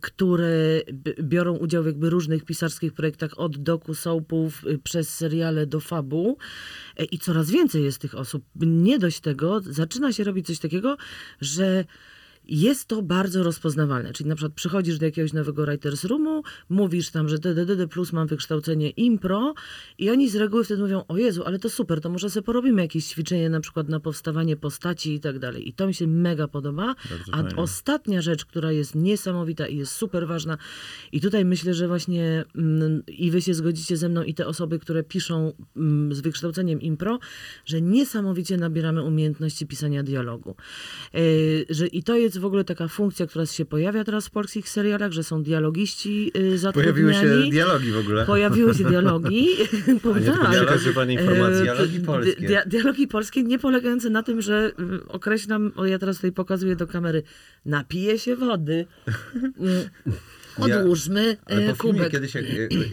które 0.00 0.80
biorą 1.22 1.56
udział 1.56 1.82
w 1.82 1.86
jakby 1.86 2.10
różnych 2.10 2.44
pisarskich 2.44 2.92
projektach 2.92 3.38
od 3.38 3.62
doku, 3.62 3.94
soapów, 3.94 4.64
y, 4.66 4.71
przez 4.78 5.14
seriale 5.14 5.66
do 5.66 5.80
fabu 5.80 6.38
E, 6.96 7.04
i 7.04 7.18
coraz 7.18 7.50
więcej 7.50 7.84
jest 7.84 7.98
tych 7.98 8.14
osób. 8.14 8.44
Nie 8.56 8.98
dość 8.98 9.20
tego, 9.20 9.60
zaczyna 9.60 10.12
się 10.12 10.24
robić 10.24 10.46
coś 10.46 10.58
takiego, 10.58 10.96
że 11.40 11.84
jest 12.48 12.88
to 12.88 13.02
bardzo 13.02 13.42
rozpoznawalne. 13.42 14.12
Czyli 14.12 14.28
na 14.28 14.34
przykład 14.34 14.52
przychodzisz 14.52 14.98
do 14.98 15.06
jakiegoś 15.06 15.32
nowego 15.32 15.66
writers 15.66 16.04
roomu, 16.04 16.42
mówisz 16.68 17.10
tam, 17.10 17.28
że 17.28 17.38
DDD 17.38 17.88
plus 17.88 18.12
mam 18.12 18.26
wykształcenie 18.26 18.90
impro 18.90 19.54
i 19.98 20.10
oni 20.10 20.28
z 20.28 20.36
reguły 20.36 20.64
wtedy 20.64 20.82
mówią, 20.82 21.04
o 21.08 21.16
Jezu, 21.16 21.42
ale 21.44 21.58
to 21.58 21.70
super, 21.70 22.00
to 22.00 22.10
może 22.10 22.30
sobie 22.30 22.44
porobimy 22.44 22.82
jakieś 22.82 23.06
ćwiczenie 23.06 23.50
na 23.50 23.60
przykład 23.60 23.88
na 23.88 24.00
powstawanie 24.00 24.56
postaci 24.56 25.14
i 25.14 25.20
tak 25.20 25.38
dalej. 25.38 25.68
I 25.68 25.72
to 25.72 25.86
mi 25.86 25.94
się 25.94 26.06
mega 26.06 26.48
podoba. 26.48 26.94
A 27.32 27.36
fajnie. 27.36 27.56
ostatnia 27.56 28.22
rzecz, 28.22 28.44
która 28.44 28.72
jest 28.72 28.94
niesamowita 28.94 29.66
i 29.66 29.76
jest 29.76 29.92
super 29.92 30.26
ważna 30.26 30.58
i 31.12 31.20
tutaj 31.20 31.44
myślę, 31.44 31.74
że 31.74 31.88
właśnie 31.88 32.44
mm, 32.56 33.02
i 33.06 33.30
wy 33.30 33.42
się 33.42 33.54
zgodzicie 33.54 33.96
ze 33.96 34.08
mną 34.08 34.22
i 34.22 34.34
te 34.34 34.46
osoby, 34.46 34.78
które 34.78 35.02
piszą 35.02 35.52
mm, 35.76 36.14
z 36.14 36.20
wykształceniem 36.20 36.80
impro, 36.80 37.18
że 37.64 37.80
niesamowicie 37.80 38.56
nabieramy 38.56 39.02
umiejętności 39.02 39.66
pisania 39.66 40.02
dialogu. 40.02 40.56
Yy, 41.14 41.22
że 41.70 41.86
I 41.86 42.02
to 42.02 42.16
jest 42.16 42.31
w 42.38 42.44
ogóle 42.44 42.64
taka 42.64 42.88
funkcja, 42.88 43.26
która 43.26 43.46
się 43.46 43.64
pojawia 43.64 44.04
teraz 44.04 44.26
w 44.26 44.30
polskich 44.30 44.68
serialach, 44.68 45.12
że 45.12 45.24
są 45.24 45.42
dialogiści 45.42 46.32
yy, 46.34 46.58
zatrudniani. 46.58 46.94
Pojawiły 47.02 47.44
się 47.44 47.50
dialogi 47.50 47.92
w 47.92 47.98
ogóle. 47.98 48.26
Pojawiły 48.26 48.74
się 48.74 48.84
dialogi. 48.84 49.48
Powiem 50.02 50.24
tylko 50.24 50.42
tak. 50.42 51.10
informacji. 51.10 51.60
E, 51.60 51.62
Dialogi 51.62 51.98
di- 51.98 52.06
polskie. 52.06 52.48
dia- 52.48 52.66
dialogi 52.66 53.06
polskie 53.06 53.42
nie 53.42 53.58
polegające 53.58 54.10
na 54.10 54.22
tym, 54.22 54.42
że 54.42 54.72
y, 54.80 55.06
określam, 55.08 55.72
o 55.76 55.86
ja 55.86 55.98
teraz 55.98 56.16
tutaj 56.16 56.32
pokazuję 56.32 56.76
do 56.76 56.86
kamery, 56.86 57.22
napiję 57.64 58.18
się 58.18 58.36
wody. 58.36 58.86
Y, 60.58 60.68
Ja- 60.68 60.78
Odłóżmy 60.80 61.36
Ale 61.46 61.66
e, 61.66 61.68
po 61.74 61.82
filmie 61.82 61.94
kubek. 61.98 62.12
kiedyś, 62.12 62.34
jak, 62.34 62.44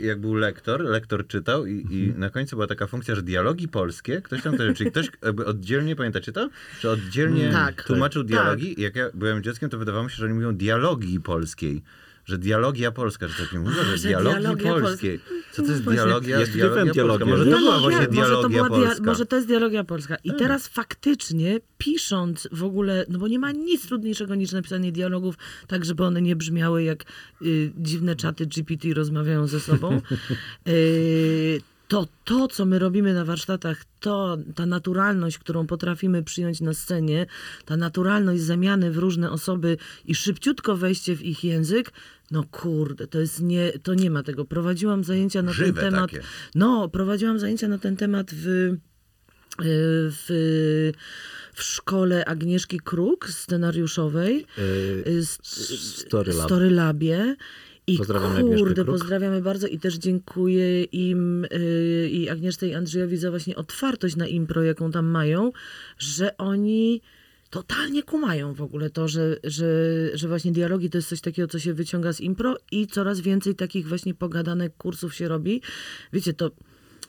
jak 0.01 0.19
był 0.21 0.33
lektor, 0.35 0.81
lektor 0.81 1.27
czytał 1.27 1.65
i, 1.65 1.85
i 1.91 2.13
na 2.17 2.29
końcu 2.29 2.55
była 2.55 2.67
taka 2.67 2.87
funkcja, 2.87 3.15
że 3.15 3.21
dialogi 3.23 3.67
polskie, 3.67 4.21
ktoś 4.21 4.41
tam 4.43 4.57
też, 4.57 4.77
czyli 4.77 4.91
ktoś 4.91 5.07
oddzielnie, 5.45 5.95
pamiętacie 5.95 6.31
to? 6.31 6.49
Że 6.79 6.91
oddzielnie 6.91 7.51
Tak. 7.51 7.83
tłumaczył 7.83 8.21
Tak. 8.23 8.27
dialogi. 8.31 8.75
Jak 8.81 8.95
ja 8.95 9.09
byłem 9.13 9.43
dzieckiem, 9.43 9.69
to 9.69 9.77
wydawało 9.77 10.03
mi 10.03 10.09
się, 10.11 10.15
że 10.15 10.25
oni 10.25 10.33
mówią 10.33 10.55
dialogi 10.55 11.19
polskiej. 11.19 11.81
Że 12.29 12.37
dialogia 12.37 12.91
polska, 12.91 13.27
że 13.27 13.43
tak 13.43 13.53
nie 13.53 13.59
mówią, 13.59 13.83
że 13.83 13.97
że 13.97 14.07
dialogi 14.07 14.39
dialogia 14.39 14.73
polskiej. 14.73 15.19
Co 15.51 15.61
to 15.61 15.71
jest 15.71 15.83
dialogia? 15.83 16.39
Ja 16.39 16.45
studiowałem 16.45 16.87
dialogia 16.87 17.25
polska. 17.25 17.37
Może 17.37 17.51
to 17.51 17.59
była 17.59 17.75
nie, 17.75 17.81
właśnie 17.81 17.99
może 17.99 18.05
to, 18.05 18.11
dialogia 18.11 18.63
była 18.63 18.79
dia- 18.79 18.85
polska. 18.85 19.05
może 19.05 19.25
to 19.25 19.35
jest 19.35 19.47
dialogia 19.47 19.83
polska. 19.83 20.17
I 20.23 20.33
teraz 20.33 20.67
faktycznie 20.67 21.59
pisząc 21.77 22.47
w 22.51 22.63
ogóle, 22.63 23.05
no 23.09 23.19
bo 23.19 23.27
nie 23.27 23.39
ma 23.39 23.51
nic 23.51 23.87
trudniejszego 23.87 24.35
niż 24.35 24.51
napisanie 24.51 24.91
dialogów, 24.91 25.35
tak 25.67 25.85
żeby 25.85 26.03
one 26.03 26.21
nie 26.21 26.35
brzmiały 26.35 26.83
jak 26.83 27.05
y, 27.41 27.71
dziwne 27.77 28.15
czaty 28.15 28.45
GPT 28.45 28.93
rozmawiają 28.93 29.47
ze 29.47 29.59
sobą. 29.59 30.01
y, 30.67 31.61
to 31.89 32.07
to, 32.25 32.47
co 32.47 32.65
my 32.65 32.79
robimy 32.79 33.13
na 33.13 33.25
warsztatach, 33.25 33.83
to 33.99 34.37
ta 34.55 34.65
naturalność, 34.65 35.37
którą 35.37 35.67
potrafimy 35.67 36.23
przyjąć 36.23 36.61
na 36.61 36.73
scenie, 36.73 37.25
ta 37.65 37.77
naturalność 37.77 38.41
zamiany 38.41 38.91
w 38.91 38.97
różne 38.97 39.31
osoby 39.31 39.77
i 40.05 40.15
szybciutko 40.15 40.77
wejście 40.77 41.15
w 41.15 41.21
ich 41.21 41.43
język, 41.43 41.91
no 42.31 42.43
kurde, 42.51 43.07
to 43.07 43.19
jest 43.19 43.41
nie, 43.41 43.71
to 43.83 43.93
nie 43.93 44.09
ma 44.09 44.23
tego. 44.23 44.45
Prowadziłam 44.45 45.03
zajęcia 45.03 45.41
na 45.41 45.53
Żywe 45.53 45.81
ten 45.81 45.91
temat. 45.91 46.11
takie. 46.11 46.23
No, 46.55 46.89
prowadziłam 46.89 47.39
zajęcia 47.39 47.67
na 47.67 47.77
ten 47.77 47.97
temat 47.97 48.31
w, 48.33 48.47
y, 48.47 48.77
w, 49.59 50.91
w 51.53 51.63
szkole 51.63 52.25
Agnieszki 52.25 52.79
Kruk, 52.79 53.29
scenariuszowej. 53.29 54.45
Yy, 55.05 55.25
Story 55.25 56.33
Lab. 56.33 56.45
Storylabie. 56.45 57.35
I 57.87 57.97
Pozdrawiamy 57.97 58.43
kurde, 58.43 58.85
pozdrawiamy 58.85 59.41
bardzo 59.41 59.67
i 59.67 59.79
też 59.79 59.95
dziękuję 59.97 60.83
im 60.83 61.45
y, 61.45 62.09
i 62.11 62.29
Agnieszce 62.29 62.67
i 62.67 62.75
Andrzejowi 62.75 63.17
za 63.17 63.29
właśnie 63.29 63.55
otwartość 63.55 64.15
na 64.15 64.27
impro, 64.27 64.63
jaką 64.63 64.91
tam 64.91 65.05
mają, 65.05 65.51
że 65.97 66.37
oni 66.37 67.01
totalnie 67.49 68.03
kumają 68.03 68.53
w 68.53 68.61
ogóle 68.61 68.89
to, 68.89 69.07
że, 69.07 69.37
że, 69.43 69.65
że 70.13 70.27
właśnie 70.27 70.51
dialogi 70.51 70.89
to 70.89 70.97
jest 70.97 71.09
coś 71.09 71.21
takiego, 71.21 71.47
co 71.47 71.59
się 71.59 71.73
wyciąga 71.73 72.13
z 72.13 72.21
impro 72.21 72.57
i 72.71 72.87
coraz 72.87 73.19
więcej 73.19 73.55
takich 73.55 73.87
właśnie 73.87 74.13
pogadanek 74.13 74.77
kursów 74.77 75.15
się 75.15 75.27
robi. 75.27 75.61
Wiecie, 76.13 76.33
to 76.33 76.51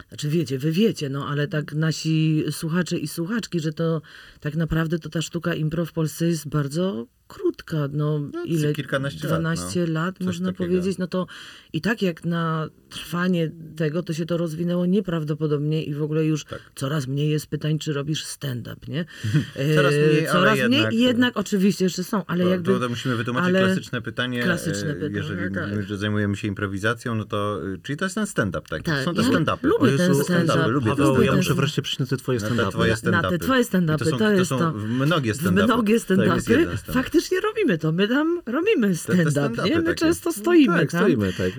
znaczy 0.09 0.29
wiecie, 0.29 0.59
wy 0.59 0.73
wiecie, 0.73 1.09
no 1.09 1.29
ale 1.29 1.49
tak 1.49 1.75
nasi 1.75 2.45
słuchacze 2.51 2.99
i 2.99 3.09
słuchaczki, 3.09 3.61
że 3.61 3.73
to 3.73 4.03
tak 4.41 4.57
naprawdę 4.57 4.99
to 4.99 5.09
ta 5.09 5.23
sztuka 5.23 5.55
impro 5.55 5.87
w 5.87 5.93
Polsce 5.93 6.27
jest 6.27 6.49
bardzo 6.49 7.07
krótka. 7.35 7.77
No, 7.93 8.19
No, 8.19 8.45
ile? 8.45 8.73
kilkanaście 8.73 9.29
lat, 9.29 9.41
12 9.41 9.87
lat, 9.87 10.19
Coś 10.19 10.27
można 10.27 10.47
takiego. 10.53 10.65
powiedzieć. 10.71 10.99
No 10.99 11.07
to 11.07 11.27
i 11.73 11.81
tak 11.81 12.03
jak 12.03 12.25
na 12.25 12.69
trwanie 12.89 13.51
tego, 13.77 14.03
to 14.03 14.13
się 14.13 14.27
to 14.27 14.37
rozwinęło 14.37 14.87
nieprawdopodobnie 14.87 15.83
i 15.85 15.95
w 15.95 16.03
ogóle 16.03 16.25
już 16.25 16.45
Tak. 16.45 16.59
coraz 16.75 17.07
mniej 17.07 17.31
jest 17.31 17.47
pytań, 17.47 17.79
czy 17.79 17.93
robisz 17.93 18.25
stand-up, 18.25 18.77
nie? 18.89 19.05
Coraz 19.77 19.95
E, 19.95 20.07
mniej, 20.07 20.29
ale 20.29 20.33
coraz 20.41 20.59
jednak- 20.59 20.71
mniej 20.91 21.01
i 21.01 21.03
jednak 21.05 21.37
oczywiście 21.37 21.85
jeszcze 21.85 22.05
są, 22.05 22.25
ale 22.27 22.45
To, 22.45 22.51
jakby... 22.51 22.73
to, 22.73 22.81
to 22.81 22.89
musimy 22.89 23.17
wytłumaczyć 23.17 23.49
ale- 23.49 23.65
klasyczne 23.67 24.03
pytanie. 24.03 24.43
Klasyczne 24.43 24.91
e, 24.91 24.95
pytanie, 24.95 25.17
Jeżeli 25.17 25.55
tak. 25.55 25.83
że 25.83 25.97
zajmujemy 25.97 26.37
się 26.37 26.49
improwizacją, 26.49 27.15
no 27.15 27.25
to 27.25 27.61
y, 27.67 27.79
czyli 27.83 27.97
to 27.97 28.05
jest 28.05 28.15
ten 28.15 28.27
stand-up 28.27 28.69
taki. 28.69 28.85
Tak, 28.85 29.05
Są 29.05 29.15
te 29.15 29.23
ja 29.23 29.29
stand-upy. 29.29 29.59
lubię 29.63 29.97
ten 29.97 30.15
stand-up. 30.15 30.69
lubię 30.69 30.91
Paweł, 30.91 31.09
lubię 31.09 31.25
ja 31.25 31.31
ten- 31.33 31.37
muszę 31.41 31.55
wreszcie 31.55 31.83
przyjść 31.83 31.99
na 31.99 32.07
te 32.07 32.17
twoje 32.17 32.41
stand-upy. 32.41 32.71
twoje 32.71 32.91
Na 32.91 32.97
te 32.97 33.01
stand-upy. 33.11 33.39
twoje 33.39 33.65
stand-upy, 33.65 33.95
I 33.95 33.99
to 33.99 34.11
są, 34.11 34.19
to 34.19 34.31
jest 34.33 34.49
są 34.49 34.59
to. 34.59 34.73
mnogie 34.73 35.35
stand-upy. 35.35 35.65
Mnogie 35.65 36.01
stand-upy. 36.01 36.41
stand-up. 36.41 36.77
Faktycznie 37.21 37.41
robimy 37.41 37.79
to. 37.79 37.93
My 37.93 38.09
tam 38.09 38.43
robimy 38.47 38.97
stand-up, 38.97 39.65
nie? 39.65 39.77
My 39.77 39.83
takie. 39.83 39.95
często 39.95 40.33
stoimy 40.33 40.79
tak, 40.79 40.91
tam. 40.91 41.01
stoimy, 41.01 41.33
tak. 41.33 41.51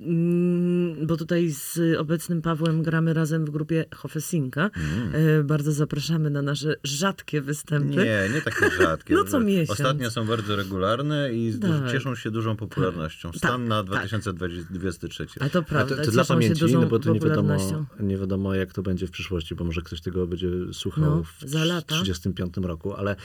Mm, 0.00 0.79
bo 1.02 1.16
tutaj 1.16 1.50
z 1.50 1.80
obecnym 1.98 2.42
Pawłem 2.42 2.82
gramy 2.82 3.14
razem 3.14 3.44
w 3.44 3.50
grupie 3.50 3.84
Hofesinka. 3.94 4.70
E, 5.12 5.44
bardzo 5.44 5.72
zapraszamy 5.72 6.30
na 6.30 6.42
nasze 6.42 6.74
rzadkie 6.84 7.40
występy. 7.40 7.96
Nie, 7.96 8.28
nie 8.34 8.42
takie 8.42 8.70
rzadkie. 8.70 9.14
No 9.20 9.24
co 9.24 9.40
miesiąc. 9.40 9.70
Ostatnio 9.70 10.10
są 10.10 10.26
bardzo 10.26 10.56
regularne 10.56 11.34
i 11.34 11.54
Tak. 11.58 11.92
cieszą 11.92 12.14
się 12.14 12.30
dużą 12.30 12.56
popularnością. 12.56 13.32
Stan 13.32 13.68
na 13.68 13.82
2023. 13.82 15.26
A 15.40 15.48
to 15.48 15.58
A 15.58 15.62
prawda, 15.62 15.96
to, 15.96 16.04
to 16.04 16.10
dla 16.10 16.24
pamięci, 16.24 16.64
no 16.72 16.86
bo 16.86 16.98
to 16.98 17.12
nie 17.12 17.20
wiadomo, 17.20 17.86
nie 18.00 18.16
wiadomo, 18.16 18.54
jak 18.54 18.72
to 18.72 18.82
będzie 18.82 19.06
w 19.06 19.10
przyszłości, 19.10 19.54
bo 19.54 19.64
może 19.64 19.82
ktoś 19.82 20.00
tego 20.00 20.26
będzie 20.26 20.48
słuchał 20.72 21.04
No, 21.04 21.22
w 21.22 21.50
za 21.50 21.64
lata. 21.64 21.94
35 21.94 22.56
roku, 22.56 22.94
ale 22.94 23.16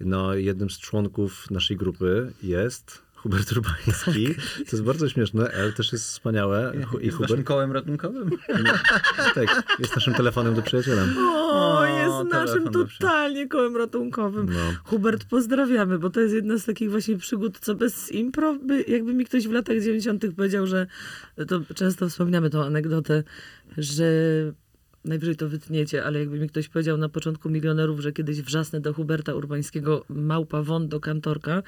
no, 0.00 0.34
jednym 0.34 0.70
z 0.70 0.78
członków 0.78 1.50
naszej 1.50 1.76
grupy 1.76 2.32
jest 2.42 3.02
Hubert 3.22 3.52
Urbański. 3.52 4.34
To 4.56 4.62
jest 4.72 4.82
bardzo 4.82 5.08
śmieszne, 5.08 5.50
ale 5.58 5.72
też 5.72 5.92
jest 5.92 6.04
wspaniałe. 6.04 6.72
I 6.74 7.04
Jest 7.04 7.16
Hubert 7.16 7.30
naszym 7.30 7.44
kołem 7.44 7.72
ratunkowym? 7.72 8.30
tak, 9.34 9.62
jest 9.78 9.94
naszym 9.96 10.14
telefonem 10.14 10.54
do 10.54 10.62
przyjaciela. 10.62 11.02
O, 11.18 11.78
O, 11.78 11.84
jest 11.86 12.32
naszym 12.32 12.68
totalnie 12.72 13.48
kołem 13.48 13.76
ratunkowym. 13.76 14.46
No. 14.50 14.58
Hubert, 14.84 15.24
pozdrawiamy, 15.24 15.98
bo 15.98 16.10
to 16.10 16.20
jest 16.20 16.34
jedna 16.34 16.58
z 16.58 16.64
takich 16.64 16.90
właśnie 16.90 17.16
przygód, 17.18 17.58
co 17.60 17.74
bez 17.74 18.12
impro, 18.12 18.54
by, 18.54 18.84
jakby 18.88 19.14
mi 19.14 19.24
ktoś 19.24 19.48
w 19.48 19.52
latach 19.52 19.76
90. 19.80 20.24
powiedział, 20.36 20.66
że 20.66 20.86
to 21.48 21.60
często 21.74 22.08
wspominamy 22.08 22.50
tą 22.50 22.64
anegdotę, 22.64 23.22
że 23.78 24.04
najwyżej 25.04 25.36
to 25.36 25.48
wytniecie, 25.48 26.04
ale 26.04 26.18
jakby 26.20 26.38
mi 26.40 26.48
ktoś 26.48 26.68
powiedział 26.68 26.96
na 26.96 27.08
początku 27.08 27.50
milionerów, 27.50 28.00
że 28.00 28.12
kiedyś 28.12 28.42
wrzasnę 28.42 28.80
do 28.80 28.94
Huberta 28.94 29.34
Urbańskiego 29.34 30.04
małpa 30.08 30.62
won 30.62 30.88
do 30.88 31.00
kantorka 31.00 31.62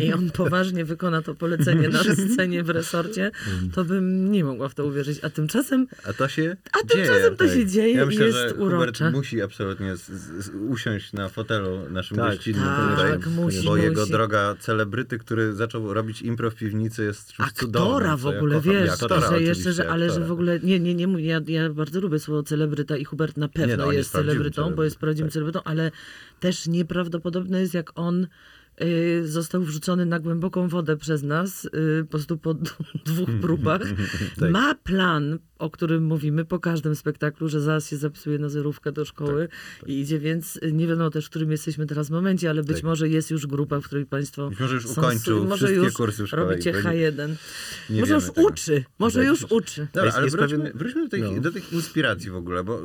i 0.00 0.12
on 0.12 0.30
poważnie 0.42 0.84
wykona 0.84 1.22
to 1.22 1.34
polecenie 1.34 1.88
na 1.88 2.02
scenie 2.32 2.62
w 2.62 2.70
resorcie, 2.70 3.30
to 3.74 3.84
bym 3.84 4.32
nie 4.32 4.44
mogła 4.44 4.68
w 4.68 4.74
to 4.74 4.84
uwierzyć. 4.86 5.18
A 5.24 5.30
tymczasem 5.30 5.86
A 6.04 6.12
to 6.12 6.28
się 6.28 6.56
A 6.72 6.86
dzieje. 6.86 7.06
tymczasem 7.06 7.36
to 7.36 7.48
się 7.48 7.66
dzieje 7.66 7.94
Ja 7.94 8.02
i 8.02 8.06
myślę, 8.06 8.26
jest 8.26 8.38
że 8.38 8.54
urocze. 8.54 8.76
Hubert 9.04 9.16
musi 9.16 9.42
absolutnie 9.42 9.96
z, 9.96 10.06
z, 10.10 10.48
usiąść 10.68 11.12
na 11.12 11.28
fotelu 11.28 11.90
naszym 11.90 12.16
Tak. 12.16 12.30
gościnnym 12.36 12.64
Tak, 12.64 12.90
tutaj, 12.90 13.32
musi, 13.34 13.66
bo 13.66 13.76
jego 13.76 14.00
musi. 14.00 14.12
droga 14.12 14.54
celebryty, 14.60 15.18
który 15.18 15.52
zaczął 15.54 15.94
robić 15.94 16.22
impro 16.22 16.50
w 16.50 16.54
piwnicy 16.54 17.04
jest 17.04 17.32
czymś 17.32 17.48
Aktora 17.48 18.16
cudownym. 18.16 18.16
w 18.18 18.22
co 18.22 18.32
ja 18.32 18.38
ogóle, 18.38 18.54
kocham. 18.56 18.72
wiesz, 18.72 18.90
Aktora 18.90 19.30
że 19.30 19.42
jeszcze, 19.42 19.72
że, 19.72 19.90
ale 19.90 20.04
że 20.06 20.10
aktora. 20.10 20.26
w 20.26 20.32
ogóle, 20.32 20.60
nie, 20.62 20.80
nie, 20.80 20.94
nie, 20.94 21.22
ja, 21.26 21.40
ja 21.46 21.70
bardzo 21.70 22.00
lubię 22.00 22.18
słowo 22.18 22.42
celebryta 22.78 22.96
i 22.96 23.04
Hubert 23.04 23.36
na 23.36 23.48
pewno 23.48 23.66
Nie, 23.66 23.76
no, 23.76 23.92
jest, 23.92 24.12
celebrytą, 24.12 24.74
bo 24.74 24.84
jest 24.84 24.98
prawdziwym 24.98 25.28
tak. 25.28 25.32
celebrytą, 25.32 25.62
ale 25.64 25.90
też 26.40 26.66
nieprawdopodobne 26.66 27.60
jest, 27.60 27.74
jak 27.74 27.98
on 27.98 28.26
został 29.24 29.62
wrzucony 29.62 30.06
na 30.06 30.18
głęboką 30.20 30.68
wodę 30.68 30.96
przez 30.96 31.22
nas, 31.22 31.64
y, 31.64 31.70
po 32.04 32.10
prostu 32.10 32.38
po 32.38 32.54
dwóch 33.04 33.28
próbach. 33.42 33.82
Tak. 34.40 34.50
Ma 34.50 34.74
plan, 34.74 35.38
o 35.58 35.70
którym 35.70 36.04
mówimy 36.04 36.44
po 36.44 36.58
każdym 36.58 36.94
spektaklu, 36.96 37.48
że 37.48 37.60
zaraz 37.60 37.88
się 37.90 37.96
zapisuje 37.96 38.38
na 38.38 38.48
zerówkę 38.48 38.92
do 38.92 39.04
szkoły 39.04 39.48
Tak, 39.80 39.88
i 39.88 40.00
idzie, 40.00 40.18
więc 40.18 40.60
nie 40.72 40.86
wiadomo 40.86 41.10
też, 41.10 41.26
w 41.26 41.30
którym 41.30 41.50
jesteśmy 41.50 41.86
teraz 41.86 42.10
momencie, 42.10 42.50
ale 42.50 42.62
być 42.62 42.76
Tak. 42.76 42.84
może 42.84 43.08
jest 43.08 43.30
już 43.30 43.46
grupa, 43.46 43.80
w 43.80 43.84
której 43.84 44.06
państwo 44.06 44.48
Być 44.50 44.60
może 44.60 44.74
już 44.74 44.86
są- 44.86 45.00
ukończył 45.00 45.44
może 45.44 45.66
wszystkie 45.66 45.84
już 45.84 45.94
kursy 45.94 46.22
i 46.32 46.36
robicie 46.36 46.72
będzie- 46.72 46.88
H1. 46.88 47.34
Nie 47.90 48.00
może 48.00 48.12
wiemy 48.14 48.24
już 48.26 48.34
tego. 48.34 48.48
uczy, 48.48 48.84
może 48.98 49.24
już 49.24 49.46
uczy. 49.50 49.86
Dobra, 49.94 50.12
ale 50.12 50.28
wróćmy, 50.30 50.72
wróćmy 50.74 51.02
do, 51.04 51.08
tych, 51.08 51.22
no. 51.22 51.40
do 51.40 51.52
tych 51.52 51.72
inspiracji 51.72 52.30
w 52.30 52.36
ogóle, 52.36 52.64
bo 52.64 52.80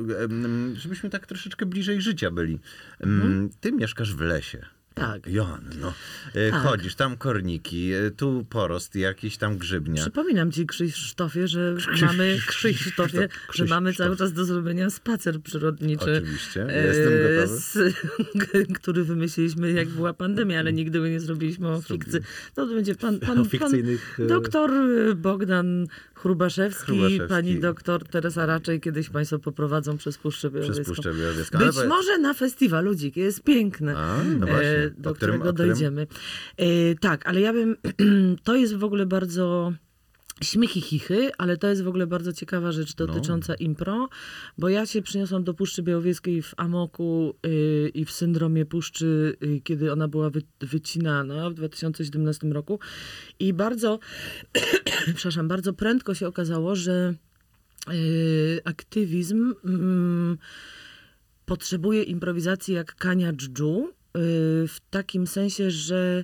żebyśmy 0.74 1.10
tak 1.10 1.28
troszeczkę 1.28 1.66
bliżej 1.66 2.02
życia 2.02 2.32
byli. 2.32 2.60
Mhm. 3.00 3.50
Ty 3.60 3.72
mieszkasz 3.72 4.16
w 4.16 4.22
lesie. 4.22 4.66
Tak. 4.96 5.28
Joan, 5.28 5.62
no. 5.82 5.94
E, 6.36 6.52
Tak. 6.52 6.62
Chodzisz, 6.64 6.96
tam 6.96 7.18
korniki, 7.18 7.94
e, 7.94 8.12
tu 8.12 8.46
porost, 8.50 8.96
jakiś 8.96 9.38
tam 9.38 9.58
grzybnia. 9.58 10.02
Przypominam 10.02 10.52
ci, 10.52 10.66
Krzysztofie, 10.68 11.48
że 11.48 11.76
mamy, 12.02 12.38
Krzysztofie, 12.48 13.18
że 13.22 13.28
Krzysztof. 13.48 13.70
mamy 13.70 13.94
cały 13.94 14.18
czas 14.18 14.34
do 14.34 14.46
zrobienia 14.46 14.90
spacer 14.90 15.42
przyrodniczy. 15.42 16.18
Oczywiście, 16.18 16.68
e, 16.70 16.88
jestem 16.88 17.14
gotowy. 17.14 17.60
z- 17.60 17.96
który 18.80 19.04
wymyśliliśmy, 19.04 19.72
jak 19.72 19.88
była 19.88 20.14
pandemia, 20.14 20.60
ale 20.60 20.74
nigdy 20.74 21.00
go 21.00 21.08
nie 21.08 21.20
zrobiliśmy 21.20 21.68
o 21.70 21.82
fikcji. 21.82 22.20
To 22.56 22.68
będzie 22.68 22.96
pan, 22.96 23.20
pan, 23.20 23.46
pan 23.60 23.72
e, 24.20 24.26
doktor 24.28 24.72
Bogdan 25.16 25.88
Chrubaszewski, 26.24 26.86
Chrubaszewski. 26.86 27.28
pani 27.30 27.60
doktor 27.60 28.08
Teresa 28.08 28.46
Raczej. 28.46 28.82
Kiedyś 28.82 29.10
państwo 29.10 29.40
poprowadzą 29.40 29.98
przez 29.98 30.18
Puszczę 30.18 30.50
Przez 30.52 30.62
Białowieską. 30.64 30.94
Puszczę 30.96 31.14
Białowieską. 31.14 31.60
Być 31.60 31.76
może 31.88 32.18
na 32.18 32.34
festiwalu 32.34 32.96
Dzik, 32.96 33.18
jest 33.18 33.44
piękne, 33.44 33.98
A, 33.98 34.18
no 34.40 34.48
właśnie. 34.48 34.68
e, 34.70 34.90
do 34.90 35.14
którym- 35.14 35.16
którego 35.16 35.50
o 35.50 35.54
którym? 35.54 35.70
dojdziemy. 35.72 36.08
E, 36.58 36.66
tak, 37.02 37.26
ale 37.28 37.42
ja 37.42 37.54
bym, 37.54 37.76
to 38.44 38.56
jest 38.56 38.76
w 38.76 38.84
ogóle 38.84 39.06
bardzo 39.06 39.74
śmiechy 40.44 40.82
chichy, 40.82 41.32
ale 41.38 41.58
to 41.58 41.68
jest 41.68 41.84
w 41.84 41.88
ogóle 41.88 42.08
bardzo 42.08 42.34
ciekawa 42.34 42.72
rzecz 42.72 42.98
No. 43.00 43.08
dotycząca 43.08 43.56
impro, 43.56 44.10
bo 44.58 44.70
ja 44.70 44.86
się 44.86 45.02
przyniosłam 45.02 45.44
do 45.44 45.54
Puszczy 45.54 45.84
Białowieskiej 45.84 46.42
w 46.42 46.54
Amoku 46.58 47.36
y, 47.46 47.92
i 47.94 48.06
w 48.06 48.12
syndromie 48.12 48.66
Puszczy, 48.66 49.38
y, 49.44 49.62
kiedy 49.64 49.92
ona 49.92 50.08
była 50.08 50.30
wy, 50.30 50.42
wycinana 50.62 51.50
w 51.50 51.54
2017 51.54 52.48
roku 52.48 52.80
i 53.40 53.54
bardzo, 53.54 54.00
przepraszam, 55.16 55.48
bardzo 55.48 55.74
prędko 55.74 56.14
się 56.14 56.28
okazało, 56.28 56.76
że 56.76 57.14
y, 57.94 58.62
aktywizm 58.64 59.54
mm, 59.66 60.38
potrzebuje 61.46 62.04
improwizacji 62.04 62.74
jak 62.74 62.96
kania 62.96 63.34
dżdżu, 63.34 63.88
y, 63.88 63.92
w 64.68 64.78
takim 64.90 65.28
sensie, 65.28 65.72
że 65.72 66.24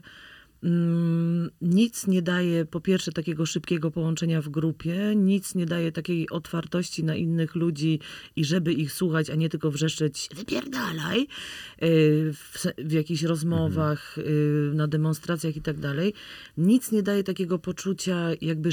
nic 1.61 2.07
nie 2.07 2.21
daje 2.21 2.65
po 2.65 2.81
pierwsze 2.81 3.11
takiego 3.11 3.45
szybkiego 3.45 3.91
połączenia 3.91 4.41
w 4.41 4.49
grupie, 4.49 5.13
nic 5.15 5.55
nie 5.55 5.65
daje 5.65 5.91
takiej 5.91 6.29
otwartości 6.29 7.03
na 7.03 7.15
innych 7.15 7.55
ludzi 7.55 7.99
i 8.35 8.45
żeby 8.45 8.73
ich 8.73 8.93
słuchać, 8.93 9.29
a 9.29 9.35
nie 9.35 9.49
tylko 9.49 9.71
wrzeszczeć 9.71 10.29
wypierdalaj 10.35 11.21
y, 11.21 11.27
w, 12.33 12.65
w 12.77 12.91
jakichś 12.91 13.23
rozmowach, 13.23 14.17
y, 14.17 14.71
na 14.73 14.87
demonstracjach 14.87 15.55
i 15.55 15.61
tak 15.61 15.79
dalej. 15.79 16.13
Nic 16.57 16.91
nie 16.91 17.03
daje 17.03 17.23
takiego 17.23 17.59
poczucia 17.59 18.29
jakby 18.41 18.69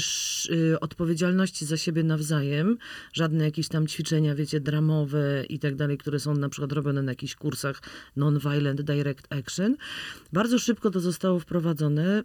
y, 0.51 0.79
odpowiedzialności 0.79 1.65
za 1.65 1.77
siebie 1.77 2.03
nawzajem, 2.03 2.77
żadne 3.13 3.45
jakieś 3.45 3.67
tam 3.67 3.87
ćwiczenia, 3.87 4.35
wiecie, 4.35 4.59
dramowe 4.59 5.43
i 5.49 5.59
tak 5.59 5.75
dalej, 5.75 5.97
które 5.97 6.19
są 6.19 6.35
na 6.35 6.49
przykład 6.49 6.71
robione 6.71 7.01
na 7.01 7.11
jakichś 7.11 7.35
kursach 7.35 7.81
non-violent 8.15 8.81
direct 8.81 9.27
action. 9.29 9.75
Bardzo 10.33 10.59
szybko 10.59 10.91
to 10.91 10.99
zostało 10.99 11.39
wprowadzone. 11.39 11.76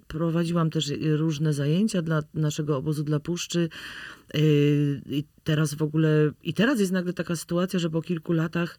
Prowadziłam 0.06 0.70
też 0.70 0.88
y, 0.88 1.16
różne 1.16 1.52
zajęcia 1.52 2.02
dla 2.02 2.22
naszego 2.34 2.76
obozu 2.76 3.04
dla 3.04 3.20
Puszczy. 3.20 3.68
Yy, 4.34 4.40
I 5.06 5.24
teraz 5.44 5.74
w 5.74 5.82
ogóle, 5.82 6.30
i 6.42 6.54
teraz 6.54 6.80
jest 6.80 6.92
nagle 6.92 7.12
taka 7.12 7.36
sytuacja, 7.36 7.78
że 7.78 7.90
po 7.90 8.02
kilku 8.02 8.32
latach 8.32 8.78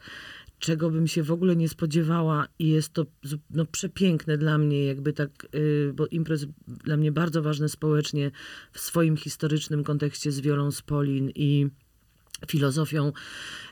czego 0.60 0.90
bym 0.90 1.08
się 1.08 1.24
w 1.24 1.32
ogóle 1.32 1.56
nie 1.56 1.70
spodziewała 1.70 2.48
i 2.60 2.70
jest 2.70 2.94
to 2.94 3.06
no, 3.50 3.66
przepiękne 3.66 4.38
dla 4.38 4.58
mnie, 4.58 4.86
jakby 4.86 5.14
tak, 5.14 5.48
yy, 5.54 5.94
bo 5.96 6.08
imprez 6.08 6.46
dla 6.68 6.98
mnie 6.98 7.12
bardzo 7.12 7.42
ważne 7.42 7.70
społecznie 7.70 8.32
w 8.72 8.80
swoim 8.80 9.18
historycznym 9.18 9.84
kontekście 9.84 10.32
z 10.32 10.42
Wiolą 10.42 10.72
Spolin 10.72 11.32
i 11.36 11.68
filozofią 12.48 13.12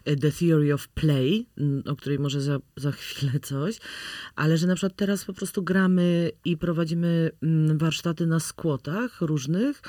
y, 0.08 0.15
The 0.15 0.32
Theory 0.32 0.74
of 0.74 0.88
Play, 0.88 1.45
o 1.86 1.95
której 1.95 2.19
może 2.19 2.41
za, 2.41 2.60
za 2.76 2.91
chwilę 2.91 3.39
coś, 3.39 3.80
ale 4.36 4.58
że 4.58 4.67
na 4.67 4.76
przykład 4.76 4.95
teraz 4.95 5.26
po 5.26 5.34
prostu 5.34 5.63
gramy 5.63 6.32
i 6.45 6.58
prowadzimy 6.58 7.32
warsztaty 7.76 8.28
na 8.28 8.39
skłotach 8.39 9.21
różnych 9.21 9.82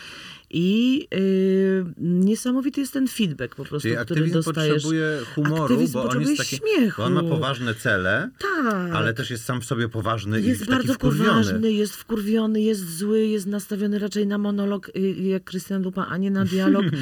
i 0.54 1.08
y, 1.14 1.84
niesamowity 1.98 2.80
jest 2.80 2.92
ten 2.92 3.08
feedback 3.08 3.54
po 3.54 3.64
prostu, 3.64 3.88
Czyli 3.88 4.00
który 4.04 4.26
dostajesz. 4.26 4.72
potrzebuje 4.74 5.18
humoru, 5.34 5.62
Aktywizm 5.64 5.92
bo 5.92 6.04
on 6.08 6.20
jest 6.20 6.36
taki, 6.36 6.56
śmiechu. 6.56 7.02
bo 7.02 7.04
on 7.06 7.12
ma 7.12 7.22
poważne 7.22 7.74
cele, 7.74 8.30
Tak. 8.38 8.92
ale 8.94 9.14
też 9.14 9.30
jest 9.30 9.44
sam 9.44 9.60
w 9.60 9.64
sobie 9.64 9.88
poważny 9.88 10.40
Jest 10.40 10.62
i 10.62 10.66
taki 10.66 10.70
bardzo 10.70 10.94
poważny, 10.94 11.72
jest 11.72 11.96
wkurwiony, 11.96 12.60
jest 12.60 12.96
zły, 12.98 13.26
jest 13.26 13.46
nastawiony 13.46 13.98
raczej 13.98 14.26
na 14.26 14.38
monolog 14.38 14.90
y, 14.96 15.00
jak 15.12 15.44
Krystian 15.44 15.82
Lupa, 15.82 16.06
a 16.06 16.16
nie 16.16 16.30
na 16.30 16.44
dialog. 16.44 16.84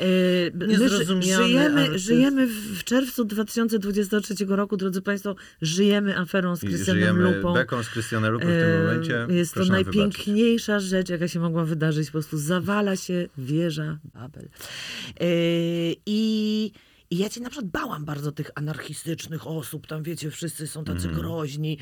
Y, 0.00 0.52
My 0.54 1.22
żyjemy, 1.22 1.82
artyst. 1.82 2.04
żyjemy 2.04 2.46
w 2.46 2.84
czerwcu 2.84 3.24
2023 3.24 4.34
roku, 4.48 4.76
drodzy 4.76 5.02
Państwo, 5.02 5.36
żyjemy 5.62 6.18
aferą 6.18 6.56
z 6.56 6.60
Krystianem 6.60 7.00
żyjemy 7.00 7.36
Lupą. 7.36 7.54
beką 7.54 7.82
z 7.82 7.88
Krystianem 7.88 8.32
Lupą 8.32 8.44
w 8.46 8.48
tym 8.48 8.58
E, 8.58 8.78
momencie. 8.78 9.26
Jest 9.30 9.54
to 9.54 9.60
Proszę 9.60 9.72
wybaczyć. 9.72 9.96
najpiękniejsza 9.96 10.80
rzecz, 10.80 11.08
jaka 11.08 11.28
się 11.28 11.40
mogła 11.40 11.64
wydarzyć. 11.64 12.06
Po 12.06 12.12
prostu 12.12 12.38
zawala 12.38 12.96
wieża 13.38 13.98
Babel. 14.14 14.48
E, 15.20 15.26
I, 16.06 16.72
I 17.10 17.18
ja 17.18 17.28
cię 17.28 17.40
na 17.40 17.50
przykład 17.50 17.70
bałam 17.70 18.04
bardzo 18.04 18.32
tych 18.32 18.50
anarchistycznych 18.54 19.46
osób. 19.46 19.86
Tam 19.86 20.02
wiecie, 20.02 20.30
wszyscy 20.30 20.66
są 20.66 20.84
tacy 20.84 21.08
Mhm. 21.08 21.14
groźni. 21.14 21.78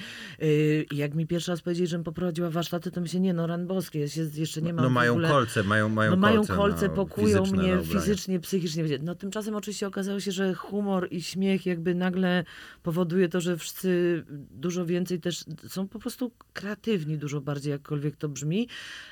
I 0.91 0.97
jak 0.97 1.15
mi 1.15 1.27
pierwszy 1.27 1.51
raz 1.51 1.61
powiedzieli, 1.61 1.87
żebym 1.87 2.05
poprowadziła 2.05 2.51
warsztaty, 2.51 2.91
to 2.91 3.01
myślę, 3.01 3.21
nie 3.21 3.35
no, 3.35 3.47
ran 3.47 3.67
boskie, 3.67 4.01
ja 4.01 4.09
się 4.09 4.27
jeszcze 4.35 4.62
nie 4.62 4.73
mam 4.73 4.85
No 4.85 4.91
mają 4.91 5.12
ogóle... 5.12 5.29
kolce, 5.29 5.62
mają, 5.62 5.89
mają 5.89 6.11
no 6.11 6.17
mają 6.17 6.37
kolce, 6.37 6.57
kolce, 6.57 6.89
na, 6.89 6.95
pokują 6.95 7.47
mnie 7.47 7.79
fizycznie, 7.93 8.41
psychicznie. 8.41 8.85
No 9.03 9.15
tymczasem 9.15 9.55
oczywiście 9.55 9.87
okazało 9.87 10.21
się, 10.21 10.33
że 10.33 10.55
humor 10.55 11.09
i 11.11 11.23
śmiech 11.23 11.67
jakby 11.67 11.95
nagle 11.95 12.45
powoduje 12.83 13.29
to, 13.29 13.41
że 13.41 13.57
wszyscy 13.57 14.25
dużo 14.51 14.87
więcej 14.87 15.21
też 15.21 15.45
są 15.69 15.89
po 15.89 15.99
prostu 15.99 16.33
kreatywni 16.53 17.19
dużo 17.19 17.41
bardziej, 17.41 17.71
jakkolwiek 17.71 18.17
to 18.17 18.29
brzmi. 18.29 18.69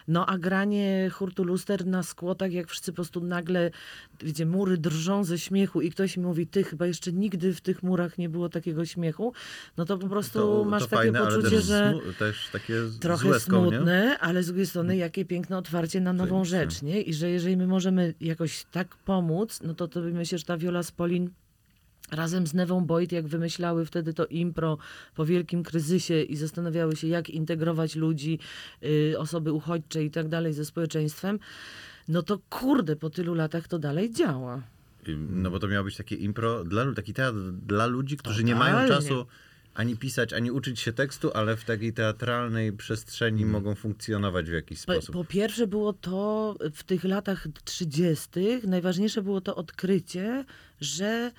No 0.09 0.27
a 0.27 0.39
granie 0.39 1.11
hurtu 1.13 1.45
luster 1.45 1.87
na 1.87 2.03
skłotach, 2.03 2.53
jak 2.53 2.69
wszyscy 2.69 2.93
po 2.93 2.97
prostu 2.97 3.21
nagle, 3.21 3.71
wiecie, 4.21 4.47
mury 4.47 4.79
drżą 4.79 5.25
ze 5.25 5.39
śmiechu 5.39 5.81
i 5.81 5.91
ktoś 5.91 6.04
mi 6.17 6.23
mówi, 6.23 6.47
ty 6.47 6.65
chyba 6.65 6.87
jeszcze 6.87 7.13
nigdy 7.13 7.55
w 7.55 7.61
tych 7.61 7.83
murach 7.83 8.19
nie 8.19 8.29
było 8.29 8.49
takiego 8.49 8.87
śmiechu, 8.87 9.33
no 9.77 9.85
to 9.85 9.99
po 9.99 10.09
prostu 10.09 10.39
To, 10.39 10.65
masz 10.65 10.83
to 10.83 10.89
takie 10.89 11.03
fajne, 11.03 11.19
poczucie, 11.19 11.51
też, 11.51 11.65
że 11.65 11.95
też 12.19 12.49
takie 12.53 12.75
trochę 13.01 13.29
z 13.29 13.31
łezką, 13.31 13.65
nie? 13.65 13.71
smutne, 13.71 14.19
ale 14.19 14.43
z 14.43 14.47
drugiej 14.47 14.67
strony 14.67 14.97
jakie 14.97 15.25
piękne 15.25 15.59
otwarcie 15.59 16.01
na 16.01 16.13
nową 16.13 16.45
rzecz, 16.45 16.83
nie? 16.83 17.01
I 17.03 17.15
że 17.15 17.31
jeżeli 17.31 17.57
my 17.57 17.67
możemy 17.67 18.15
jakoś 18.21 18.65
tak 18.73 18.97
pomóc, 18.97 19.61
no 19.63 19.75
to 19.75 19.89
to 19.89 20.01
myślę, 20.01 20.39
że 20.39 20.45
ta 20.45 20.57
Viola 20.57 20.83
Spolin 20.83 21.31
razem 22.11 22.47
z 22.47 22.55
Newą 22.55 22.87
Boyd, 22.87 23.13
jak 23.13 23.27
wymyślały 23.27 23.87
wtedy 23.87 24.15
to 24.15 24.27
impro 24.27 24.79
po 25.15 25.27
wielkim 25.27 25.63
kryzysie 25.63 26.23
i 26.23 26.37
zastanawiały 26.37 26.97
się, 26.97 27.09
jak 27.09 27.31
integrować 27.31 27.97
ludzi, 27.97 28.39
y, 28.83 29.15
osoby 29.19 29.53
uchodźcze 29.53 30.05
i 30.05 30.11
tak 30.11 30.29
dalej 30.29 30.53
ze 30.53 30.65
społeczeństwem, 30.65 31.39
no 32.09 32.23
to 32.23 32.39
kurde, 32.51 32.97
po 32.97 33.11
tylu 33.11 33.35
latach 33.35 33.69
to 33.69 33.79
dalej 33.79 34.13
działa. 34.13 34.63
No 35.17 35.51
bo 35.51 35.59
to 35.59 35.69
miało 35.69 35.85
być 35.85 35.97
takie 35.97 36.15
impro, 36.17 36.65
dla, 36.65 36.93
taki 36.93 37.15
teatr 37.15 37.37
dla 37.67 37.87
ludzi, 37.87 38.17
którzy 38.17 38.45
nie 38.45 38.55
mają 38.55 38.73
Totalnie. 38.73 38.95
czasu 39.09 39.27
ani 39.75 39.97
pisać, 39.97 40.33
ani 40.33 40.51
uczyć 40.51 40.81
się 40.81 40.93
tekstu, 40.93 41.31
ale 41.35 41.57
w 41.57 41.65
takiej 41.65 41.93
teatralnej 41.93 42.73
przestrzeni 42.73 43.47
mogą 43.47 43.75
funkcjonować 43.75 44.51
w 44.51 44.53
jakiś 44.53 44.85
Po, 44.85 44.93
sposób. 44.93 45.13
po 45.15 45.25
pierwsze 45.25 45.67
było 45.67 45.93
to 45.93 46.57
w 46.75 46.83
tych 46.85 47.05
latach 47.05 47.47
30. 47.65 48.29
najważniejsze 48.67 49.23
było 49.23 49.41
to 49.41 49.57
odkrycie, 49.57 50.45
że 50.81 51.33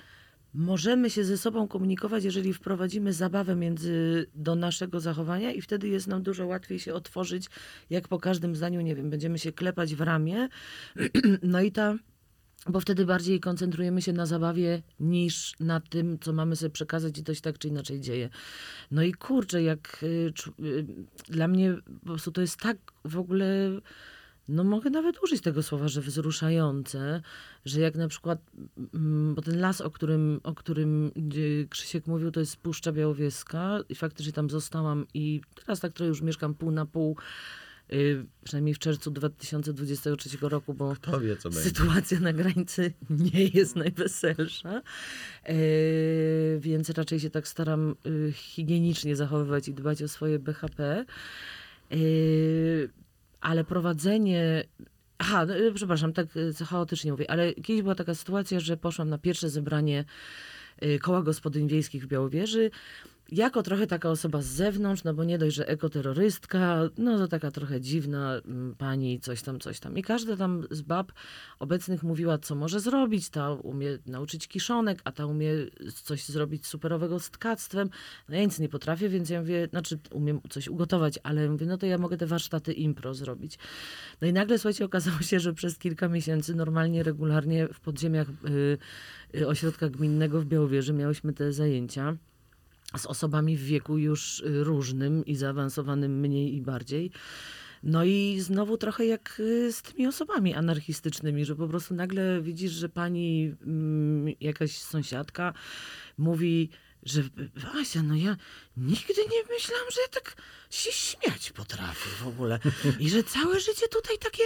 możemy 0.54 1.10
się 1.10 1.24
ze 1.24 1.38
sobą 1.38 1.68
komunikować, 1.68 2.24
jeżeli 2.24 2.54
wprowadzimy 2.54 3.12
zabawę 3.12 3.56
między 3.56 4.26
do 4.34 4.54
naszego 4.54 5.00
zachowania 5.00 5.52
i 5.52 5.60
wtedy 5.60 5.88
jest 5.88 6.06
nam 6.06 6.22
dużo 6.22 6.46
łatwiej 6.46 6.78
się 6.78 6.94
otworzyć, 6.94 7.46
jak 7.90 8.08
po 8.08 8.18
każdym 8.18 8.56
zdaniu, 8.56 8.80
nie 8.80 8.94
wiem, 8.94 9.10
będziemy 9.10 9.38
się 9.38 9.52
klepać 9.52 9.94
w 9.94 10.00
ramię. 10.00 10.48
No 11.42 11.60
i 11.60 11.72
ta 11.72 11.96
bo 12.68 12.80
wtedy 12.80 13.06
bardziej 13.06 13.40
koncentrujemy 13.40 14.02
się 14.02 14.12
na 14.12 14.26
zabawie 14.26 14.82
niż 15.00 15.54
na 15.60 15.80
tym, 15.80 16.18
co 16.18 16.32
mamy 16.32 16.56
sobie 16.56 16.70
przekazać 16.70 17.18
i 17.18 17.24
to 17.24 17.34
się 17.34 17.40
tak 17.40 17.58
czy 17.58 17.68
inaczej 17.68 18.00
dzieje. 18.00 18.28
No 18.90 19.02
i 19.02 19.12
kurczę, 19.12 19.62
jak 19.62 19.98
y, 20.02 20.32
y, 20.60 20.86
dla 21.28 21.48
mnie 21.48 21.76
po 22.00 22.06
prostu 22.06 22.32
to 22.32 22.40
jest 22.40 22.60
tak 22.60 22.76
w 23.04 23.18
ogóle, 23.18 23.70
no 24.48 24.64
mogę 24.64 24.90
nawet 24.90 25.22
użyć 25.22 25.40
tego 25.40 25.62
słowa, 25.62 25.88
że 25.88 26.00
wzruszające, 26.00 27.22
że 27.64 27.80
jak 27.80 27.94
na 27.94 28.08
przykład, 28.08 28.38
mm, 28.94 29.34
bo 29.34 29.42
ten 29.42 29.60
las, 29.60 29.80
o 29.80 29.90
którym, 29.90 30.40
o 30.42 30.54
którym 30.54 31.12
Krzysiek 31.70 32.06
mówił, 32.06 32.30
to 32.30 32.40
jest 32.40 32.56
Puszcza 32.56 32.92
Białowieska 32.92 33.78
i 33.88 33.94
faktycznie 33.94 34.32
tam 34.32 34.50
zostałam 34.50 35.06
i 35.14 35.40
teraz 35.54 35.80
tak 35.80 35.92
trochę 35.92 36.08
już 36.08 36.22
mieszkam 36.22 36.54
pół 36.54 36.70
na 36.70 36.86
pół, 36.86 37.16
przynajmniej 38.44 38.74
w 38.74 38.78
czerwcu 38.78 39.10
2023 39.10 40.38
roku, 40.40 40.74
bo 40.74 40.94
wie, 41.20 41.36
sytuacja 41.50 42.20
na 42.20 42.32
granicy 42.32 42.92
nie 43.34 43.44
jest 43.44 43.76
najweselsza, 43.76 44.82
e, 45.44 45.54
więc 46.58 46.90
raczej 46.90 47.20
się 47.20 47.30
tak 47.30 47.48
staram 47.48 47.90
e, 47.90 48.32
higienicznie 48.32 49.16
zachowywać 49.16 49.68
i 49.68 49.74
dbać 49.74 50.02
o 50.02 50.08
swoje 50.08 50.38
BHP. 50.38 51.04
Ale 53.40 53.64
prowadzenie. 53.64 54.64
Aha, 55.18 55.46
no, 55.46 55.54
przepraszam, 55.74 56.12
tak 56.12 56.26
chaotycznie 56.66 57.12
mówię, 57.12 57.30
ale 57.30 57.54
kiedyś 57.54 57.82
była 57.82 57.94
taka 57.94 58.14
sytuacja, 58.14 58.60
że 58.60 58.76
poszłam 58.76 59.08
na 59.08 59.18
pierwsze 59.18 59.50
zebranie 59.50 60.04
koła 61.00 61.22
gospodyń 61.22 61.68
wiejskich 61.68 62.04
w 62.04 62.06
Białowieży. 62.06 62.70
Jako 63.32 63.62
trochę 63.62 63.86
taka 63.86 64.10
osoba 64.10 64.42
z 64.42 64.46
zewnątrz, 64.46 65.04
no 65.04 65.14
bo 65.14 65.24
nie 65.24 65.38
dość, 65.38 65.56
że 65.56 65.68
ekoterrorystka, 65.68 66.80
no 66.98 67.18
to 67.18 67.28
taka 67.28 67.50
trochę 67.50 67.80
dziwna 67.80 68.40
mm, 68.44 68.74
pani, 68.74 69.20
coś 69.20 69.42
tam, 69.42 69.60
coś 69.60 69.80
tam. 69.80 69.98
I 69.98 70.02
każda 70.02 70.36
tam 70.36 70.66
z 70.70 70.82
bab 70.82 71.12
obecnych 71.58 72.02
mówiła, 72.02 72.38
co 72.38 72.54
może 72.54 72.80
zrobić. 72.80 73.30
Ta 73.30 73.52
umie 73.52 73.98
nauczyć 74.06 74.48
kiszonek, 74.48 75.00
a 75.04 75.12
ta 75.12 75.26
umie 75.26 75.50
coś 76.04 76.24
zrobić 76.24 76.66
superowego 76.66 77.20
z 77.20 77.30
tkactwem. 77.30 77.90
No 78.28 78.36
ja 78.36 78.42
nic 78.42 78.58
nie 78.58 78.68
potrafię, 78.68 79.08
więc 79.08 79.30
ja 79.30 79.40
mówię, 79.40 79.68
znaczy 79.70 79.98
umiem 80.10 80.40
coś 80.50 80.68
ugotować, 80.68 81.18
ale 81.22 81.48
mówię, 81.48 81.66
no 81.66 81.78
to 81.78 81.86
ja 81.86 81.98
mogę 81.98 82.16
te 82.16 82.26
warsztaty 82.26 82.72
impro 82.72 83.14
zrobić. 83.14 83.58
No 84.20 84.28
i 84.28 84.32
nagle, 84.32 84.58
słuchajcie, 84.58 84.84
okazało 84.84 85.18
się, 85.20 85.40
że 85.40 85.52
przez 85.52 85.78
kilka 85.78 86.08
miesięcy 86.08 86.54
normalnie, 86.54 87.02
regularnie 87.02 87.68
w 87.68 87.80
podziemiach 87.80 88.28
y, 88.28 88.78
y, 89.38 89.48
ośrodka 89.48 89.88
gminnego 89.88 90.40
w 90.40 90.44
Białowieży 90.44 90.92
miałyśmy 90.92 91.32
te 91.32 91.52
zajęcia 91.52 92.16
z 92.96 93.06
osobami 93.06 93.56
w 93.56 93.64
wieku 93.64 93.98
już 93.98 94.40
y, 94.40 94.64
różnym 94.64 95.26
i 95.26 95.34
zaawansowanym 95.34 96.20
mniej 96.20 96.54
i 96.54 96.62
bardziej. 96.62 97.10
No 97.82 98.04
i 98.04 98.36
znowu 98.40 98.76
trochę 98.76 99.06
jak 99.06 99.36
y, 99.40 99.72
z 99.72 99.82
tymi 99.82 100.06
osobami 100.06 100.54
anarchistycznymi, 100.54 101.44
że 101.44 101.56
po 101.56 101.68
prostu 101.68 101.94
nagle 101.94 102.42
widzisz, 102.42 102.72
że 102.72 102.88
pani 102.88 103.54
mm, 103.66 104.34
jakaś 104.40 104.78
sąsiadka 104.78 105.52
mówi, 106.18 106.70
że 107.06 107.22
Asia, 107.80 108.02
no 108.02 108.14
ja 108.14 108.36
nigdy 108.76 109.22
nie 109.32 109.54
myślałam, 109.54 109.86
że 109.94 110.00
ja 110.00 110.08
tak 110.08 110.36
się 110.70 110.92
śmiać 110.92 111.52
potrafię 111.52 112.10
w 112.24 112.26
ogóle. 112.26 112.58
I 113.00 113.10
że 113.10 113.22
całe 113.22 113.60
życie 113.60 113.88
tutaj 113.88 114.18
takie 114.18 114.42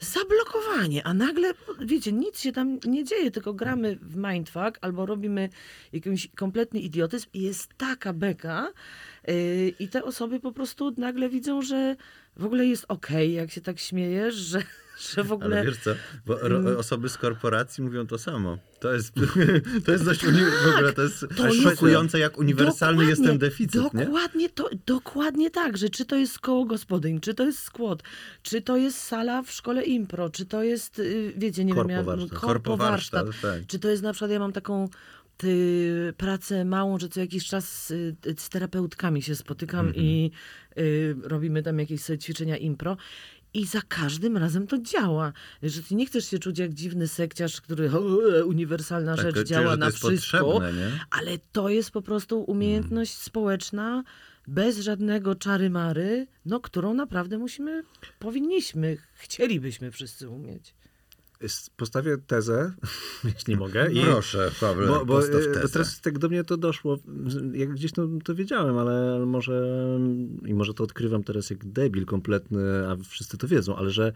zablokowanie, 0.00 1.06
a 1.06 1.14
nagle, 1.14 1.54
wiecie, 1.80 2.12
nic 2.12 2.40
się 2.40 2.52
tam 2.52 2.78
nie 2.84 3.04
dzieje, 3.04 3.30
tylko 3.30 3.54
gramy 3.54 3.96
w 3.96 4.16
mindfuck 4.16 4.78
albo 4.80 5.06
robimy 5.06 5.48
jakiś 5.92 6.28
kompletny 6.36 6.80
idiotyzm 6.80 7.28
i 7.32 7.42
jest 7.42 7.68
taka 7.76 8.12
beka 8.12 8.72
yy, 9.28 9.34
i 9.78 9.88
te 9.88 10.04
osoby 10.04 10.40
po 10.40 10.52
prostu 10.52 10.94
nagle 10.96 11.28
widzą, 11.28 11.62
że 11.62 11.96
w 12.36 12.44
ogóle 12.44 12.66
jest 12.66 12.84
okej, 12.88 13.32
jak 13.32 13.50
się 13.50 13.60
tak 13.60 13.78
śmiejesz, 13.78 14.34
że, 14.34 14.62
że 15.10 15.24
w 15.24 15.32
ogóle... 15.32 15.56
Ale 15.56 15.64
wiesz 15.66 15.76
co, 15.76 15.90
bo 16.26 16.38
ro, 16.40 16.78
osoby 16.78 17.08
z 17.08 17.18
korporacji 17.18 17.84
mówią 17.84 18.06
to 18.06 18.18
samo. 18.18 18.58
To 18.80 18.92
jest, 18.94 19.14
to 19.84 19.92
jest 19.92 20.04
dość 20.04 20.24
uni- 20.24 20.50
w 20.64 20.74
ogóle 20.74 20.92
to 20.92 21.02
jest 21.02 21.20
Tak, 21.20 21.36
to 21.38 21.46
jest- 21.46 21.62
szokujące, 21.62 22.18
jak 22.18 22.38
uniwersalny 22.38 23.04
jest 23.04 23.22
ten 23.22 23.38
Dokładnie, 23.38 23.48
deficyt, 23.48 23.94
nie? 23.94 24.04
Dokładnie, 24.04 24.48
to, 24.48 24.70
dokładnie 24.86 25.50
tak, 25.50 25.76
że 25.76 25.88
czy 25.88 26.04
to 26.04 26.16
jest 26.16 26.38
koło 26.38 26.64
gospodyń, 26.64 27.20
czy 27.20 27.34
to 27.34 27.44
jest 27.44 27.58
skład, 27.58 28.02
czy 28.42 28.62
to 28.62 28.76
jest 28.76 28.98
sala 28.98 29.42
w 29.42 29.50
szkole 29.50 29.82
impro, 29.84 30.30
czy 30.30 30.46
to 30.46 30.62
jest, 30.62 30.98
y, 30.98 31.32
wiecie, 31.36 31.64
nie 31.64 31.74
wiem, 31.74 31.88
ja, 31.88 31.96
Korpowarsztat. 31.96 32.38
korpowarsztat, 32.38 33.20
Korpowarsztat, 33.24 33.56
tak. 33.60 33.66
czy 33.66 33.78
to 33.78 33.88
jest 33.88 34.02
na 34.02 34.12
przykład, 34.12 34.30
ja 34.30 34.38
mam 34.38 34.52
taką 34.52 34.88
pracę 36.16 36.64
małą, 36.64 36.98
że 36.98 37.08
co 37.08 37.20
jakiś 37.20 37.46
czas 37.46 37.90
y, 37.90 38.14
z 38.38 38.48
terapeutkami 38.48 39.22
się 39.22 39.36
spotykam 39.36 39.86
Mhm. 39.86 40.04
i 40.06 40.30
y, 40.78 41.16
robimy 41.22 41.62
tam 41.62 41.78
jakieś 41.78 42.00
sobie 42.00 42.18
ćwiczenia 42.18 42.56
impro. 42.56 42.96
I 43.54 43.66
za 43.66 43.80
każdym 43.88 44.36
razem 44.36 44.66
to 44.66 44.78
działa. 44.78 45.32
Że 45.62 45.82
ty 45.82 45.94
nie 45.94 46.06
chcesz 46.06 46.30
się 46.30 46.38
czuć 46.38 46.58
jak 46.58 46.74
dziwny 46.74 47.08
sekciarz, 47.08 47.60
który 47.60 47.90
o, 47.90 48.00
uniwersalna 48.46 49.16
Tak, 49.16 49.24
rzecz 49.24 49.48
działa 49.48 49.76
na 49.76 49.90
wszystko. 49.90 50.60
Ale 51.10 51.38
to 51.52 51.68
jest 51.68 51.90
po 51.90 52.02
prostu 52.02 52.40
umiejętność 52.42 53.12
społeczna, 53.12 54.04
bez 54.48 54.78
żadnego 54.78 55.34
czary-mary, 55.34 56.26
no, 56.46 56.60
którą 56.60 56.94
naprawdę 56.94 57.38
musimy, 57.38 57.82
powinniśmy, 58.18 58.96
chcielibyśmy 59.14 59.90
wszyscy 59.90 60.28
umieć. 60.28 60.74
Postawię 61.76 62.18
tezę, 62.18 62.72
jeśli 63.34 63.56
mogę. 63.56 63.92
I- 63.92 64.02
Proszę, 64.04 64.50
Pawle, 64.60 64.86
bo, 64.86 65.04
bo 65.04 65.24
e, 65.24 65.28
tezę. 65.28 65.68
teraz 65.68 66.00
tak 66.00 66.18
do 66.18 66.28
mnie 66.28 66.44
to 66.44 66.56
doszło. 66.56 66.98
Jak 67.52 67.72
gdzieś 67.72 67.92
to, 67.92 68.08
to 68.24 68.34
wiedziałem, 68.34 68.78
ale 68.78 69.26
może 69.26 69.88
i 70.46 70.54
może 70.54 70.74
to 70.74 70.84
odkrywam 70.84 71.24
teraz 71.24 71.50
jak 71.50 71.64
debil 71.64 72.06
kompletny, 72.06 72.88
a 72.88 72.96
wszyscy 72.96 73.38
to 73.38 73.48
wiedzą, 73.48 73.76
ale 73.76 73.90
że 73.90 74.12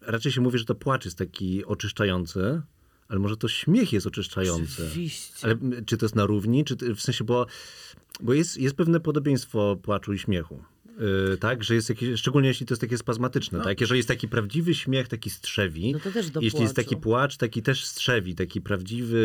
raczej 0.00 0.32
się 0.32 0.40
mówi, 0.40 0.58
że 0.58 0.64
to 0.64 0.74
płacz 0.74 1.04
jest 1.04 1.18
taki 1.18 1.64
oczyszczający, 1.64 2.62
ale 3.08 3.18
może 3.20 3.36
to 3.36 3.48
śmiech 3.48 3.92
jest 3.92 4.06
oczyszczający. 4.06 4.86
Oczywiście. 4.86 5.34
Ale 5.42 5.56
czy 5.86 5.96
to 5.96 6.04
jest 6.06 6.16
na 6.16 6.26
równi, 6.26 6.64
czy 6.64 6.76
w 6.94 7.00
sensie, 7.00 7.24
bo, 7.24 7.46
bo 8.20 8.34
jest, 8.34 8.58
jest 8.58 8.76
pewne 8.76 9.00
podobieństwo 9.00 9.76
płaczu 9.82 10.12
i 10.12 10.18
śmiechu. 10.18 10.62
Yy, 10.98 11.36
tak, 11.36 11.64
że 11.64 11.74
jest 11.74 11.88
jakieś, 11.88 12.20
szczególnie 12.20 12.48
jeśli 12.48 12.66
to 12.66 12.74
jest 12.74 12.80
takie 12.80 12.98
spazmatyczne, 12.98 13.60
tak? 13.60 13.80
Jeżeli 13.80 13.98
jest 13.98 14.08
taki 14.08 14.28
prawdziwy 14.28 14.74
śmiech, 14.74 15.08
taki 15.08 15.30
strzewi, 15.30 15.92
No 15.92 16.00
to 16.00 16.10
też 16.12 16.30
do 16.30 16.40
jeśli 16.40 16.60
jest 16.60 16.76
taki 16.76 16.88
płaczu. 16.88 17.02
płacz, 17.02 17.36
taki 17.36 17.62
też 17.62 17.84
strzewi, 17.84 18.34
taki 18.34 18.60
prawdziwy, 18.60 19.18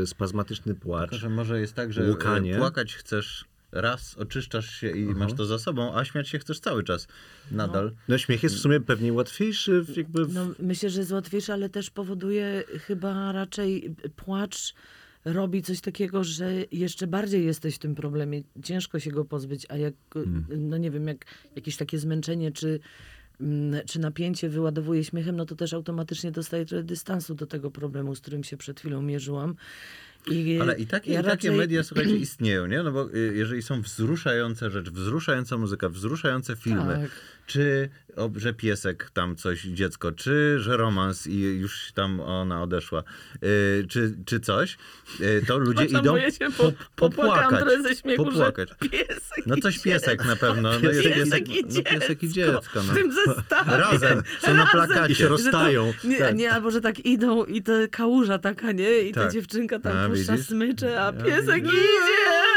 yy, 0.00 0.06
spazmatyczny 0.06 0.74
płacz. 0.74 1.10
Tylko, 1.10 1.20
że 1.22 1.28
może 1.30 1.60
jest 1.60 1.74
tak, 1.74 1.92
że 1.92 2.08
Łukanie. 2.10 2.54
e, 2.56 2.58
płakać 2.58 2.94
chcesz 2.94 3.44
raz, 3.72 4.16
oczyszczasz 4.18 4.70
się 4.74 4.90
i 4.90 5.04
masz 5.04 5.32
to 5.32 5.46
za 5.46 5.58
sobą, 5.58 5.94
a 5.94 6.04
śmiać 6.04 6.28
się 6.28 6.38
chcesz 6.38 6.60
cały 6.60 6.84
czas 6.84 7.08
nadal. 7.50 7.92
No 8.08 8.18
śmiech 8.18 8.42
jest 8.42 8.54
w 8.54 8.58
sumie 8.58 8.80
pewnie 8.80 9.12
łatwiejszy, 9.12 9.84
jakby 9.96 10.26
w, 10.26 10.34
No, 10.34 10.46
myślę, 10.58 10.90
że 10.90 11.00
jest 11.00 11.12
łatwiejsze, 11.12 11.52
ale 11.52 11.68
też 11.68 11.90
powoduje 11.90 12.64
chyba 12.86 13.32
raczej 13.32 13.94
płacz 14.16 14.74
robi 15.24 15.62
coś 15.62 15.80
takiego, 15.80 16.24
że 16.24 16.52
jeszcze 16.72 17.06
bardziej 17.06 17.44
jesteś 17.44 17.74
w 17.74 17.78
tym 17.78 17.94
problemie. 17.94 18.42
Ciężko 18.62 19.00
się 19.00 19.10
go 19.10 19.24
pozbyć, 19.24 19.66
a 19.68 19.76
jak, 19.76 19.94
no 20.48 20.76
nie 20.76 20.90
wiem, 20.90 21.06
jak 21.06 21.24
jakieś 21.56 21.76
takie 21.76 21.98
zmęczenie 21.98 22.52
czy, 22.52 22.80
mm, 23.40 23.86
czy 23.86 24.00
napięcie 24.00 24.48
wyładowuje 24.48 25.04
śmiechem, 25.04 25.36
no 25.36 25.46
to 25.46 25.56
też 25.56 25.72
automatycznie 25.72 26.30
dostaję 26.30 26.64
trochę 26.64 26.84
dystansu 26.84 27.34
do 27.34 27.46
tego 27.46 27.70
problemu, 27.70 28.14
z 28.14 28.20
którym 28.20 28.44
się 28.44 28.56
przed 28.56 28.80
chwilą 28.80 29.02
mierzyłam. 29.02 29.54
I 30.26 30.58
Ale 30.62 30.76
i 30.78 30.86
takie, 30.86 31.12
ja 31.12 31.20
i 31.20 31.24
takie 31.24 31.48
raczej- 31.48 31.58
media, 31.58 31.82
słuchajcie, 31.82 32.16
istnieją, 32.26 32.66
nie? 32.66 32.82
No 32.82 32.92
bo 32.92 33.10
y, 33.14 33.32
jeżeli 33.36 33.62
są 33.62 33.82
wzruszające 33.82 34.70
rzeczy, 34.70 34.90
wzruszająca 34.90 35.56
muzyka, 35.56 35.88
wzruszające 35.88 36.56
filmy, 36.56 36.98
Tak. 37.02 37.10
czy 37.46 37.88
o, 38.16 38.30
że 38.36 38.54
piesek 38.54 39.10
tam 39.14 39.36
coś, 39.36 39.62
dziecko, 39.62 40.12
czy 40.12 40.56
że 40.60 40.76
romans 40.76 41.26
i 41.26 41.40
już 41.40 41.92
tam 41.94 42.20
ona 42.20 42.62
odeszła, 42.62 43.02
y, 43.82 43.86
czy, 43.88 44.14
czy 44.26 44.40
coś, 44.40 44.76
y, 45.20 45.42
to 45.46 45.58
ludzie 45.68 45.84
idą 45.84 46.18
się 46.30 46.48
po, 46.96 47.08
trochę 47.08 47.82
ze 47.82 47.94
śmiechu, 47.94 48.24
popłakać. 48.24 48.68
piesek 48.90 49.46
No 49.46 49.56
coś 49.56 49.78
piesek 49.82 50.24
na 50.24 50.36
pewno. 50.36 50.72
No, 50.72 50.80
Piesek, 50.80 51.04
jest 51.16 51.30
piesek, 51.32 51.48
i 51.48 51.62
no, 51.62 51.82
piesek 51.82 52.22
i 52.22 52.28
dziecko 52.28 52.52
dziecko. 52.60 52.80
W 52.80 52.86
No. 52.88 52.94
tym 52.94 53.12
zestawie. 53.12 53.76
Razem, 53.76 54.22
są 54.40 54.54
na 54.54 54.66
plakacie. 54.66 55.12
I 55.12 55.16
się 55.16 55.22
Że 55.24 55.28
to- 55.28 55.30
rozstają. 55.36 55.92
Nie, 56.04 56.18
Tak. 56.18 56.36
nie, 56.36 56.52
albo 56.52 56.70
że 56.70 56.80
tak 56.80 57.06
idą 57.06 57.44
i 57.44 57.62
to 57.62 57.72
kałuża 57.90 58.38
taka, 58.38 58.72
nie? 58.72 58.98
I 59.00 59.12
ta 59.12 59.22
Tak. 59.22 59.32
dziewczynka 59.32 59.78
tam 59.78 59.96
A, 59.96 60.08
puszcza 60.10 60.32
widzisz? 60.32 60.46
smycze, 60.46 61.00
a 61.02 61.04
Ja 61.04 61.12
piesek 61.12 61.62
widzę. 61.62 61.76
idzie. 61.76 62.49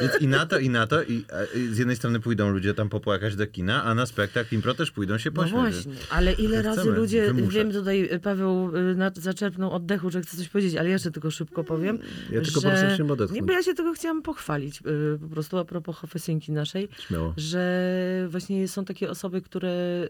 Więc 0.00 0.20
i 0.20 0.28
na 0.28 0.46
to, 0.46 0.58
i 0.58 0.70
na 0.70 0.86
to. 0.86 1.02
I, 1.02 1.24
i 1.56 1.66
z 1.74 1.78
jednej 1.78 1.96
strony 1.96 2.20
pójdą 2.20 2.50
ludzie 2.50 2.74
tam 2.74 2.88
popłakać 2.88 3.36
do 3.36 3.46
kina, 3.46 3.84
a 3.84 3.94
na 3.94 4.06
spektakl 4.06 4.54
impro 4.54 4.74
też 4.74 4.90
pójdą 4.90 5.18
się 5.18 5.30
No 5.30 5.42
pośmiać. 5.42 5.72
właśnie, 5.74 5.92
ale 6.10 6.32
ile 6.32 6.58
Chcemy 6.60 6.76
razy 6.76 6.90
ludzie, 6.90 7.26
wymuszać. 7.26 7.54
wiem 7.54 7.72
tutaj 7.72 8.08
Paweł 8.22 8.76
y, 8.76 8.94
na, 8.94 9.10
zaczerpnął 9.14 9.72
oddechu, 9.72 10.10
że 10.10 10.20
chce 10.22 10.36
coś 10.36 10.48
powiedzieć, 10.48 10.76
ale 10.76 10.88
jeszcze 10.88 11.10
tylko 11.10 11.30
szybko 11.30 11.64
powiem, 11.64 11.98
Ja 12.32 12.40
tylko 12.40 12.60
że... 12.60 12.68
prostu 12.68 12.86
chciałem 12.94 13.10
odetchnąć. 13.10 13.40
Nie, 13.40 13.46
bo 13.46 13.52
ja 13.52 13.62
się 13.62 13.74
tego 13.74 13.92
chciałam 13.92 14.22
pochwalić, 14.22 14.80
y, 15.14 15.18
po 15.20 15.28
prostu 15.28 15.58
a 15.58 15.64
propos 15.64 15.96
Hofesynki 15.96 16.52
naszej, 16.52 16.88
Śmiało. 16.98 17.34
że 17.36 18.26
właśnie 18.30 18.68
są 18.68 18.84
takie 18.84 19.10
osoby, 19.10 19.40
które 19.42 20.06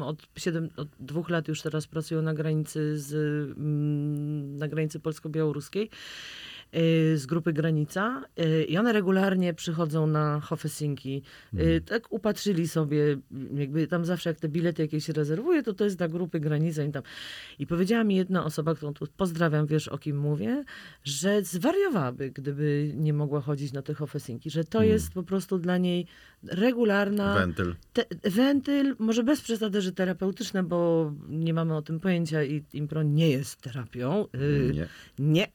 y, 0.00 0.04
od, 0.04 0.22
siedem, 0.36 0.68
od 0.76 0.88
dwóch 1.00 1.30
lat 1.30 1.48
już 1.48 1.62
teraz 1.62 1.86
pracują 1.86 2.22
na 2.22 2.34
granicy 2.34 2.98
z, 2.98 3.14
na 4.58 4.68
granicy 4.68 5.00
polsko-białoruskiej 5.00 5.84
y, 5.84 5.88
z 7.14 7.26
grupy 7.26 7.52
Granica 7.52 8.24
y, 8.40 8.64
i 8.64 8.78
one 8.78 8.92
regularnie 8.92 9.54
przychodzą 9.54 10.06
na 10.06 10.40
Hofesinki. 10.40 11.22
Y, 11.58 11.80
Tak 11.86 12.12
upatrzyli 12.12 12.68
sobie, 12.68 13.16
jakby 13.54 13.86
tam 13.86 14.04
zawsze 14.04 14.30
jak 14.30 14.40
te 14.40 14.48
bilety 14.48 14.82
jakieś 14.82 15.04
się 15.06 15.12
rezerwuje, 15.12 15.62
to 15.62 15.74
to 15.74 15.84
jest 15.84 15.96
dla 15.98 16.08
grupy 16.08 16.40
Granica 16.40 16.84
i 16.84 16.92
tam. 16.92 17.02
I 17.58 17.66
powiedziała 17.66 18.04
mi 18.04 18.16
jedna 18.16 18.44
osoba, 18.44 18.74
którą 18.74 18.94
tu 18.94 19.06
pozdrawiam, 19.16 19.66
wiesz 19.66 19.88
o 19.88 19.98
kim 19.98 20.18
mówię, 20.18 20.64
że 21.04 21.42
zwariowałaby, 21.42 22.30
gdyby 22.30 22.92
nie 22.96 23.12
mogła 23.12 23.40
chodzić 23.40 23.72
na 23.72 23.82
te 23.82 23.94
Hofesinki, 23.94 24.50
że 24.50 24.64
to 24.64 24.82
jest 24.82 25.12
po 25.12 25.22
prostu 25.22 25.58
dla 25.58 25.78
niej 25.78 26.06
regularna 26.42 27.34
Wentyl. 27.34 27.74
te, 27.92 28.04
wentyl, 28.30 28.96
może 28.98 29.22
bez 29.22 29.40
przesady, 29.40 29.80
że 29.82 29.92
terapeutyczne, 29.92 30.62
bo 30.62 31.12
nie 31.28 31.54
mamy 31.54 31.76
o 31.76 31.82
tym 31.82 32.00
pojęcia 32.00 32.42
i 32.44 32.64
impro 32.72 33.02
nie 33.02 33.30
jest 33.30 33.60
terapią. 33.60 34.26
Y, 34.34 34.72
Nie. 34.74 34.88
nie. 35.18 35.46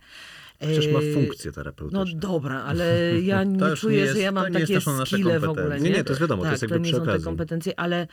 Przecież 0.63 0.87
ma 0.93 0.99
Y, 0.99 1.13
funkcję 1.13 1.51
No 1.51 1.55
terapeutyczną. 1.55 2.05
dobra, 2.19 2.61
ale 2.63 2.85
ja 3.21 3.43
nie 3.43 3.75
czuję, 3.75 3.97
nie 3.97 4.01
że 4.03 4.07
jest- 4.07 4.21
ja 4.21 4.29
to 4.29 4.35
mam 4.35 4.53
nie 4.53 4.59
takie 4.59 4.79
skille 5.05 5.39
w 5.39 5.43
ogóle. 5.49 5.79
Nie, 5.79 5.89
nie, 5.89 6.03
to 6.03 6.11
jest 6.11 6.21
wiadomo, 6.21 6.41
to 6.41 6.45
tak, 6.45 6.51
jest 6.51 6.61
jakby 6.63 6.75
to 6.75 6.79
nie 6.85 6.91
przy 6.91 6.99
są 6.99 7.05
te 7.05 7.19
kompetencje, 7.19 7.79
ale, 7.79 8.07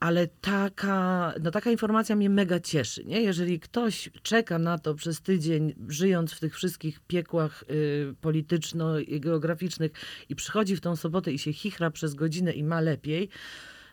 ale 0.00 0.26
taka, 0.26 1.34
no 1.42 1.50
taka 1.50 1.70
informacja 1.70 2.16
mnie 2.16 2.30
mega 2.30 2.60
cieszy. 2.60 3.04
Nie? 3.04 3.22
Jeżeli 3.22 3.60
ktoś 3.60 4.10
czeka 4.22 4.58
na 4.58 4.78
to 4.78 4.94
przez 4.94 5.20
tydzień, 5.20 5.74
żyjąc 5.88 6.32
w 6.32 6.40
tych 6.40 6.54
wszystkich 6.54 7.00
piekłach 7.00 7.64
y, 7.70 8.14
polityczno-geograficznych 8.20 9.92
i 10.28 10.34
przychodzi 10.36 10.76
w 10.76 10.80
tą 10.80 10.96
sobotę 10.96 11.32
i 11.32 11.38
się 11.38 11.52
chichra 11.52 11.90
przez 11.90 12.14
godzinę 12.14 12.52
i 12.52 12.64
ma 12.64 12.80
lepiej, 12.80 13.28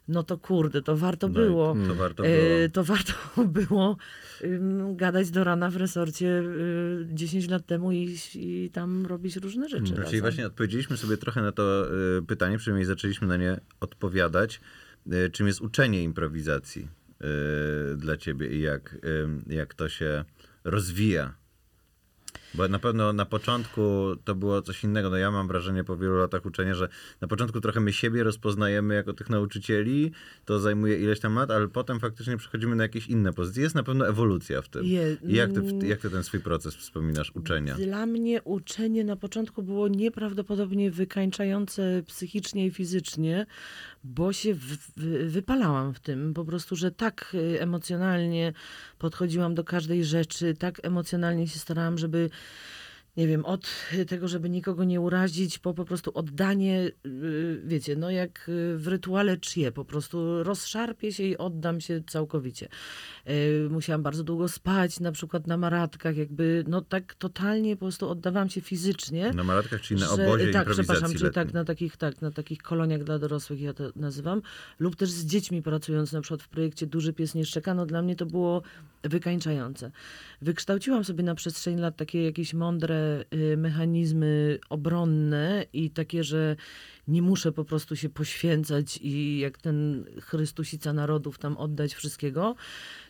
no 0.09 0.23
to 0.23 0.37
kurde, 0.37 0.81
to 0.81 0.97
warto 0.97 1.27
No 1.27 1.33
było. 1.33 1.75
To 1.87 1.95
warto 1.95 2.25
E, 2.25 2.29
było. 2.29 2.69
to 2.73 2.83
warto 2.83 3.13
było 3.59 3.97
gadać 4.95 5.31
do 5.31 5.43
rana 5.43 5.69
w 5.69 5.75
resorcie 5.75 6.27
y, 6.27 7.05
10 7.13 7.49
lat 7.49 7.65
temu 7.65 7.91
i, 7.91 8.17
i 8.35 8.69
tam 8.73 9.05
robić 9.05 9.35
różne 9.35 9.69
rzeczy. 9.69 9.93
No, 9.97 10.03
Czyli 10.05 10.21
właśnie 10.21 10.47
odpowiedzieliśmy 10.47 10.97
sobie 10.97 11.17
trochę 11.17 11.41
na 11.41 11.51
to 11.51 11.85
y, 12.17 12.21
pytanie, 12.21 12.57
przynajmniej 12.57 12.85
zaczęliśmy 12.85 13.27
na 13.27 13.37
nie 13.37 13.59
odpowiadać. 13.79 14.61
Y, 15.13 15.29
czym 15.29 15.47
jest 15.47 15.61
uczenie 15.61 16.03
improwizacji 16.03 16.87
y, 17.93 17.97
dla 17.97 18.17
ciebie 18.17 18.47
i 18.47 18.61
jak, 18.61 18.93
y, 19.49 19.55
jak 19.55 19.73
to 19.73 19.89
się 19.89 20.23
rozwija? 20.63 21.33
Bo 22.53 22.67
na 22.67 22.79
pewno 22.79 23.13
na 23.13 23.25
początku 23.25 23.81
to 24.25 24.35
było 24.35 24.61
coś 24.61 24.83
innego. 24.83 25.09
No 25.09 25.17
ja 25.17 25.31
mam 25.31 25.47
wrażenie 25.47 25.83
po 25.83 25.97
wielu 25.97 26.17
latach 26.17 26.45
uczenia, 26.45 26.75
że 26.75 26.89
na 27.21 27.27
początku 27.27 27.61
trochę 27.61 27.79
my 27.79 27.93
siebie 27.93 28.23
rozpoznajemy 28.23 28.95
jako 28.95 29.13
tych 29.13 29.29
nauczycieli, 29.29 30.11
to 30.45 30.59
zajmuje 30.59 30.99
ileś 30.99 31.19
tam 31.19 31.35
lat, 31.35 31.51
ale 31.51 31.67
potem 31.67 31.99
faktycznie 31.99 32.37
przechodzimy 32.37 32.75
na 32.75 32.83
jakieś 32.83 33.07
inne 33.07 33.33
pozycje. 33.33 33.63
Jest 33.63 33.75
na 33.75 33.83
pewno 33.83 34.07
ewolucja 34.07 34.61
w 34.61 34.69
tym. 34.69 34.85
Je- 34.85 35.17
I 35.23 35.33
jak 35.35 35.53
ty, 35.53 35.61
w- 35.61 35.83
jak 35.83 35.99
ty 35.99 36.09
ten 36.09 36.23
swój 36.23 36.39
proces 36.39 36.75
wspominasz, 36.75 37.31
uczenia? 37.35 37.75
Dla 37.75 38.05
mnie 38.05 38.41
uczenie 38.43 39.03
na 39.03 39.15
początku 39.15 39.63
było 39.63 39.87
nieprawdopodobnie 39.87 40.91
wykańczające 40.91 42.03
psychicznie 42.07 42.65
i 42.65 42.71
fizycznie, 42.71 43.45
bo 44.03 44.33
się 44.33 44.53
w, 44.53 44.77
w, 44.97 45.31
wypalałam 45.31 45.93
w 45.93 45.99
tym. 45.99 46.33
Po 46.33 46.45
prostu, 46.45 46.75
że 46.75 46.91
tak 46.91 47.31
y, 47.33 47.61
emocjonalnie 47.61 48.53
podchodziłam 48.97 49.55
do 49.55 49.63
każdej 49.63 50.05
rzeczy, 50.05 50.53
tak 50.53 50.85
emocjonalnie 50.85 51.47
się 51.47 51.59
starałam, 51.59 51.97
żeby 51.97 52.29
nie 53.19 53.27
wiem, 53.27 53.45
od 53.45 53.69
tego, 54.07 54.27
żeby 54.27 54.49
nikogo 54.49 54.83
nie 54.83 55.01
urazić, 55.01 55.59
po 55.59 55.73
po 55.73 55.85
prostu 55.85 56.11
oddanie, 56.13 56.91
y, 57.05 57.61
wiecie, 57.65 57.95
no 57.95 58.11
jak 58.11 58.49
y, 58.49 58.77
w 58.77 58.87
rytuale 58.87 59.37
czyje, 59.37 59.71
po 59.71 59.85
prostu 59.85 60.43
rozszarpię 60.43 61.13
się 61.13 61.23
i 61.23 61.37
oddam 61.37 61.81
się 61.81 62.01
całkowicie. 62.07 62.67
Y, 63.29 63.67
Musiałam 63.69 64.03
bardzo 64.03 64.23
długo 64.23 64.47
spać, 64.47 64.99
na 64.99 65.11
przykład 65.11 65.47
na 65.47 65.57
maratkach, 65.57 66.17
jakby, 66.17 66.63
no 66.67 66.81
tak 66.81 67.13
totalnie 67.13 67.75
po 67.75 67.79
prostu 67.79 68.09
oddawałam 68.09 68.49
się 68.49 68.61
fizycznie. 68.61 69.31
Na 69.33 69.43
maratkach, 69.43 69.81
czyli 69.81 69.99
na 70.01 70.07
że- 70.07 70.13
obozie 70.27 70.51
tak, 70.51 70.61
improwizacji 70.61 70.83
przepraszam, 70.83 71.17
czy 71.17 71.33
tak 71.33 71.53
na 71.53 71.65
takich, 71.65 71.97
tak, 71.97 72.21
na 72.21 72.31
takich 72.31 72.61
koloniach 72.61 73.03
dla 73.03 73.19
dorosłych, 73.19 73.61
ja 73.61 73.73
to 73.73 73.83
nazywam, 73.95 74.41
lub 74.79 74.95
też 74.95 75.09
z 75.09 75.25
dziećmi 75.25 75.61
pracując 75.61 76.11
na 76.11 76.21
przykład 76.21 76.43
w 76.43 76.47
projekcie 76.47 76.87
Duży 76.87 77.13
Pies 77.13 77.35
Nie 77.35 77.45
Szczeka, 77.45 77.73
no 77.73 77.85
dla 77.85 78.01
mnie 78.01 78.15
to 78.15 78.25
było 78.25 78.61
wykańczające. 79.03 79.91
Wykształciłam 80.41 81.03
sobie 81.03 81.23
na 81.23 81.35
przestrzeni 81.35 81.81
lat 81.81 81.95
takie 81.95 82.23
jakieś 82.23 82.53
mądre 82.53 83.08
y, 83.33 83.57
mechanizmy 83.57 84.59
obronne 84.69 85.65
i 85.73 85.91
takie, 85.91 86.23
że 86.23 86.55
nie 87.07 87.21
muszę 87.21 87.51
po 87.51 87.65
prostu 87.65 87.95
się 87.95 88.09
poświęcać 88.09 88.99
i 89.01 89.39
jak 89.39 89.57
ten 89.57 90.05
Chrystusica 90.21 90.93
narodów 90.93 91.37
tam 91.37 91.57
oddać 91.57 91.93
wszystkiego, 91.93 92.55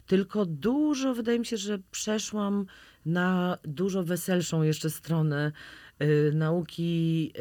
tylko 0.07 0.45
dużo, 0.45 1.13
wydaje 1.13 1.39
mi 1.39 1.45
się, 1.45 1.57
że 1.57 1.79
przeszłam 1.91 2.65
na 3.05 3.57
dużo 3.63 4.03
weselszą 4.03 4.63
jeszcze 4.63 4.89
stronę 4.89 5.51
y, 6.01 6.31
nauki 6.33 7.31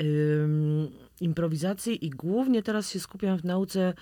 ym, 0.42 0.88
improwizacji 1.20 2.06
i 2.06 2.10
głównie 2.10 2.62
teraz 2.62 2.90
się 2.90 3.00
skupiam 3.00 3.38
w 3.38 3.44
nauce, 3.44 3.94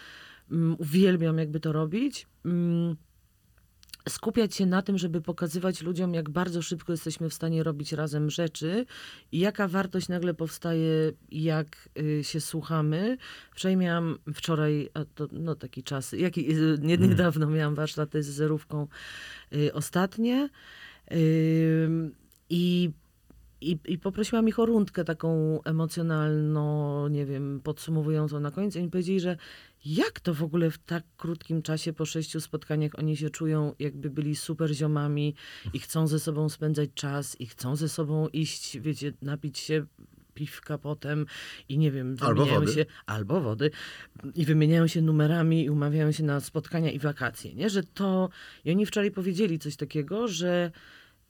ym, 0.53 0.77
uwielbiam 0.79 1.39
jakby 1.39 1.61
to 1.61 1.73
robić, 1.73 2.27
ym, 2.47 2.97
skupiać 4.09 4.55
się 4.55 4.67
na 4.67 4.83
tym, 4.83 4.99
żeby 4.99 5.21
pokazywać 5.21 5.83
ludziom, 5.83 6.15
jak 6.15 6.31
bardzo 6.31 6.63
szybko 6.63 6.93
jesteśmy 6.93 7.31
w 7.31 7.35
stanie 7.35 7.63
robić 7.63 7.93
razem 7.93 8.31
rzeczy 8.31 8.87
i 9.33 9.39
jaka 9.39 9.69
wartość 9.69 10.09
nagle 10.09 10.35
powstaje, 10.35 11.13
jak 11.31 11.89
y, 11.99 12.25
się 12.25 12.41
słuchamy. 12.41 13.17
Wczoraj 13.51 13.77
miałam, 13.77 14.19
wczoraj, 14.35 14.89
a 14.95 15.05
to 15.05 15.29
no 15.33 15.55
taki 15.55 15.83
czas, 15.83 16.13
jaki, 16.13 16.53
y, 16.57 16.79
nie, 16.81 16.99
niedawno 16.99 17.47
miałam 17.47 17.75
warsztaty 17.75 18.23
z 18.23 18.27
zerówką 18.27 18.87
y, 19.53 19.73
ostatnie 19.73 20.49
Ym, 21.13 22.15
i 22.51 22.91
i, 23.61 23.79
I 23.85 23.99
poprosiłam 23.99 24.49
ich 24.49 24.59
o 24.59 24.67
rundkę 24.67 25.05
taką 25.05 25.61
emocjonalną, 25.63 27.09
nie 27.09 27.27
wiem, 27.27 27.61
podsumowującą 27.65 28.41
na 28.41 28.51
koniec. 28.51 28.77
I 28.77 28.79
oni 28.79 28.91
powiedzieli, 28.91 29.21
że 29.21 29.37
jak 29.87 30.21
to 30.21 30.35
w 30.35 30.43
ogóle 30.43 30.71
w 30.71 30.79
tak 30.79 31.05
krótkim 31.17 31.63
czasie, 31.63 31.93
po 31.93 32.07
sześciu 32.07 32.41
spotkaniach, 32.41 32.99
oni 32.99 33.17
się 33.17 33.31
czują, 33.31 33.75
jakby 33.79 34.11
byli 34.11 34.37
super 34.37 34.75
ziomami 34.75 35.35
i 35.73 35.79
chcą 35.79 36.07
ze 36.07 36.21
sobą 36.21 36.49
spędzać 36.49 36.91
czas 36.95 37.41
i 37.41 37.47
chcą 37.47 37.77
ze 37.77 37.89
sobą 37.89 38.29
iść, 38.29 38.79
wiecie, 38.81 39.13
napić 39.23 39.59
się 39.59 39.87
piwka 40.35 40.79
potem 40.79 41.27
i 41.69 41.79
nie 41.79 41.91
wiem, 41.91 42.17
Albo 42.21 42.35
wymieniają 42.35 42.61
wody. 42.61 42.73
się 42.73 42.87
albo 43.07 43.41
wody 43.41 43.71
i 44.35 44.45
wymieniają 44.45 44.87
się 44.87 45.03
numerami 45.03 45.65
i 45.65 45.71
umawiają 45.71 46.13
się 46.13 46.25
na 46.25 46.41
spotkania 46.41 46.91
i 46.91 46.99
wakacje, 46.99 47.55
nie? 47.55 47.71
Że 47.71 47.83
to 47.83 48.29
i 48.65 48.71
oni 48.71 48.87
wczoraj 48.87 49.11
powiedzieli 49.11 49.59
coś 49.59 49.77
takiego, 49.77 50.29
że 50.29 50.71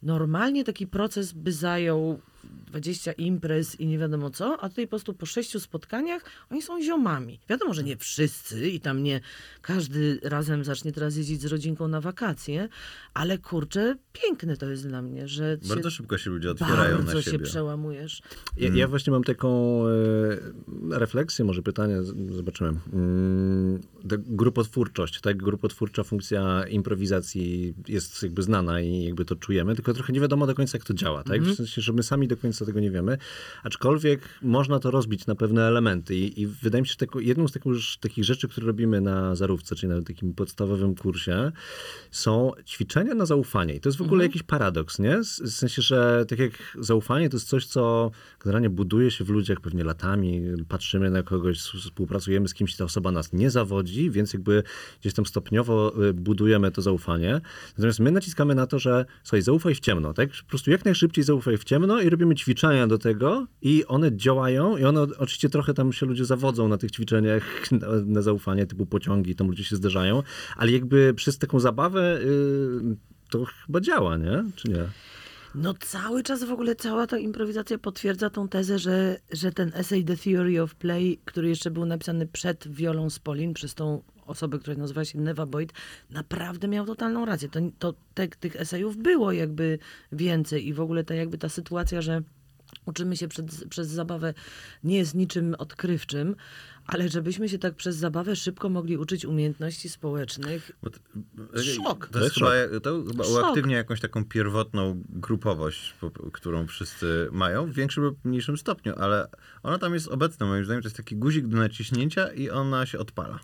normalnie 0.03 0.65
taki 0.65 0.87
proces 0.87 1.33
by 1.33 1.53
zajął 1.53 2.21
20 2.45 3.13
imprez 3.13 3.81
i 3.81 3.87
nie 3.87 3.99
wiadomo 3.99 4.31
co, 4.31 4.61
a 4.61 4.69
tutaj 4.69 4.87
po 4.87 4.91
prostu 4.91 5.15
po 5.15 5.27
sześciu 5.27 5.61
spotkaniach 5.61 6.25
oni 6.51 6.63
są 6.63 6.83
ziomami. 6.83 7.41
Wiadomo, 7.49 7.75
że 7.75 7.83
nie 7.83 7.97
wszyscy 7.97 8.69
i 8.69 8.81
tam 8.81 9.03
nie 9.03 9.21
każdy 9.63 10.21
razem 10.23 10.65
zacznie 10.65 10.93
teraz 10.93 11.17
jeździć 11.17 11.41
z 11.43 11.45
rodzinką 11.45 11.89
na 11.89 12.01
wakacje, 12.01 12.69
ale 13.15 13.39
kurczę, 13.39 13.97
piękne 14.13 14.57
to 14.57 14.71
jest 14.71 14.89
dla 14.89 15.03
mnie, 15.03 15.29
że 15.29 15.59
Bardzo 15.69 15.91
się 15.91 15.97
szybko 15.97 16.19
się 16.19 16.31
ludzie 16.31 16.51
otwierają 16.51 16.97
bardzo 16.97 17.15
na 17.15 17.23
się 17.23 17.31
siebie. 17.31 17.45
przełamujesz. 17.45 18.23
Ja, 18.57 18.69
ja 18.75 18.89
właśnie 18.89 19.11
mam 19.11 19.25
taką 19.25 19.83
e, 19.87 20.99
refleksję, 20.99 21.45
może 21.45 21.63
pytanie, 21.63 21.97
zobaczymy. 22.31 22.73
Mm, 22.93 23.81
ta 24.09 24.17
grupotwórczość, 24.19 25.21
tak? 25.21 25.37
Grupotwórcza 25.37 26.05
funkcja 26.05 26.65
improwizacji 26.69 27.75
jest 27.89 28.23
jakby 28.23 28.43
znana 28.43 28.81
i 28.81 29.05
jakby 29.05 29.25
to 29.25 29.37
czujemy, 29.37 29.75
tylko 29.75 29.95
trochę 29.95 30.13
nie 30.13 30.21
wiadomo 30.21 30.47
do 30.47 30.55
końca, 30.55 30.79
jak 30.79 30.85
to 30.85 30.95
działa, 30.95 31.25
tak? 31.25 31.43
W 31.43 31.55
sensie, 31.55 31.83
że 31.83 31.93
my 31.93 32.03
sami 32.03 32.29
do 32.29 32.36
do 32.37 32.43
końca 32.43 32.67
tego 32.67 32.81
nie 32.81 32.91
wiemy. 32.91 33.19
Aczkolwiek 33.63 34.21
można 34.43 34.79
to 34.79 34.91
rozbić 34.91 35.27
na 35.27 35.35
pewne 35.35 35.67
elementy 35.67 36.17
i, 36.17 36.41
i 36.41 36.47
wydaje 36.47 36.83
mi 36.83 36.89
się, 36.89 36.95
że 37.01 37.23
jedną 37.23 37.49
z 37.49 37.53
takich, 37.53 37.73
takich 38.01 38.25
rzeczy, 38.25 38.49
które 38.49 38.67
robimy 38.67 39.01
na 39.01 39.35
zarówce, 39.35 39.77
czyli 39.77 39.93
na 39.93 40.03
takim 40.03 40.35
podstawowym 40.35 40.95
kursie, 40.95 41.53
są 42.11 42.53
ćwiczenia 42.67 43.15
na 43.15 43.27
zaufanie. 43.27 43.75
I 43.75 43.81
to 43.81 43.89
jest 43.89 43.99
w 43.99 44.03
ogóle 44.03 44.25
jakiś 44.25 44.43
paradoks, 44.43 44.99
nie? 44.99 45.23
W 45.23 45.57
w 45.57 45.59
sensie, 45.59 45.83
że 45.83 46.25
tak 46.29 46.39
jak 46.39 46.53
zaufanie 46.79 47.29
to 47.31 47.37
jest 47.37 47.49
coś, 47.49 47.67
co 47.67 48.11
generalnie 48.45 48.71
buduje 48.71 49.11
się 49.11 49.25
w 49.25 49.29
ludziach 49.29 49.61
pewnie 49.61 49.85
latami. 49.85 50.43
Patrzymy 50.69 51.11
na 51.11 51.23
kogoś, 51.23 51.59
współpracujemy 51.59 52.49
z 52.49 52.55
kimś, 52.55 52.77
ta 52.77 52.85
osoba 52.85 53.11
nas 53.11 53.33
nie 53.33 53.51
zawodzi, 53.51 54.11
więc 54.11 54.33
jakby 54.33 54.63
gdzieś 55.01 55.15
tam 55.15 55.27
stopniowo 55.27 56.05
y, 56.05 56.15
budujemy 56.15 56.71
to 56.71 56.83
zaufanie. 56.83 57.41
Natomiast 57.69 58.01
my 58.01 58.11
naciskamy 58.11 58.55
na 58.55 58.67
to, 58.67 58.79
że 58.79 59.05
słuchaj, 59.23 59.43
zaufaj 59.43 59.75
w 59.75 59.81
ciemno, 59.81 60.15
tak? 60.15 60.31
Po 60.31 60.49
prostu 60.49 60.71
jak 60.71 60.85
najszybciej 60.85 61.25
zaufaj 61.25 61.59
w 61.59 61.65
ciemno 61.65 62.01
i 62.01 62.09
robimy 62.17 62.35
ćwiczenia 62.35 62.87
do 62.87 62.99
tego 62.99 63.47
i 63.63 63.85
one 63.87 64.17
działają 64.17 64.77
i 64.77 64.85
one 64.85 65.03
oczywiście 65.03 65.49
trochę 65.49 65.75
tam 65.75 65.93
się 65.93 66.07
ludzie 66.07 66.25
zawodzą 66.25 66.69
na 66.69 66.79
tych 66.79 66.91
ćwiczeniach 66.91 67.43
na, 67.81 67.87
na 68.07 68.23
zaufanie, 68.23 68.67
typu 68.67 68.87
pociągi, 68.87 69.35
tam 69.35 69.47
ludzie 69.47 69.65
się 69.65 69.77
zderzają, 69.77 70.23
ale 70.57 70.73
jakby 70.73 71.15
przez 71.15 71.39
taką 71.39 71.61
zabawę 71.61 72.21
y, 72.21 72.97
to 73.31 73.45
chyba 73.67 73.81
działa, 73.81 74.17
nie? 74.17 74.45
Czy 74.57 74.69
nie? 74.69 74.85
No 75.55 75.75
cały 75.75 76.23
czas 76.23 76.45
w 76.45 76.53
ogóle 76.53 76.75
cała 76.75 77.07
ta 77.07 77.19
improwizacja 77.19 77.79
potwierdza 77.79 78.31
tą 78.31 78.49
tezę, 78.49 78.79
że, 78.79 79.17
że 79.33 79.53
ten 79.53 79.73
essay 79.75 80.05
The 80.05 80.17
Theory 80.17 80.63
of 80.63 80.75
Play, 80.75 81.21
który 81.25 81.49
jeszcze 81.49 81.71
był 81.71 81.87
napisany 81.87 82.27
przed 82.27 82.69
Wiolą 82.69 83.11
Spolin, 83.11 83.55
przez 83.55 83.75
tą 83.75 84.03
osobę, 84.27 84.59
która 84.59 84.77
nazywa 84.77 85.05
się 85.05 85.19
Neva 85.19 85.47
Boyd, 85.47 85.73
naprawdę 86.11 86.69
miał 86.69 86.87
totalną 86.87 87.25
rację. 87.25 87.49
To, 87.49 87.61
to 87.79 87.95
te, 88.15 88.29
tych 88.29 88.57
esejów 88.57 88.97
było 88.97 89.33
jakby 89.33 89.79
więcej 90.13 90.67
i 90.67 90.73
w 90.73 90.81
ogóle 90.81 91.05
ta 91.05 91.15
jakby 91.15 91.39
ta 91.39 91.49
sytuacja, 91.49 92.03
że 92.03 92.23
uczymy 92.87 93.17
się 93.17 93.29
przed, 93.29 93.65
przez 93.69 93.89
zabawę 93.89 94.35
nie 94.85 94.97
jest 94.97 95.15
niczym 95.15 95.55
odkrywczym, 95.59 96.37
ale 96.87 97.09
żebyśmy 97.09 97.49
się 97.49 97.59
tak 97.59 97.75
przez 97.75 97.97
zabawę 97.97 98.37
szybko 98.37 98.69
mogli 98.69 98.97
uczyć 98.97 99.25
umiejętności 99.25 99.89
społecznych. 99.89 100.71
To- 100.83 101.63
Szok. 101.63 102.09
To, 102.09 102.19
jest 102.19 102.25
jest 102.25 102.35
chyba, 102.35 102.81
to 102.81 103.05
chyba 103.09 103.25
Szok. 103.25 103.33
uaktywnia 103.33 103.77
jakąś 103.77 104.01
taką 104.01 104.25
pierwotną 104.25 105.03
grupowość, 105.09 105.95
po- 106.01 106.11
którą 106.11 106.67
wszyscy 106.67 107.29
mają, 107.33 107.67
w 107.67 107.73
większym 107.73 108.03
lub 108.05 108.25
mniejszym 108.25 108.57
stopniu, 108.57 108.95
ale 108.97 109.29
ona 109.63 109.79
tam 109.79 109.95
jest 109.95 110.09
obecna. 110.09 110.47
Moim 110.47 110.65
zdaniem 110.65 110.83
to 110.83 110.87
jest 110.87 110.97
taki 110.97 111.17
guzik 111.17 111.47
do 111.47 111.57
naciśnięcia 111.57 112.33
i 112.33 112.51
ona 112.51 112.87
się 112.87 112.99
odpala. 112.99 113.39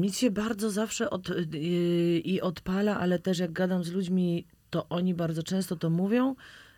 Mi 0.00 0.12
się 0.12 0.30
bardzo 0.30 0.70
zawsze 0.70 1.10
od, 1.10 1.28
yy, 1.28 2.18
i 2.18 2.40
odpala, 2.40 2.98
ale 3.00 3.18
też 3.18 3.38
jak 3.38 3.52
gadam 3.52 3.84
z 3.84 3.92
ludźmi, 3.92 4.46
to 4.70 4.88
oni 4.88 5.14
bardzo 5.14 5.42
często 5.42 5.76
to 5.76 5.90
mówią, 5.90 6.34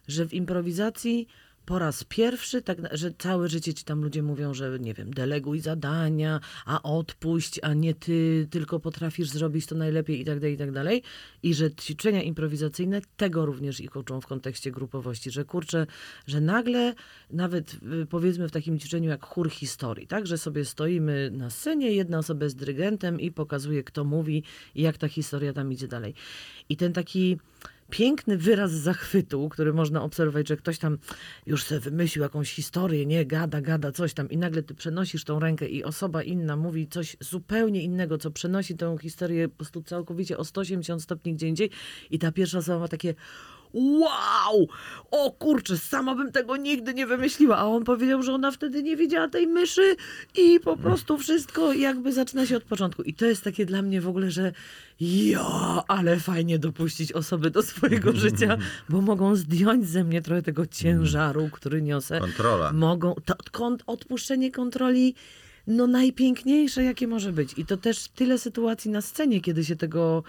że 0.08 0.26
w 0.26 0.34
improwizacji 0.34 1.26
po 1.66 1.78
raz 1.78 2.04
pierwszy, 2.04 2.62
tak, 2.62 2.78
że 2.92 3.12
całe 3.18 3.48
życie 3.48 3.74
ci 3.74 3.84
tam 3.84 4.02
ludzie 4.02 4.22
mówią, 4.22 4.54
że 4.54 4.78
nie 4.80 4.94
wiem, 4.94 5.14
deleguj 5.14 5.60
zadania, 5.60 6.40
a 6.66 6.82
odpuść, 6.82 7.60
a 7.62 7.74
nie 7.74 7.94
ty 7.94 8.48
tylko 8.50 8.80
potrafisz 8.80 9.28
zrobić 9.28 9.66
to 9.66 9.74
najlepiej 9.74 10.20
i 10.20 10.24
tak 10.24 10.40
dalej, 10.40 10.54
i 10.54 10.58
tak 10.58 10.72
dalej. 10.72 11.02
I 11.42 11.54
że 11.54 11.70
ćwiczenia 11.70 12.22
improwizacyjne 12.22 13.00
tego 13.16 13.46
również 13.46 13.80
ich 13.80 13.96
uczą 13.96 14.20
w 14.20 14.26
kontekście 14.26 14.70
grupowości, 14.70 15.30
że 15.30 15.44
kurczę, 15.44 15.86
że 16.26 16.40
nagle 16.40 16.94
nawet 17.30 17.74
y, 18.02 18.06
powiedzmy 18.06 18.48
w 18.48 18.52
takim 18.52 18.78
ćwiczeniu 18.78 19.10
jak 19.10 19.26
chór 19.26 19.50
historii, 19.50 20.06
tak, 20.06 20.26
że 20.26 20.38
sobie 20.38 20.64
stoimy 20.64 21.30
na 21.32 21.50
scenie, 21.50 21.92
jedna 21.92 22.18
osoba 22.18 22.44
jest 22.44 22.56
dyrygentem 22.56 23.20
i 23.20 23.32
pokazuje 23.32 23.84
kto 23.84 24.04
mówi 24.04 24.42
i 24.74 24.82
jak 24.82 24.98
ta 24.98 25.08
historia 25.08 25.52
tam 25.52 25.72
idzie 25.72 25.88
dalej. 25.88 26.14
I 26.68 26.76
ten 26.76 26.92
taki 26.92 27.38
piękny 27.94 28.36
wyraz 28.36 28.72
zachwytu, 28.72 29.48
który 29.48 29.72
można 29.72 30.02
obserwować, 30.02 30.48
że 30.48 30.56
ktoś 30.56 30.78
tam 30.78 30.98
już 31.46 31.64
sobie 31.64 31.80
wymyślił 31.80 32.22
jakąś 32.22 32.52
historię, 32.52 33.06
nie, 33.06 33.26
gada, 33.26 33.60
gada, 33.60 33.92
coś 33.92 34.14
tam 34.14 34.30
i 34.30 34.36
nagle 34.36 34.62
ty 34.62 34.74
przenosisz 34.74 35.24
tą 35.24 35.40
rękę 35.40 35.68
i 35.68 35.84
osoba 35.84 36.22
inna 36.22 36.56
mówi 36.56 36.88
coś 36.88 37.16
zupełnie 37.20 37.82
innego, 37.82 38.18
co 38.18 38.30
przenosi 38.30 38.76
tę 38.76 38.96
historię 39.00 39.48
po 39.48 39.56
prostu 39.56 39.82
całkowicie 39.82 40.38
o 40.38 40.44
180 40.44 41.02
stopni 41.02 41.34
gdzie 41.34 41.48
indziej 41.48 41.70
i 42.10 42.18
ta 42.18 42.32
pierwsza 42.32 42.58
osoba 42.58 42.78
ma 42.78 42.88
takie 42.88 43.14
wow, 43.74 44.68
o 45.10 45.30
kurczę, 45.30 45.78
sama 45.78 46.14
bym 46.14 46.32
tego 46.32 46.56
nigdy 46.56 46.94
nie 46.94 47.06
wymyśliła, 47.06 47.56
a 47.56 47.64
on 47.64 47.84
powiedział, 47.84 48.22
że 48.22 48.32
ona 48.32 48.50
wtedy 48.50 48.82
nie 48.82 48.96
widziała 48.96 49.28
tej 49.28 49.46
myszy 49.46 49.96
i 50.36 50.60
po 50.60 50.76
prostu 50.76 51.18
wszystko 51.18 51.72
jakby 51.72 52.12
zaczyna 52.12 52.46
się 52.46 52.56
od 52.56 52.64
początku. 52.64 53.02
I 53.02 53.14
to 53.14 53.26
jest 53.26 53.44
takie 53.44 53.66
dla 53.66 53.82
mnie 53.82 54.00
w 54.00 54.08
ogóle, 54.08 54.30
że 54.30 54.52
ja, 55.00 55.82
ale 55.88 56.20
fajnie 56.20 56.58
dopuścić 56.58 57.12
osoby 57.12 57.50
do 57.50 57.62
swojego 57.62 58.12
życia, 58.12 58.56
bo 58.88 59.00
mogą 59.00 59.36
zdjąć 59.36 59.88
ze 59.88 60.04
mnie 60.04 60.22
trochę 60.22 60.42
tego 60.42 60.66
ciężaru, 60.66 61.48
który 61.52 61.82
niosę. 61.82 62.20
Kontrola. 62.20 62.72
Mogą, 62.72 63.14
to 63.24 63.34
kont, 63.52 63.82
odpuszczenie 63.86 64.52
kontroli 64.52 65.14
no 65.66 65.86
najpiękniejsze, 65.86 66.84
jakie 66.84 67.06
może 67.06 67.32
być. 67.32 67.58
I 67.58 67.66
to 67.66 67.76
też 67.76 68.08
tyle 68.08 68.38
sytuacji 68.38 68.90
na 68.90 69.00
scenie, 69.00 69.40
kiedy 69.40 69.64
się 69.64 69.76
tego 69.76 70.22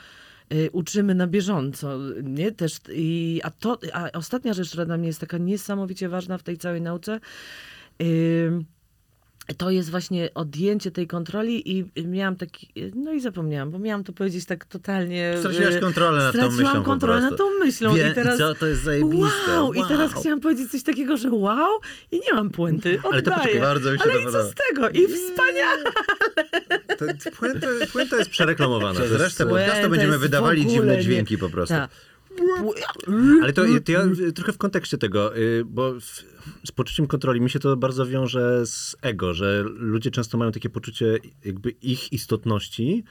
uczymy 0.72 1.16
na 1.16 1.28
bieżąco, 1.28 2.00
nie? 2.24 2.52
Też, 2.52 2.78
i, 2.93 3.41
a, 3.43 3.52
to, 3.52 3.78
a 3.93 4.12
ostatnia 4.12 4.54
rzecz, 4.54 4.70
która 4.70 4.86
dla 4.86 4.98
mnie 4.98 5.08
jest 5.08 5.20
taka 5.20 5.38
niesamowicie 5.38 6.10
ważna 6.10 6.38
w 6.38 6.43
tej 6.43 6.58
całej 6.58 6.82
nauce, 6.82 7.20
ym, 8.02 8.66
to 9.58 9.70
jest 9.70 9.89
właśnie 9.91 10.30
odjęcie 10.34 10.91
tej 10.91 11.08
kontroli 11.08 11.78
i 11.78 11.86
miałam 12.08 12.36
taki, 12.36 12.70
no 12.96 13.14
i 13.14 13.20
zapomniałam, 13.22 13.72
bo 13.72 13.80
miałam 13.80 14.04
to 14.04 14.14
powiedzieć 14.14 14.46
tak 14.46 14.66
totalnie... 14.66 15.36
Straciłaś 15.39 15.76
y, 15.76 15.80
kontrolę 15.80 16.24
nad 16.24 16.36
tą 16.36 16.52
myślą 16.52 16.84
kontrolę 16.84 17.22
nad 17.22 17.38
tą 17.38 17.43
myślą 17.60 17.96
Wie- 17.96 18.10
i 18.12 18.14
teraz... 18.14 18.38
co, 18.38 18.56
to 18.56 18.66
jest 18.68 18.84
zajebiste. 18.84 19.28
Wow! 19.60 19.74
I 19.74 19.84
teraz 19.88 20.12
Wow. 20.12 20.22
chciałam 20.22 20.39
powiedzieć 20.39 20.72
coś 20.72 20.84
takiego, 20.84 21.18
że 21.18 21.30
wow 21.32 21.80
i 22.12 22.16
nie 22.16 22.34
mam 22.34 22.50
puenty, 22.50 22.89
Ale 22.89 23.22
to 23.22 23.32
oddaję. 23.32 23.38
poczekaj, 23.41 23.62
bardzo 23.62 23.91
mi 23.91 23.98
się 24.00 24.04
Ale 24.04 24.22
i 24.22 24.26
co 24.26 24.43
z 24.43 24.54
tego? 24.54 24.89
I 24.89 25.08
wspaniale! 25.08 25.84
To, 26.98 27.32
puenta, 27.39 27.68
puenta 27.93 28.18
jest 28.18 28.30
przereklamowana. 28.30 29.00
Przez 29.00 29.12
resztę 29.12 29.46
podcastu 29.46 29.89
będziemy 29.89 30.18
wydawali 30.18 30.68
dziwne 30.68 30.96
nie- 30.96 31.04
dźwięki 31.04 31.38
po 31.38 31.50
prostu. 31.50 31.74
Tak. 31.74 31.89
Ale 33.43 33.54
to, 33.54 33.62
to 33.86 33.91
ja 33.91 34.02
trochę 34.36 34.54
w 34.54 34.58
kontekście 34.58 34.98
tego, 34.98 35.38
y, 35.38 35.64
bo 35.66 35.93
z 36.66 36.72
poczuciem 36.72 37.08
kontroli 37.08 37.41
mi 37.41 37.50
się 37.50 37.60
to 37.60 37.78
bardzo 37.78 38.06
wiąże 38.06 38.66
z 38.66 38.96
ego, 39.02 39.34
że 39.34 39.64
ludzie 39.68 40.12
często 40.12 40.38
mają 40.38 40.52
takie 40.52 40.70
poczucie 40.70 41.20
jakby 41.46 41.70
ich 41.70 42.14
istotności 42.14 43.04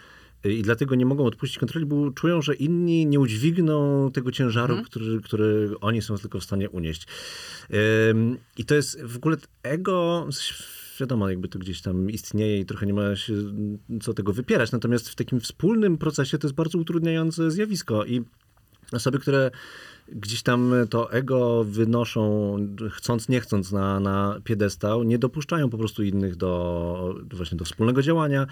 y, 0.46 0.52
i 0.52 0.62
dlatego 0.62 0.94
nie 0.94 1.06
mogą 1.06 1.24
odpuścić 1.24 1.58
kontroli, 1.58 1.86
bo 1.86 2.10
czują, 2.10 2.42
że 2.42 2.54
inni 2.54 3.06
nie 3.06 3.20
udźwigną 3.20 4.10
tego 4.12 4.32
ciężaru, 4.32 4.82
który, 4.82 5.20
który 5.20 5.70
oni 5.80 6.02
są 6.02 6.18
tylko 6.18 6.40
w 6.40 6.44
stanie 6.44 6.70
unieść. 6.70 7.06
I 8.56 8.64
to 8.64 8.74
jest 8.74 9.02
w 9.02 9.16
ogóle 9.16 9.36
ego 9.62 10.26
wiadomo, 11.00 11.30
jakby 11.30 11.48
to 11.48 11.58
gdzieś 11.58 11.82
tam 11.82 12.10
istnieje 12.10 12.60
i 12.60 12.66
trochę 12.66 12.86
nie 12.86 12.94
ma 12.94 13.16
się 13.16 13.32
co 14.02 14.14
tego 14.14 14.32
wypierać. 14.32 14.72
Natomiast 14.72 15.08
w 15.08 15.14
takim 15.14 15.40
wspólnym 15.40 15.98
procesie 15.98 16.38
to 16.38 16.46
jest 16.46 16.54
bardzo 16.54 16.78
utrudniające 16.78 17.50
zjawisko 17.50 18.04
i 18.04 18.22
osoby, 18.92 19.18
które 19.18 19.50
gdzieś 20.08 20.42
tam 20.42 20.74
to 20.90 21.12
ego 21.12 21.64
wynoszą, 21.64 22.56
chcąc, 22.90 23.28
nie 23.28 23.40
chcąc, 23.40 23.72
na, 23.72 24.00
na 24.00 24.40
piedestał, 24.44 25.02
nie 25.02 25.18
dopuszczają 25.18 25.70
po 25.70 25.78
prostu 25.78 26.02
innych 26.02 26.36
do 26.36 27.14
właśnie 27.30 27.58
do 27.58 27.64
wspólnego 27.64 28.02
działania. 28.02 28.46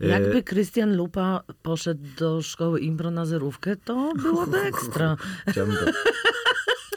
E, 0.00 0.06
Jakby 0.06 0.42
Krystian 0.42 0.96
Lupa 0.96 1.42
poszedł 1.62 2.04
do 2.18 2.42
szkoły 2.42 2.80
impro 2.80 3.10
na 3.10 3.26
zerówkę, 3.26 3.76
to 3.76 4.12
byłoby 4.22 4.58
ekstra. 4.58 5.16
Chciałbym 5.48 5.76
to. 5.76 5.84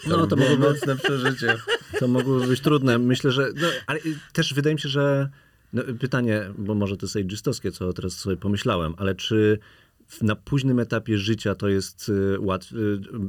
No, 0.08 0.28
to 0.28 0.36
było 0.36 0.58
mocne 0.58 0.96
przeżycie. 0.96 1.58
To 2.00 2.08
mogłoby 2.08 2.48
być 2.48 2.62
trudne. 2.62 3.00
Myślę, 3.00 3.32
że. 3.32 3.50
No, 3.56 3.68
ale 3.88 4.00
też 4.34 4.54
wydaje 4.54 4.76
mi 4.76 4.82
się, 4.82 4.90
że. 4.90 5.30
No, 5.74 5.84
pytanie, 6.00 6.42
bo 6.58 6.76
może 6.76 6.98
to 6.98 7.06
jest 7.06 7.16
ageistowskie, 7.16 7.72
co 7.72 7.94
teraz 7.94 8.14
sobie 8.14 8.38
pomyślałem, 8.38 8.94
ale 8.98 9.16
czy 9.16 9.60
na 10.22 10.36
późnym 10.36 10.80
etapie 10.80 11.18
życia 11.18 11.56
to 11.56 11.68
jest 11.70 12.12
łatwe, 12.40 12.76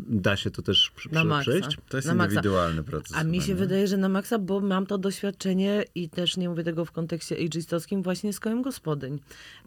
da 0.08 0.36
się 0.36 0.50
to 0.50 0.62
też 0.62 0.90
przy- 0.96 1.12
Na 1.12 1.20
przy- 1.20 1.28
maksa. 1.28 1.50
przejść? 1.50 1.76
To 1.88 1.96
jest 1.96 2.08
Na 2.08 2.14
maksa. 2.14 2.34
indywidualny 2.34 2.82
proces. 2.82 3.16
A 3.16 3.24
mi 3.24 3.40
się 3.40 3.48
nie? 3.48 3.54
wydaje, 3.54 3.86
że 3.86 3.96
na 3.96 4.08
maksa, 4.08 4.38
bo 4.38 4.60
mam 4.60 4.86
to 4.86 4.98
doświadczenie 4.98 5.84
i 5.94 6.08
też 6.08 6.36
nie 6.36 6.48
mówię 6.48 6.64
tego 6.64 6.84
w 6.84 6.92
kontekście 6.92 7.36
ageistowskim, 7.44 8.02
właśnie 8.02 8.32
z 8.32 8.40
kołem 8.40 8.62
gospodyń. 8.62 9.18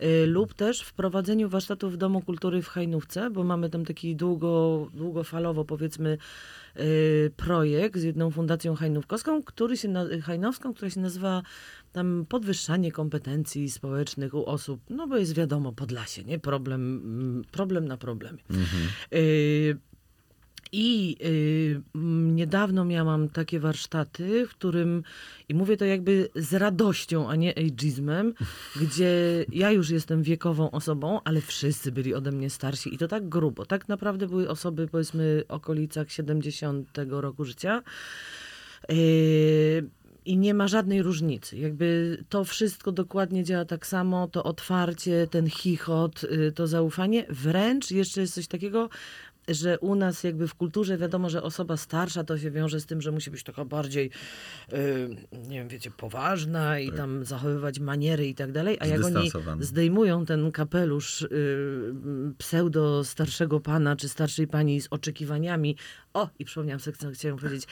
Y, 0.04 0.28
lub 0.28 0.54
też 0.54 0.82
w 0.82 0.94
prowadzeniu 0.94 1.50
warsztatów 1.50 1.94
w 1.94 1.98
Domu 1.98 2.22
Kultury 2.22 2.62
w 2.62 2.68
Hajnówce, 2.68 3.30
bo 3.30 3.44
mamy 3.44 3.70
tam 3.70 3.86
taki 3.86 4.16
długo, 4.16 4.88
długofalowo 4.94 5.66
powiedzmy 5.66 6.18
y, 6.80 7.32
projekt 7.38 7.98
z 8.00 8.04
jedną 8.04 8.32
fundacją 8.32 8.76
hajnówkowską, 8.76 9.44
który 9.44 9.78
się 9.78 9.94
hajnowską, 10.24 10.74
która 10.74 10.90
się 10.90 11.00
nazywa 11.00 11.42
tam 11.96 12.26
podwyższanie 12.30 12.92
kompetencji 12.92 13.70
społecznych 13.70 14.34
u 14.34 14.46
osób, 14.46 14.82
no 14.90 15.08
bo 15.08 15.18
jest 15.18 15.36
wiadomo, 15.36 15.72
Podlasie, 15.74 16.24
nie? 16.24 16.40
Problem, 16.40 16.82
mm, 16.82 17.44
problem 17.52 17.88
na 17.88 17.98
problemie. 17.98 18.40
Y, 19.14 19.78
i 20.72 21.18
y, 21.26 21.82
niedawno 22.34 22.86
miałam 22.86 23.30
takie 23.30 23.60
warsztaty, 23.60 24.48
w 24.48 24.50
którym, 24.50 25.04
i 25.50 25.54
mówię 25.54 25.78
to 25.78 25.86
jakby 25.86 26.30
z 26.36 26.54
radością, 26.54 27.30
a 27.30 27.36
nie 27.36 27.58
ageizmem, 27.58 28.34
gdzie 28.82 29.46
ja 29.52 29.72
już 29.72 29.90
jestem 29.90 30.24
wiekową 30.24 30.72
osobą, 30.72 31.20
ale 31.24 31.42
wszyscy 31.42 31.92
byli 31.92 32.14
ode 32.14 32.32
mnie 32.32 32.50
starsi 32.50 32.96
i 32.96 32.98
to 32.98 33.08
tak 33.08 33.30
grubo. 33.30 33.66
Tak 33.66 33.88
naprawdę 33.88 34.28
były 34.28 34.50
osoby, 34.50 34.88
powiedzmy, 34.88 35.44
w 35.48 35.52
okolicach 35.52 36.12
70 36.12 36.98
roku 37.10 37.46
życia. 37.46 37.84
Yy, 38.90 38.96
I 40.26 40.38
nie 40.38 40.54
ma 40.54 40.68
żadnej 40.68 41.02
różnicy. 41.02 41.58
Jakby 41.58 42.18
to 42.30 42.44
wszystko 42.44 42.92
dokładnie 42.92 43.44
działa 43.44 43.66
tak 43.66 43.88
samo, 43.88 44.28
to 44.28 44.44
otwarcie, 44.44 45.28
ten 45.32 45.50
chichot, 45.50 46.24
y, 46.24 46.52
to 46.52 46.68
zaufanie. 46.68 47.26
Wręcz 47.30 47.92
jeszcze 47.92 48.22
jest 48.22 48.34
coś 48.34 48.48
takiego, 48.48 48.90
że 49.48 49.80
u 49.80 49.96
nas 49.96 50.24
jakby 50.24 50.48
w 50.48 50.56
kulturze 50.56 50.98
wiadomo, 50.98 51.30
że 51.30 51.44
osoba 51.44 51.78
starsza 51.78 52.24
to 52.24 52.38
się 52.38 52.52
wiąże 52.52 52.80
z 52.80 52.86
tym, 52.86 53.02
że 53.02 53.12
musi 53.12 53.32
być 53.32 53.44
taka 53.44 53.66
bardziej, 53.66 54.10
y, 54.74 55.10
nie 55.48 55.60
wiem, 55.60 55.68
wiecie, 55.68 55.92
poważna 55.92 56.80
i 56.80 56.92
tam 56.92 57.26
zachowywać 57.26 57.80
maniery 57.80 58.28
i 58.28 58.36
tak 58.36 58.52
dalej, 58.52 58.78
a 58.80 58.86
jak 58.86 59.06
oni 59.06 59.32
zdejmują 59.60 60.26
ten 60.26 60.52
kapelusz 60.52 61.22
y, 61.22 61.94
pseudo 62.38 63.04
starszego 63.04 63.60
pana 63.60 63.96
czy 63.96 64.10
starszej 64.10 64.48
pani 64.48 64.82
z 64.82 64.88
oczekiwaniami, 64.92 65.76
o 66.14 66.30
i 66.40 66.46
przypomniałam 66.46 66.80
sobie, 66.80 66.98
co 66.98 67.12
chciałam 67.12 67.40
powiedzieć, 67.40 67.68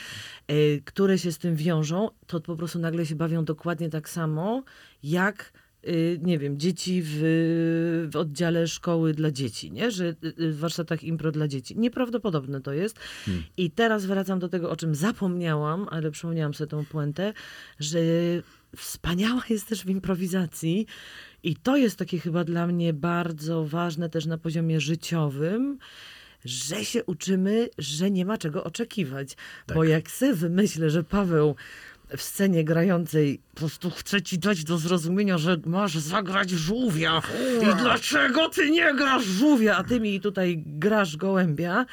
y, 0.51 0.81
które 0.85 1.17
się 1.17 1.31
z 1.31 1.37
tym 1.37 1.55
wiążą, 1.55 2.09
to 2.27 2.41
po 2.41 2.55
prostu 2.55 2.79
nagle 2.79 3.05
się 3.05 3.15
bawią 3.15 3.45
dokładnie 3.45 3.89
tak 3.89 4.09
samo, 4.09 4.63
jak 5.03 5.62
nie 6.21 6.39
wiem, 6.39 6.59
dzieci 6.59 7.01
w, 7.05 7.19
w 8.11 8.15
oddziale 8.15 8.67
szkoły 8.67 9.13
dla 9.13 9.31
dzieci, 9.31 9.71
nie? 9.71 9.91
że 9.91 10.05
y, 10.05 10.15
y, 10.39 10.51
w 10.51 10.59
warsztatach 10.59 11.03
impro 11.03 11.31
dla 11.31 11.47
dzieci. 11.47 11.77
Nieprawdopodobne 11.77 12.61
to 12.61 12.73
jest. 12.73 12.99
I 13.57 13.71
teraz 13.71 14.05
wracam 14.05 14.39
do 14.39 14.49
tego, 14.49 14.69
o 14.69 14.75
czym 14.75 14.95
zapomniałam, 14.95 15.87
ale 15.91 16.11
przypomniałam 16.11 16.53
sobie 16.53 16.67
tą 16.67 16.85
puentę, 16.85 17.33
że 17.79 17.99
wspaniała 18.75 19.43
jest 19.49 19.67
też 19.67 19.83
w 19.83 19.89
improwizacji 19.89 20.85
i 21.43 21.55
to 21.55 21.77
jest 21.77 21.97
takie 21.97 22.19
chyba 22.19 22.43
dla 22.43 22.67
mnie 22.67 22.93
bardzo 22.93 23.65
ważne 23.65 24.09
też 24.09 24.25
na 24.25 24.37
poziomie 24.37 24.81
życiowym, 24.81 25.77
że 26.45 26.85
się 26.85 27.03
uczymy, 27.03 27.69
że 27.77 28.11
nie 28.11 28.25
ma 28.25 28.37
czego 28.37 28.63
oczekiwać. 28.63 29.37
Bo 29.75 29.83
jak 29.83 30.11
sobie 30.11 30.33
wymyślę, 30.33 30.89
że 30.89 31.03
Paweł 31.03 31.55
w 32.17 32.21
scenie 32.21 32.63
grającej 32.63 33.41
po 33.53 33.59
prostu 33.59 33.89
chce 33.89 34.21
ci 34.21 34.39
dać 34.39 34.63
do 34.63 34.77
zrozumienia, 34.77 35.37
że 35.37 35.57
masz 35.65 35.97
zagrać 35.97 36.49
żółwia. 36.49 37.21
I 37.61 37.81
dlaczego 37.81 38.49
ty 38.49 38.71
nie 38.71 38.93
grasz 38.93 39.25
żółwia, 39.25 39.77
a 39.77 39.83
ty 39.83 39.99
mi 39.99 40.21
tutaj 40.21 40.63
grasz 40.65 41.17
gołębia, 41.17 41.85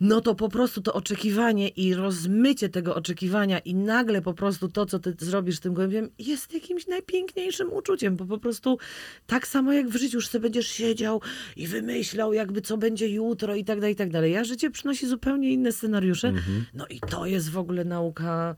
no 0.00 0.20
to 0.20 0.34
po 0.34 0.48
prostu 0.48 0.82
to 0.82 0.92
oczekiwanie 0.92 1.68
i 1.68 1.94
rozmycie 1.94 2.68
tego 2.68 2.94
oczekiwania 2.94 3.58
i 3.58 3.74
nagle 3.74 4.22
po 4.22 4.34
prostu 4.34 4.68
to, 4.68 4.86
co 4.86 4.98
ty 4.98 5.14
zrobisz 5.18 5.60
tym 5.60 5.74
gołębiem 5.74 6.08
jest 6.18 6.54
jakimś 6.54 6.86
najpiękniejszym 6.86 7.72
uczuciem, 7.72 8.16
bo 8.16 8.24
po 8.24 8.38
prostu 8.38 8.78
tak 9.26 9.46
samo 9.46 9.72
jak 9.72 9.88
w 9.88 9.96
życiu 9.96 10.16
już 10.16 10.28
sobie 10.28 10.42
będziesz 10.42 10.68
siedział 10.68 11.20
i 11.56 11.66
wymyślał 11.66 12.32
jakby 12.32 12.60
co 12.60 12.76
będzie 12.76 13.08
jutro 13.08 13.54
i 13.54 13.64
tak 13.64 13.80
dalej, 13.80 13.92
i 13.92 13.96
tak 13.96 14.10
dalej. 14.10 14.32
Ja 14.32 14.44
życie 14.44 14.70
przynosi 14.70 15.06
zupełnie 15.06 15.52
inne 15.52 15.72
scenariusze. 15.72 16.32
No 16.74 16.86
i 16.86 17.00
to 17.00 17.26
jest 17.26 17.50
w 17.50 17.58
ogóle 17.58 17.84
nauka 17.84 18.56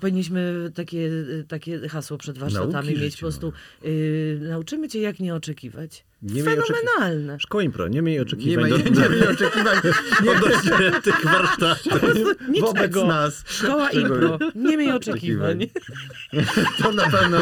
Powinniśmy 0.00 0.70
takie, 0.74 0.98
y, 0.98 1.44
takie 1.48 1.88
hasło 1.88 2.18
przed 2.18 2.38
warsztatami 2.38 2.72
Nauki 2.88 3.00
mieć 3.00 3.14
po 3.14 3.20
prostu. 3.20 3.52
y, 3.84 4.38
nauczymy 4.42 4.88
cię, 4.88 5.00
jak 5.00 5.20
nie 5.20 5.34
oczekiwać. 5.34 6.04
Nie 6.22 6.42
miej 6.42 6.56
Fenomenalne. 6.56 7.40
Szkoła 7.40 7.62
impro, 7.62 7.88
nie 7.88 8.02
miej 8.02 8.14
Nie 8.14 8.22
oczekiwań 8.22 8.70
ma, 8.70 8.78
do, 8.78 8.84
nie, 8.84 8.90
nie 9.16 9.24
ma 9.24 9.30
oczekiwań 9.30 9.76
odnośnie 10.28 11.00
tych 11.02 11.24
warsztatów. 11.24 11.92
wobec 12.60 12.82
Niczego. 12.82 13.06
nas. 13.06 13.44
Szkoła 13.46 13.90
impro. 13.90 14.38
Nie 14.54 14.76
miej 14.76 14.92
oczekiwań. 14.92 15.66
To 16.82 16.92
na 16.92 17.10
pewno, 17.10 17.38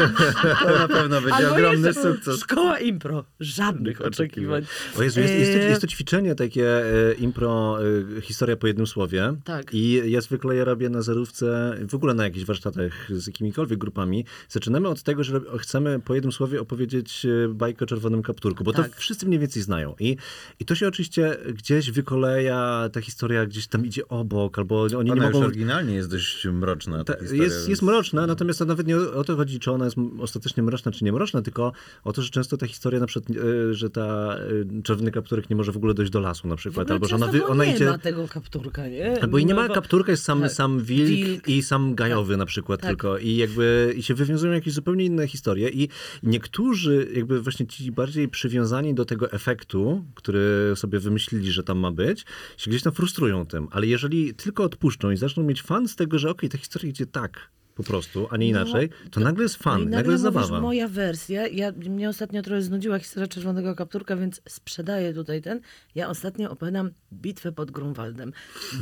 to 0.63 0.79
na 0.79 0.87
pewno 0.87 1.21
będzie 1.21 1.35
Albo 1.35 1.51
ogromny 1.51 1.87
jeszcze 1.87 2.03
sukces. 2.03 2.39
Szkoła 2.39 2.79
impro. 2.79 3.23
Żadnych 3.39 4.01
oczekiwań. 4.01 4.65
O 4.99 5.03
Jezu, 5.03 5.19
jest, 5.19 5.33
jest, 5.33 5.51
to, 5.51 5.57
Eee, 5.59 5.69
jest 5.69 5.81
to 5.81 5.87
ćwiczenie 5.87 6.35
takie 6.35 6.85
e, 7.09 7.13
impro, 7.13 7.77
e, 8.17 8.21
historia 8.21 8.55
po 8.55 8.67
jednym 8.67 8.87
słowie. 8.87 9.33
Tak. 9.43 9.73
I 9.73 10.11
ja 10.11 10.21
zwykle 10.21 10.55
je 10.55 10.65
robię 10.65 10.89
na 10.89 11.01
zerówce, 11.01 11.77
w 11.89 11.95
ogóle 11.95 12.13
na 12.13 12.23
jakichś 12.23 12.45
warsztatach 12.45 13.07
z 13.09 13.27
jakimikolwiek 13.27 13.79
grupami. 13.79 14.25
Zaczynamy 14.49 14.87
od 14.87 15.03
tego, 15.03 15.23
że 15.23 15.41
chcemy 15.59 15.99
po 15.99 16.15
jednym 16.15 16.31
słowie 16.31 16.61
opowiedzieć 16.61 17.25
e, 17.25 17.47
bajkę 17.47 17.83
o 17.83 17.87
czerwonym 17.87 18.23
kapturku, 18.23 18.63
bo 18.67 18.73
Tak. 18.73 18.89
to 18.89 18.99
wszyscy 18.99 19.25
mniej 19.25 19.39
więcej 19.39 19.61
znają. 19.63 19.95
I, 19.99 20.17
I 20.59 20.65
to 20.65 20.75
się 20.75 20.87
oczywiście 20.87 21.37
gdzieś 21.53 21.91
wykoleja, 21.91 22.89
ta 22.93 23.01
historia 23.01 23.45
gdzieś 23.45 23.67
tam 23.67 23.85
idzie 23.85 24.07
obok, 24.07 24.57
albo 24.57 24.81
oni 24.81 24.95
Ona 24.95 25.03
nie 25.03 25.21
już 25.21 25.33
mogą... 25.33 25.45
oryginalnie 25.45 25.95
jest 25.95 26.09
dość 26.09 26.45
mroczna. 26.45 26.97
Ta 27.03 27.13
Ta, 27.13 27.19
historia, 27.19 27.43
jest, 27.43 27.55
więc- 27.55 27.67
jest 27.69 27.81
mroczna, 27.81 28.27
natomiast 28.27 28.59
to 28.59 28.65
nawet 28.65 28.87
nie 28.87 28.97
o, 28.97 29.23
to 29.23 29.35
chodzi, 29.35 29.59
czy 29.59 29.71
ona 29.71 29.85
jest 29.85 29.97
ostatecznie 30.19 30.63
mroczna, 30.63 30.91
czy 30.91 31.05
nie 31.05 31.11
mroczna, 31.11 31.41
tylko 31.41 31.71
o 32.03 32.13
to, 32.13 32.21
że 32.21 32.29
często 32.29 32.57
ta 32.57 32.67
historia, 32.67 32.99
na 32.99 33.07
przykład, 33.07 33.37
e, 33.37 33.73
że 33.73 33.89
ta 33.89 34.35
e, 34.79 34.81
czerwony 34.83 35.11
kapturek 35.11 35.49
nie 35.49 35.55
może 35.55 35.71
w 35.71 35.77
ogóle 35.77 35.93
dojść 35.93 36.11
do 36.11 36.19
lasu 36.19 36.47
na 36.47 36.55
przykład, 36.55 36.91
albo 36.91 37.07
że 37.07 37.15
ona, 37.15 37.27
wy, 37.27 37.45
ona 37.45 37.65
nie 37.65 37.75
idzie... 37.75 37.85
ma 37.85 37.97
tego 37.97 38.27
kapturka, 38.27 38.87
nie? 38.87 39.21
Albo 39.21 39.37
i 39.37 39.45
nie 39.45 39.53
ma 39.55 39.69
kapturka, 39.69 40.11
jest 40.11 40.23
sam, 40.23 40.41
tak. 40.41 40.51
sam 40.51 40.79
wilk, 40.79 41.07
Wilk. 41.09 41.47
i 41.47 41.63
sam 41.63 41.95
gajowy 41.95 42.37
na 42.37 42.45
przykład 42.45 42.81
Tak. 42.81 42.89
tylko. 42.89 43.17
I 43.17 43.35
jakby 43.35 43.93
i 43.97 44.03
się 44.03 44.13
wywiązują 44.13 44.53
jakieś 44.53 44.73
zupełnie 44.73 45.05
inne 45.05 45.27
historie. 45.27 45.69
I 45.69 45.89
niektórzy 46.23 47.07
jakby 47.15 47.41
właśnie 47.41 47.67
ci 47.67 47.91
bardziej 47.91 48.27
przywiązani 48.27 48.56
do 48.93 49.05
tego 49.05 49.31
efektu, 49.31 50.05
który 50.15 50.73
sobie 50.75 50.99
wymyślili, 50.99 51.51
że 51.51 51.63
tam 51.63 51.77
ma 51.77 51.91
być, 51.91 52.25
się 52.57 52.69
gdzieś 52.71 52.83
tam 52.83 52.93
frustrują 52.93 53.45
tym. 53.45 53.67
Ale 53.71 53.87
jeżeli 53.87 54.33
tylko 54.33 54.63
odpuszczą 54.63 55.11
i 55.11 55.17
zaczną 55.17 55.43
mieć 55.43 55.61
fan 55.61 55.87
z 55.87 55.95
tego, 55.95 56.19
że 56.19 56.29
okej, 56.29 56.49
ta 56.49 56.57
historia 56.57 56.89
idzie 56.89 57.05
tak 57.05 57.49
po 57.75 57.83
prostu, 57.83 58.27
a 58.31 58.37
nie 58.37 58.53
No, 58.53 58.61
inaczej, 58.61 58.89
to 59.11 59.19
nagle 59.19 59.43
jest 59.43 59.55
fan, 59.55 59.73
No 59.79 59.83
nagle, 59.83 59.97
nagle 59.97 60.11
jest 60.11 60.23
zabawa. 60.23 60.61
moja 60.61 60.87
wersja, 60.87 61.47
ja, 61.47 61.71
mnie 61.71 62.09
ostatnio 62.09 62.41
trochę 62.41 62.61
znudziła 62.61 62.99
historia 62.99 63.27
Czerwonego 63.27 63.75
Kapturka, 63.75 64.15
więc 64.15 64.41
sprzedaję 64.49 65.13
tutaj 65.13 65.41
ten. 65.41 65.59
Ja 65.95 66.09
ostatnio 66.09 66.49
opowiadam 66.51 66.91
Bitwę 67.13 67.51
pod 67.51 67.71
Grunwaldem. 67.71 68.33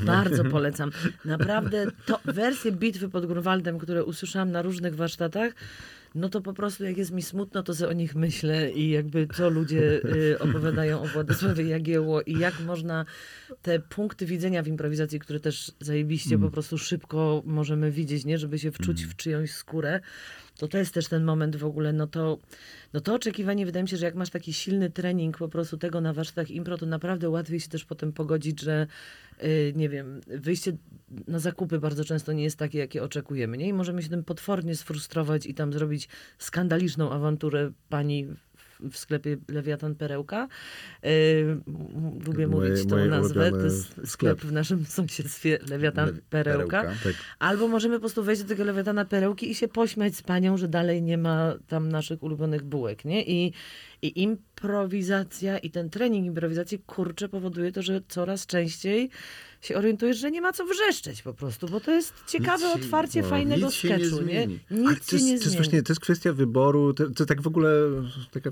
Bardzo 0.06 0.44
polecam. 0.56 0.92
Naprawdę 1.26 1.88
to 2.06 2.20
wersje 2.26 2.72
Bitwy 2.72 3.10
pod 3.10 3.26
Grunwaldem, 3.26 3.80
które 3.80 4.04
usłyszałam 4.06 4.52
na 4.52 4.62
różnych 4.62 4.96
warsztatach, 4.96 5.54
no 6.16 6.30
to 6.30 6.42
po 6.42 6.54
prostu 6.54 6.84
jak 6.84 6.98
jest 6.98 7.12
mi 7.12 7.22
smutno, 7.22 7.64
to 7.64 7.76
sobie 7.76 7.90
o 7.90 7.94
nich 7.94 8.16
myślę 8.16 8.72
i 8.72 8.90
jakby 8.90 9.28
co 9.28 9.50
ludzie 9.50 10.02
y, 10.06 10.40
opowiadają 10.40 11.02
o 11.02 11.06
Władysławie 11.06 11.64
Jagiełło 11.64 12.22
i 12.22 12.40
jak 12.40 12.60
można 12.60 13.06
te 13.62 13.80
punkty 13.80 14.26
widzenia 14.26 14.64
w 14.64 14.68
improwizacji, 14.68 15.20
które 15.20 15.40
też 15.40 15.72
zajebiście 15.80 16.38
po 16.38 16.50
prostu 16.50 16.78
szybko 16.78 17.44
możemy 17.46 17.92
widzieć, 17.92 18.26
nie? 18.26 18.38
Żeby 18.38 18.60
się 18.60 18.72
wczuć 18.72 19.06
w 19.06 19.16
czyjąś 19.16 19.52
skórę, 19.52 20.00
to 20.58 20.68
to 20.68 20.78
jest 20.78 20.94
też 20.94 21.08
ten 21.08 21.24
moment 21.24 21.56
w 21.56 21.66
ogóle, 21.66 21.94
no 21.94 22.08
to, 22.08 22.38
no 22.94 23.02
to 23.02 23.14
oczekiwanie, 23.14 23.66
wydaje 23.66 23.84
mi 23.84 23.90
się, 23.90 23.98
że 23.98 24.06
jak 24.06 24.16
masz 24.16 24.30
taki 24.30 24.54
silny 24.54 24.90
trening 24.90 25.38
po 25.38 25.50
prostu 25.50 25.78
tego 25.78 26.02
na 26.02 26.14
warsztatach 26.14 26.52
impro, 26.52 26.78
to 26.78 26.86
naprawdę 26.86 27.30
łatwiej 27.30 27.60
się 27.60 27.70
też 27.70 27.86
potem 27.86 28.14
pogodzić, 28.14 28.62
że 28.62 28.88
nie 29.76 29.90
wiem, 29.90 30.22
wyjście 30.28 30.78
na 31.28 31.40
zakupy 31.40 31.80
bardzo 31.80 32.06
często 32.06 32.34
nie 32.34 32.44
jest 32.44 32.60
takie, 32.60 32.80
jakie 32.80 33.04
oczekujemy, 33.04 33.58
nie? 33.58 33.68
I 33.68 33.74
możemy 33.74 34.04
się 34.04 34.10
tym 34.10 34.24
potwornie 34.24 34.76
sfrustrować 34.76 35.46
i 35.46 35.54
tam 35.54 35.74
zrobić 35.74 36.10
skandaliczną 36.38 37.12
awanturę 37.12 37.72
pani 37.90 38.28
w- 38.80 38.98
sklepie 38.98 39.38
Lewiatan 39.48 39.96
Perełka. 39.96 40.48
Y, 41.06 41.58
lubię 42.26 42.48
Moje- 42.48 42.70
mówić 42.70 42.90
tą 42.90 43.06
nazwę. 43.06 43.52
To 43.52 43.58
jest 43.58 44.02
sklep 44.06 44.42
w 44.42 44.52
naszym 44.52 44.86
sąsiedztwie 44.86 45.60
Lewiatan 45.70 46.06
Le- 46.10 46.14
Perełka. 46.30 46.82
Perełka. 46.82 47.04
Tak. 47.04 47.14
Albo 47.40 47.68
możemy 47.68 47.96
po 47.96 48.00
prostu 48.00 48.24
wejść 48.24 48.42
do 48.42 48.48
tego 48.48 48.64
lewiatana 48.64 49.06
perełki 49.06 49.52
i 49.52 49.56
się 49.56 49.68
pośmiać 49.68 50.16
z 50.16 50.22
panią, 50.22 50.58
że 50.58 50.68
dalej 50.68 51.02
nie 51.04 51.18
ma 51.18 51.54
tam 51.68 51.90
naszych 51.90 52.24
ulubionych 52.24 52.64
bułek, 52.64 53.06
nie? 53.06 53.24
I, 53.26 53.54
i 54.02 54.22
improwizacja 54.24 55.58
i 55.58 55.70
ten 55.70 55.90
trening 55.90 56.26
improwizacji, 56.26 56.80
kurczę, 56.80 57.30
powoduje 57.30 57.72
to, 57.72 57.82
że 57.82 58.02
coraz 58.08 58.46
częściej 58.46 59.10
się 59.66 59.76
orientujesz, 59.78 60.18
że 60.18 60.32
nie 60.32 60.42
ma 60.42 60.54
co 60.54 60.66
wrzeszczeć 60.66 61.22
po 61.22 61.34
prostu, 61.34 61.68
bo 61.70 61.80
to 61.80 61.92
jest 61.92 62.14
ciekawe 62.28 62.66
się- 62.68 62.74
otwarcie 62.74 63.22
no, 63.22 63.28
fajnego 63.28 63.66
nic 63.66 63.76
się 63.76 63.90
nie 63.90 63.96
sketchu, 64.00 64.16
nie? 64.18 64.24
zmieni. 64.24 64.60
Nic 64.72 64.88
Ale 64.88 64.96
to 64.96 65.16
jest, 65.16 65.26
nie 65.26 65.38
to 65.40 65.44
jest 65.44 65.56
właśnie 65.56 65.84
to 65.84 65.94
jest 65.94 66.02
kwestia 66.02 66.34
wyboru, 66.34 66.94
to, 66.94 67.10
to 67.10 67.26
tak 67.26 67.42
w 67.42 67.48
ogóle 67.48 67.70
taka 68.32 68.50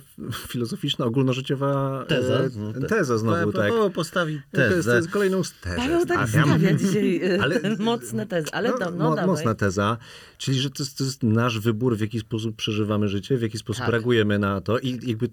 filozoficzna, 0.47 1.05
ogólnożyciowa 1.05 2.05
Teza. 2.07 2.33
e, 2.33 2.49
No, 2.55 2.73
te- 2.73 2.87
teza 2.87 3.17
znowu, 3.17 3.51
Pa- 3.51 3.57
tak. 3.59 3.69
Paweł 3.71 3.89
postawi 3.91 4.41
To 4.51 4.61
jest, 4.61 4.69
to 4.71 4.75
tezę. 4.75 4.95
jest 4.95 5.09
kolejną 5.09 5.41
tezę. 5.61 5.75
Paweł 5.75 6.05
tak 6.05 6.29
stawia 6.29 6.73
dzisiaj 6.73 7.21
e, 7.23 7.39
Ale- 7.43 7.59
mocne 7.79 8.25
tezy, 8.27 8.47
ale 8.51 8.69
no, 8.79 8.91
no, 8.91 9.15
no, 9.15 9.27
mocna 9.27 9.55
teza, 9.55 9.97
czyli 10.37 10.59
że 10.59 10.69
to 10.69 10.83
jest, 10.83 10.97
to 10.97 11.03
jest 11.03 11.23
nasz 11.23 11.59
wybór, 11.59 11.97
w 11.97 12.01
jaki 12.01 12.19
sposób 12.19 12.55
przeżywamy 12.55 13.07
życie, 13.07 13.37
w 13.37 13.41
jaki 13.41 13.57
sposób 13.57 13.81
Tak. 13.83 13.91
reagujemy 13.91 14.39
na 14.39 14.61
to 14.61 14.79
i 14.79 14.99
jakby 15.07 15.29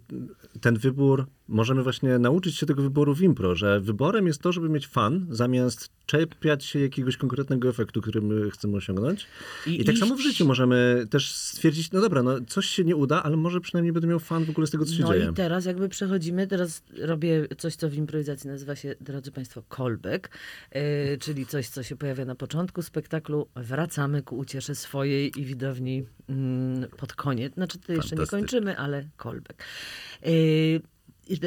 ten 0.61 0.77
wybór, 0.79 1.27
możemy 1.49 1.83
właśnie 1.83 2.19
nauczyć 2.19 2.57
się 2.57 2.67
tego 2.67 2.83
wyboru 2.83 3.15
w 3.15 3.23
impro, 3.23 3.55
że 3.55 3.81
wyborem 3.81 4.27
jest 4.27 4.41
to, 4.43 4.53
żeby 4.53 4.69
mieć 4.69 4.87
fan, 4.87 5.27
zamiast 5.31 5.70
czepiać 6.07 6.65
się 6.65 6.79
jakiegoś 6.81 7.17
konkretnego 7.17 7.69
efektu, 7.69 8.01
który 8.01 8.21
my 8.23 8.51
chcemy 8.51 8.77
osiągnąć. 8.77 9.27
I, 9.67 9.81
I 9.81 9.85
tak 9.85 9.97
samo 9.97 10.15
w 10.17 10.19
iść- 10.19 10.29
życiu 10.29 10.47
możemy 10.47 11.07
też 11.11 11.33
stwierdzić, 11.35 11.93
no 11.93 12.01
dobra, 12.01 12.23
no 12.23 12.41
coś 12.49 12.67
się 12.67 12.85
nie 12.85 12.97
uda, 12.97 13.23
ale 13.23 13.37
może 13.37 13.61
przynajmniej 13.61 13.93
będę 13.93 14.09
miał 14.09 14.19
fan 14.19 14.45
w 14.45 14.51
ogóle 14.51 14.67
z 14.67 14.71
tego, 14.71 14.85
co 14.85 14.93
się 14.95 15.03
No 15.03 15.13
dzieje. 15.13 15.29
i 15.31 15.35
teraz 15.35 15.65
jakby 15.65 15.89
przechodzimy, 15.89 16.47
teraz 16.47 16.83
robię 16.99 17.47
coś, 17.59 17.77
co 17.77 17.89
w 17.89 17.95
improwizacji 17.95 18.51
nazywa 18.51 18.77
się, 18.77 18.95
drodzy 19.01 19.33
Państwo, 19.33 19.63
callback, 19.77 20.29
yy, 20.75 20.81
czyli 21.21 21.47
coś, 21.47 21.69
co 21.69 21.83
się 21.83 21.97
pojawia 21.97 22.25
na 22.25 22.35
początku 22.35 22.83
spektaklu, 22.83 23.49
wracamy 23.57 24.23
ku 24.23 24.39
uciesze 24.39 24.75
swojej 24.75 25.41
i 25.41 25.45
widowni 25.45 26.05
mm, 26.29 26.89
pod 26.97 27.13
koniec. 27.13 27.55
Znaczy, 27.55 27.79
to 27.79 27.93
jeszcze 27.93 28.17
nie 28.17 28.27
kończymy, 28.27 28.79
ale 28.79 29.05
callback. 29.23 29.65
Yy, 30.27 30.81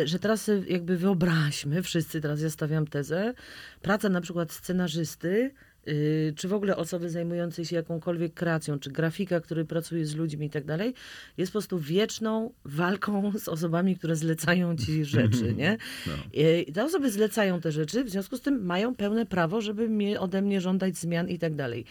że- 0.05 0.19
teraz 0.19 0.41
sobie 0.43 0.61
jakby 0.73 0.97
wyobraźmy, 0.97 1.81
wszyscy 1.83 2.21
teraz 2.21 2.41
ja 2.41 2.49
stawiam 2.49 2.87
tezę, 2.87 3.33
praca 3.81 4.09
na 4.09 4.21
przykład 4.21 4.51
scenarzysty 4.51 5.51
y, 5.87 6.33
czy 6.37 6.47
w 6.47 6.53
ogóle 6.53 6.77
osoby 6.77 7.09
zajmującej 7.09 7.65
się 7.65 7.75
jakąkolwiek 7.75 8.33
kreacją, 8.33 8.79
czy 8.79 8.91
grafika, 8.91 9.39
który 9.39 9.65
pracuje 9.65 10.05
z 10.05 10.15
ludźmi 10.15 10.45
i 10.47 10.49
tak 10.49 10.65
dalej, 10.65 10.93
jest 11.37 11.51
po 11.51 11.59
prostu 11.59 11.79
wieczną 11.79 12.53
walką 12.65 13.31
z 13.39 13.47
osobami, 13.47 13.95
które 13.97 14.15
zlecają 14.15 14.77
ci 14.77 15.05
rzeczy, 15.15 15.53
nie? 15.53 15.77
I 16.33 16.73
te 16.73 16.83
osoby 16.83 17.11
zlecają 17.11 17.61
te 17.61 17.71
rzeczy, 17.71 18.03
w 18.03 18.09
związku 18.09 18.37
z 18.37 18.41
tym 18.41 18.65
mają 18.65 18.95
pełne 18.95 19.25
prawo, 19.25 19.61
żeby 19.61 19.89
mnie, 19.89 20.19
ode 20.19 20.41
mnie 20.41 20.61
żądać 20.61 20.97
zmian 20.97 21.29
i 21.29 21.39
tak 21.39 21.55
dalej. 21.55 21.85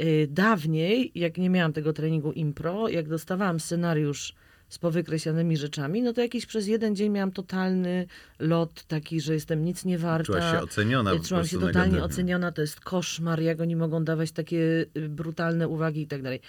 Y, 0.00 0.28
Dawniej, 0.30 1.12
jak 1.14 1.38
nie 1.38 1.50
miałam 1.50 1.72
tego 1.72 1.92
treningu 1.92 2.32
impro, 2.32 2.88
jak 2.88 3.08
dostawałam 3.08 3.60
scenariusz 3.60 4.34
z 4.74 4.78
powykreślonymi 4.78 5.56
rzeczami, 5.56 6.02
no 6.02 6.12
to 6.12 6.20
jakiś 6.20 6.46
przez 6.46 6.66
jeden 6.66 6.96
dzień 6.96 7.10
miałam 7.12 7.32
totalny 7.32 8.06
lot 8.38 8.84
taki, 8.84 9.20
że 9.20 9.34
jestem 9.34 9.64
nic 9.64 9.84
nie 9.84 9.98
warta. 9.98 10.24
Czułaś 10.26 10.50
się 10.50 10.60
oceniona 10.60 11.16
po 11.16 11.24
Czułam 11.24 11.46
się 11.46 11.56
totalnie 11.58 11.78
negatywnie. 11.78 12.02
oceniona, 12.04 12.52
to 12.52 12.60
jest 12.60 12.80
koszmar, 12.80 13.40
jak 13.40 13.60
oni 13.60 13.76
mogą 13.76 14.04
dawać 14.04 14.32
takie 14.32 14.86
y, 14.96 15.08
brutalne 15.08 15.68
uwagi 15.68 16.00
i 16.02 16.06
tak 16.06 16.22
dalej. 16.22 16.40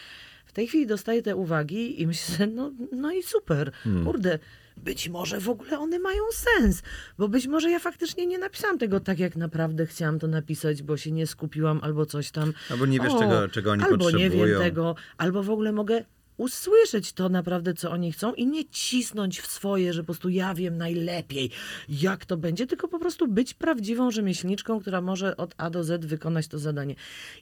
W 0.46 0.54
tej 0.54 0.68
chwili 0.68 0.88
dostaję 0.88 1.22
te 1.22 1.36
uwagi 1.36 2.02
i 2.02 2.08
myślę, 2.08 2.48
no, 2.48 2.72
no 2.92 3.12
i 3.14 3.24
super, 3.24 3.72
Hmm. 3.84 4.06
kurde, 4.06 4.40
być 4.78 5.10
może 5.10 5.40
w 5.40 5.50
ogóle 5.50 5.80
one 5.80 6.00
mają 6.00 6.24
sens, 6.32 6.84
bo 7.18 7.28
być 7.28 7.48
może 7.48 7.70
ja 7.72 7.80
faktycznie 7.80 8.26
nie 8.26 8.38
napisałam 8.38 8.78
tego 8.78 9.00
tak, 9.00 9.20
jak 9.20 9.36
naprawdę 9.36 9.86
chciałam 9.86 10.20
to 10.20 10.28
napisać, 10.28 10.84
bo 10.84 10.98
się 10.98 11.12
nie 11.12 11.28
skupiłam 11.28 11.80
albo 11.84 12.06
coś 12.06 12.32
tam. 12.32 12.54
Albo 12.72 12.86
nie 12.86 13.00
wiesz, 13.00 13.14
czego- 13.20 13.48
czego 13.48 13.72
oni 13.72 13.84
albo 13.84 13.96
nie 13.96 14.12
potrzebują. 14.12 14.46
wiem 14.46 14.60
tego, 14.60 14.96
albo 15.18 15.44
w 15.44 15.50
ogóle 15.50 15.72
mogę 15.72 16.04
usłyszeć 16.38 17.14
to 17.14 17.30
naprawdę, 17.30 17.74
co 17.74 17.92
oni 17.92 18.12
chcą 18.12 18.34
i 18.34 18.48
nie 18.48 18.66
cisnąć 18.66 19.40
w 19.40 19.48
swoje, 19.48 19.94
że 19.94 20.02
po 20.02 20.06
prostu 20.06 20.30
ja 20.30 20.54
wiem 20.54 20.78
najlepiej, 20.78 21.52
jak 21.90 22.26
to 22.26 22.38
będzie, 22.38 22.68
tylko 22.68 22.88
po 22.88 23.00
prostu 23.00 23.28
być 23.28 23.54
prawdziwą 23.54 24.12
rzemieślniczką, 24.12 24.80
która 24.80 25.02
może 25.02 25.38
od 25.38 25.54
A 25.58 25.70
do 25.70 25.84
Z 25.84 26.06
wykonać 26.06 26.48
to 26.48 26.60
zadanie. 26.60 26.96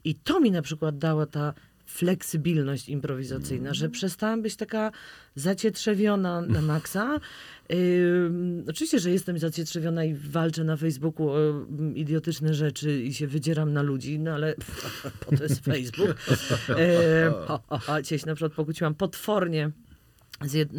I 0.04 0.16
to 0.16 0.40
mi 0.40 0.52
na 0.52 0.62
przykład 0.62 0.98
dała 0.98 1.26
ta 1.26 1.54
fleksybilność 1.86 2.90
improwizacyjna, 2.90 3.74
że 3.74 3.90
przestałam 3.90 4.42
być 4.42 4.56
taka 4.56 4.92
zacietrzewiona 5.36 6.42
na 6.42 6.62
maksa. 6.62 7.20
Ym, 7.74 8.66
oczywiście, 8.70 9.00
że 9.00 9.12
jestem 9.12 9.40
zacietrzewiona 9.40 10.06
i 10.06 10.14
walczę 10.14 10.64
na 10.64 10.78
Facebooku 10.78 11.30
o 11.30 11.50
mm, 11.50 11.96
idiotyczne 11.96 12.54
rzeczy 12.54 13.04
i 13.04 13.14
się 13.14 13.28
wydzieram 13.28 13.74
na 13.74 13.82
ludzi, 13.82 14.20
no 14.20 14.32
ale 14.32 14.56
po 15.26 15.38
to 15.38 15.44
jest 15.44 15.66
Facebook. 15.66 16.16
Ym, 16.70 17.34
o, 17.48 17.60
o, 17.70 17.80
o, 17.88 18.02
dzisiaj 18.02 18.20
się 18.20 18.28
na 18.28 18.36
przykład 18.36 18.54
pokłóciłam 18.54 18.96
potwornie 18.96 19.72
jed... 20.46 20.70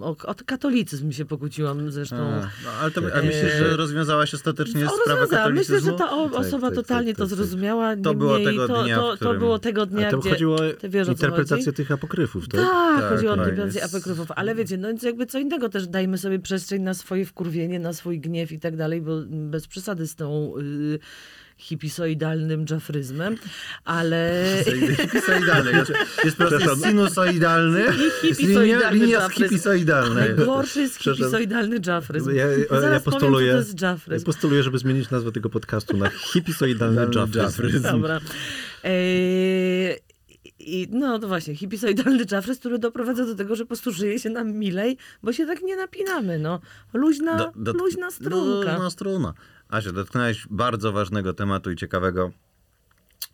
o, 0.00 0.16
o 0.26 0.34
katolicyzm 0.46 1.12
się 1.12 1.24
pokłóciłam 1.24 1.90
zresztą. 1.90 2.16
A, 2.16 2.40
no, 2.40 2.70
ale 2.80 2.90
to, 2.90 3.00
a 3.14 3.22
myślisz, 3.22 3.52
że 3.58 3.76
rozwiązałaś 3.76 4.34
ostatecznie 4.34 4.86
O, 4.86 4.88
sprawę 4.88 5.20
rozwiązałam. 5.20 5.52
Myślę, 5.54 5.74
katolicyzmu? 5.76 5.98
że 5.98 6.04
ta 6.04 6.10
o, 6.16 6.28
Tak, 6.28 6.38
osoba 6.40 6.66
tak, 6.66 6.76
totalnie 6.76 7.12
tak, 7.12 7.16
to 7.18 7.22
tak, 7.24 7.30
tak. 7.30 7.38
zrozumiała. 7.38 7.96
To 7.96 8.14
było 8.14 8.38
niemniej 8.38 8.54
tego 8.54 8.68
to, 8.68 8.82
dnia, 8.84 8.96
to, 8.96 9.12
którym- 9.16 9.34
to 9.34 9.38
było 9.38 9.58
tego 9.58 9.86
dnia, 9.86 10.10
to 10.10 10.18
gdzie... 10.18 10.30
chodziło 10.30 10.56
o 10.56 11.10
interpretację 11.10 11.72
tych 11.72 11.90
apokryfów, 11.92 12.48
tak? 12.48 12.60
Tak, 12.60 13.00
Tak, 13.00 13.10
chodzi 13.10 13.28
o 13.28 13.36
tak, 13.36 13.38
interpretację 13.38 13.80
jest. 13.80 13.94
apokryfów, 13.94 14.30
ale 14.30 14.54
wiecie, 14.54 14.76
no 14.76 14.88
więc 14.88 15.02
jakby 15.02 15.26
co 15.26 15.38
innego 15.38 15.68
też 15.68 15.86
dajmy 15.88 16.18
sobie 16.18 16.38
przestrzeń 16.38 16.82
na 16.82 16.94
swoje 16.94 17.26
wkurwienie, 17.26 17.78
na 17.78 17.92
swój 17.92 18.20
gniew 18.20 18.52
i 18.52 18.58
tak 18.60 18.76
dalej, 18.76 19.00
bo 19.00 19.12
bez 19.28 19.66
przesady 19.66 20.06
z 20.06 20.14
tą 20.14 20.54
y, 20.58 20.98
hipisoidalnym 21.62 22.64
dżafryzmem, 22.66 23.36
ale... 23.84 24.42
Hipisoidalny. 24.96 25.72
Jest, 25.72 25.92
jest 26.24 26.84
sinusoidalny. 26.84 27.84
I 28.22 28.26
Jest 28.26 28.40
linia, 28.40 28.54
hipisoidalny 28.54 28.98
linia 28.98 29.28
hipisoidalnej. 29.28 30.36
Najgorszy 30.36 30.80
jest 30.80 30.96
hipisoidalny 30.98 31.80
dżafryzm. 31.80 32.30
Ja, 32.30 32.46
ja, 32.46 32.58
ja 32.58 32.64
powiem, 32.66 32.82
co 32.92 32.98
to 33.04 33.10
postuluję, 33.10 33.46
jest 33.52 33.74
dżafryzm. 33.74 34.24
postuluję, 34.26 34.62
żeby 34.62 34.78
zmienić 34.78 35.10
nazwę 35.10 35.32
tego 35.32 35.50
podcastu 35.50 35.96
na 35.96 36.08
hipisoidalny 36.10 37.06
dżafryzm. 37.30 37.82
Dobra. 37.82 38.20
Eee, 38.84 39.98
i, 40.58 40.88
no 40.90 41.18
to 41.18 41.28
właśnie, 41.28 41.56
hipisoidalny 41.56 42.24
Jeffrey, 42.32 42.56
który 42.56 42.78
doprowadza 42.78 43.26
do 43.26 43.34
tego, 43.34 43.56
że 43.56 43.64
po 43.64 43.68
prostu 43.68 43.92
żyje 43.92 44.18
się 44.18 44.30
nam 44.30 44.52
milej, 44.52 44.96
bo 45.22 45.32
się 45.32 45.46
tak 45.46 45.62
nie 45.62 45.76
napinamy, 45.76 46.38
no. 46.38 46.60
Luźna, 46.92 47.36
Do- 47.36 47.52
do- 47.56 47.72
luźna 47.72 48.10
strunka. 48.10 48.72
Luźna 48.72 48.90
struna. 48.90 49.34
Asia, 49.72 49.92
dotknąłeś 49.92 50.46
bardzo 50.50 50.92
ważnego 50.92 51.32
tematu 51.34 51.70
i 51.70 51.76
ciekawego. 51.76 52.32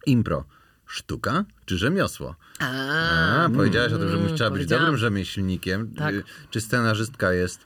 Impro. 0.06 0.44
Sztuka 0.86 1.44
czy 1.66 1.78
rzemiosło? 1.78 2.36
A, 2.58 3.44
A, 3.44 3.48
powiedziałaś 3.50 3.92
o 3.92 3.98
tym, 3.98 4.08
że 4.08 4.16
mm, 4.16 4.30
musiała 4.30 4.50
być 4.50 4.66
dobrym 4.66 4.96
rzemieślnikiem. 4.96 5.94
Tak. 5.94 6.14
Y, 6.14 6.22
Czy 6.50 6.60
scenarzystka 6.60 7.32
jest 7.32 7.60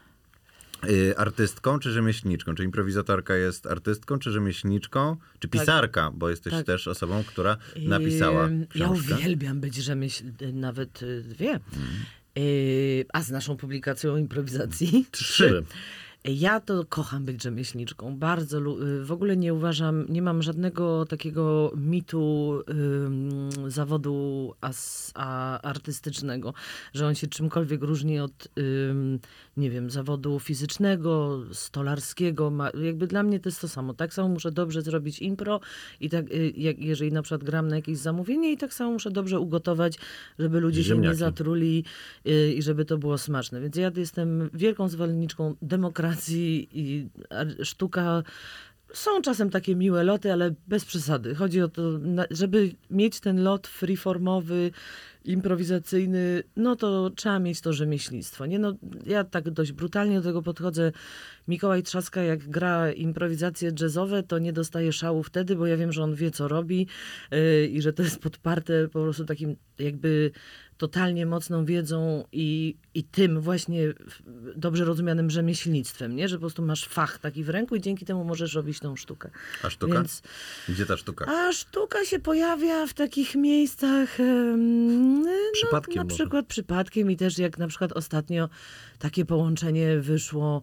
y, 0.90 1.14
artystką 1.16 1.78
czy 1.78 1.90
rzemieślniczką? 1.90 2.54
Czy 2.54 2.64
improwizatorka 2.64 3.36
jest 3.36 3.66
artystką 3.66 4.18
czy 4.18 4.30
rzemieślniczką? 4.30 5.16
Czy 5.38 5.48
pisarka? 5.48 6.10
Bo 6.14 6.30
jesteś 6.30 6.52
Tak. 6.52 6.66
też 6.66 6.88
osobą, 6.88 7.24
która 7.24 7.56
napisała 7.76 8.44
Ym, 8.46 8.66
Ja 8.74 8.88
uwielbiam 8.90 9.60
być 9.60 9.74
rzemieśl... 9.74 10.24
nawet 10.52 11.02
y, 11.02 11.22
dwie. 11.22 11.50
Mm. 11.50 11.62
A 13.12 13.22
z 13.22 13.30
naszą 13.30 13.56
publikacją 13.56 14.16
improwizacji 14.16 15.06
Trzy. 15.10 15.64
Ja 16.24 16.60
to 16.60 16.84
kocham 16.88 17.24
być 17.24 17.42
rzemieślniczką. 17.42 18.16
Bardzo 18.16 18.58
y, 18.58 19.04
w 19.04 19.12
ogóle 19.12 19.36
nie 19.36 19.54
uważam, 19.54 20.06
nie 20.08 20.22
mam 20.22 20.42
żadnego 20.42 21.06
takiego 21.06 21.72
mitu 21.76 22.52
ym, 22.70 23.48
zawodu 23.70 24.54
as, 24.60 25.12
a, 25.14 25.60
artystycznego, 25.60 26.54
że 26.94 27.06
on 27.06 27.14
się 27.14 27.26
czymkolwiek 27.26 27.82
różni 27.82 28.20
od, 28.20 28.48
ym, 28.58 29.18
nie 29.56 29.70
wiem, 29.70 29.90
zawodu 29.90 30.38
fizycznego, 30.40 31.40
stolarskiego. 31.52 32.50
Ma, 32.50 32.70
jakby 32.82 33.06
dla 33.06 33.22
mnie 33.22 33.40
to 33.40 33.48
jest 33.48 33.60
to 33.60 33.68
samo. 33.68 33.94
Tak 33.94 34.14
samo 34.14 34.28
muszę 34.28 34.52
dobrze 34.52 34.82
zrobić 34.82 35.22
impro 35.22 35.60
i 36.00 36.10
tak, 36.10 36.30
y, 36.30 36.52
jak, 36.56 36.78
jeżeli 36.78 37.12
na 37.12 37.22
przykład 37.22 37.44
gram 37.44 37.68
na 37.68 37.76
jakieś 37.76 37.98
zamówienie 37.98 38.52
i 38.52 38.56
tak 38.56 38.74
samo 38.74 38.90
muszę 38.90 39.10
dobrze 39.10 39.40
ugotować, 39.40 39.98
żeby 40.38 40.60
ludzie 40.60 40.84
się 40.84 40.88
nie 40.90 40.94
Ziemniaki. 40.94 41.16
zatruli 41.16 41.84
y, 42.26 42.52
i 42.52 42.62
żeby 42.62 42.84
to 42.84 42.98
było 42.98 43.18
smaczne. 43.18 43.60
Więc 43.60 43.76
ja 43.76 43.90
jestem 43.96 44.50
wielką 44.54 44.88
zwolenniczką 44.88 45.54
demokracji 45.62 46.11
i 46.72 47.08
sztuka. 47.62 48.22
Są 48.92 49.22
czasem 49.22 49.50
takie 49.50 49.76
miłe 49.76 50.04
loty, 50.04 50.32
ale 50.32 50.54
bez 50.68 50.84
przesady. 50.84 51.34
Chodzi 51.34 51.62
o 51.62 51.68
to, 51.68 51.82
żeby 52.30 52.70
mieć 52.90 53.20
ten 53.20 53.42
lot 53.42 53.66
freeformowy, 53.66 54.70
improwizacyjny, 55.24 56.42
no 56.56 56.76
to 56.76 57.10
trzeba 57.10 57.38
mieć 57.38 57.60
to 57.60 57.72
rzemieślnictwo. 57.72 58.46
Nie 58.46 58.58
no, 58.58 58.74
ja 59.06 59.24
tak 59.24 59.50
dość 59.50 59.72
brutalnie 59.72 60.16
do 60.16 60.22
tego 60.22 60.42
podchodzę. 60.42 60.92
Mikołaj 61.48 61.82
Trzaska, 61.82 62.22
jak 62.22 62.48
gra 62.48 62.92
improwizacje 62.92 63.72
jazzowe, 63.80 64.22
to 64.22 64.38
nie 64.38 64.52
dostaje 64.52 64.92
szału 64.92 65.22
wtedy, 65.22 65.56
bo 65.56 65.66
ja 65.66 65.76
wiem, 65.76 65.92
że 65.92 66.02
on 66.02 66.14
wie, 66.14 66.30
co 66.30 66.48
robi 66.48 66.86
yy, 67.30 67.66
i 67.66 67.82
że 67.82 67.92
to 67.92 68.02
jest 68.02 68.18
podparte 68.18 68.88
po 68.88 69.02
prostu 69.02 69.24
takim 69.24 69.56
jakby 69.78 70.30
totalnie 70.82 71.26
mocną 71.26 71.64
wiedzą 71.64 72.24
i, 72.32 72.76
i 72.94 73.04
tym 73.04 73.40
właśnie 73.40 73.92
dobrze 74.56 74.84
rozumianym 74.84 75.30
rzemieślnictwem, 75.30 76.16
nie? 76.16 76.28
Że 76.28 76.36
po 76.36 76.40
prostu 76.40 76.62
masz 76.62 76.84
fach 76.88 77.18
taki 77.18 77.44
w 77.44 77.48
ręku 77.48 77.76
i 77.76 77.80
dzięki 77.80 78.04
temu 78.04 78.24
możesz 78.24 78.54
robić 78.54 78.80
tą 78.80 78.96
sztukę. 78.96 79.30
A 79.62 79.70
sztuka? 79.70 79.94
Więc, 79.94 80.22
Gdzie 80.68 80.86
ta 80.86 80.96
sztuka? 80.96 81.26
a 81.26 81.52
sztuka 81.52 82.04
się 82.04 82.18
pojawia 82.18 82.86
w 82.86 82.94
takich 82.94 83.34
miejscach 83.34 84.18
no, 84.56 85.30
Przypadkiem 85.52 85.94
na 85.96 86.04
może. 86.04 86.16
przykład 86.16 86.46
przypadkiem 86.46 87.10
i 87.10 87.16
też 87.16 87.38
jak 87.38 87.58
na 87.58 87.68
przykład 87.68 87.92
ostatnio 87.92 88.48
takie 88.98 89.24
połączenie 89.24 90.00
wyszło, 90.00 90.62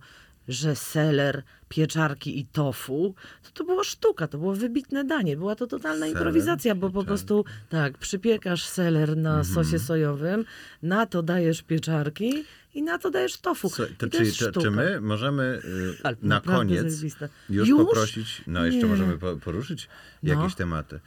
że 0.49 0.75
seler, 0.75 1.43
pieczarki 1.69 2.39
i 2.39 2.45
tofu, 2.45 3.15
to 3.43 3.49
to 3.51 3.63
była 3.63 3.83
sztuka, 3.83 4.27
to 4.27 4.37
było 4.37 4.53
wybitne 4.53 5.03
danie. 5.03 5.37
Była 5.37 5.55
to 5.55 5.67
totalna 5.67 6.05
Seler, 6.05 6.17
improwizacja, 6.17 6.75
bo 6.75 6.89
po 6.89 7.03
prostu 7.03 7.45
tak, 7.69 7.97
przypiekasz 7.97 8.63
seler 8.63 9.17
na 9.17 9.37
Mhm. 9.39 9.55
sosie 9.55 9.79
sojowym, 9.79 10.45
na 10.83 11.05
to 11.05 11.23
dajesz 11.23 11.61
pieczarki 11.61 12.43
i 12.73 12.83
na 12.83 12.97
to 12.97 13.09
dajesz 13.11 13.37
tofu. 13.37 13.69
To 13.97 14.07
czyli, 14.09 14.25
jest 14.25 14.37
czy, 14.61 14.71
my 14.71 15.01
możemy 15.01 15.61
y, 15.65 15.97
Ale 16.03 16.15
na 16.21 16.41
koniec 16.41 17.01
już, 17.49 17.67
Już? 17.69 17.79
poprosić, 17.79 18.41
no 18.47 18.65
jeszcze 18.65 18.79
Nie. 18.81 18.85
możemy 18.85 19.17
po, 19.17 19.35
poruszyć 19.37 19.87
No. 20.23 20.33
jakieś 20.33 20.55
tematy. 20.55 20.99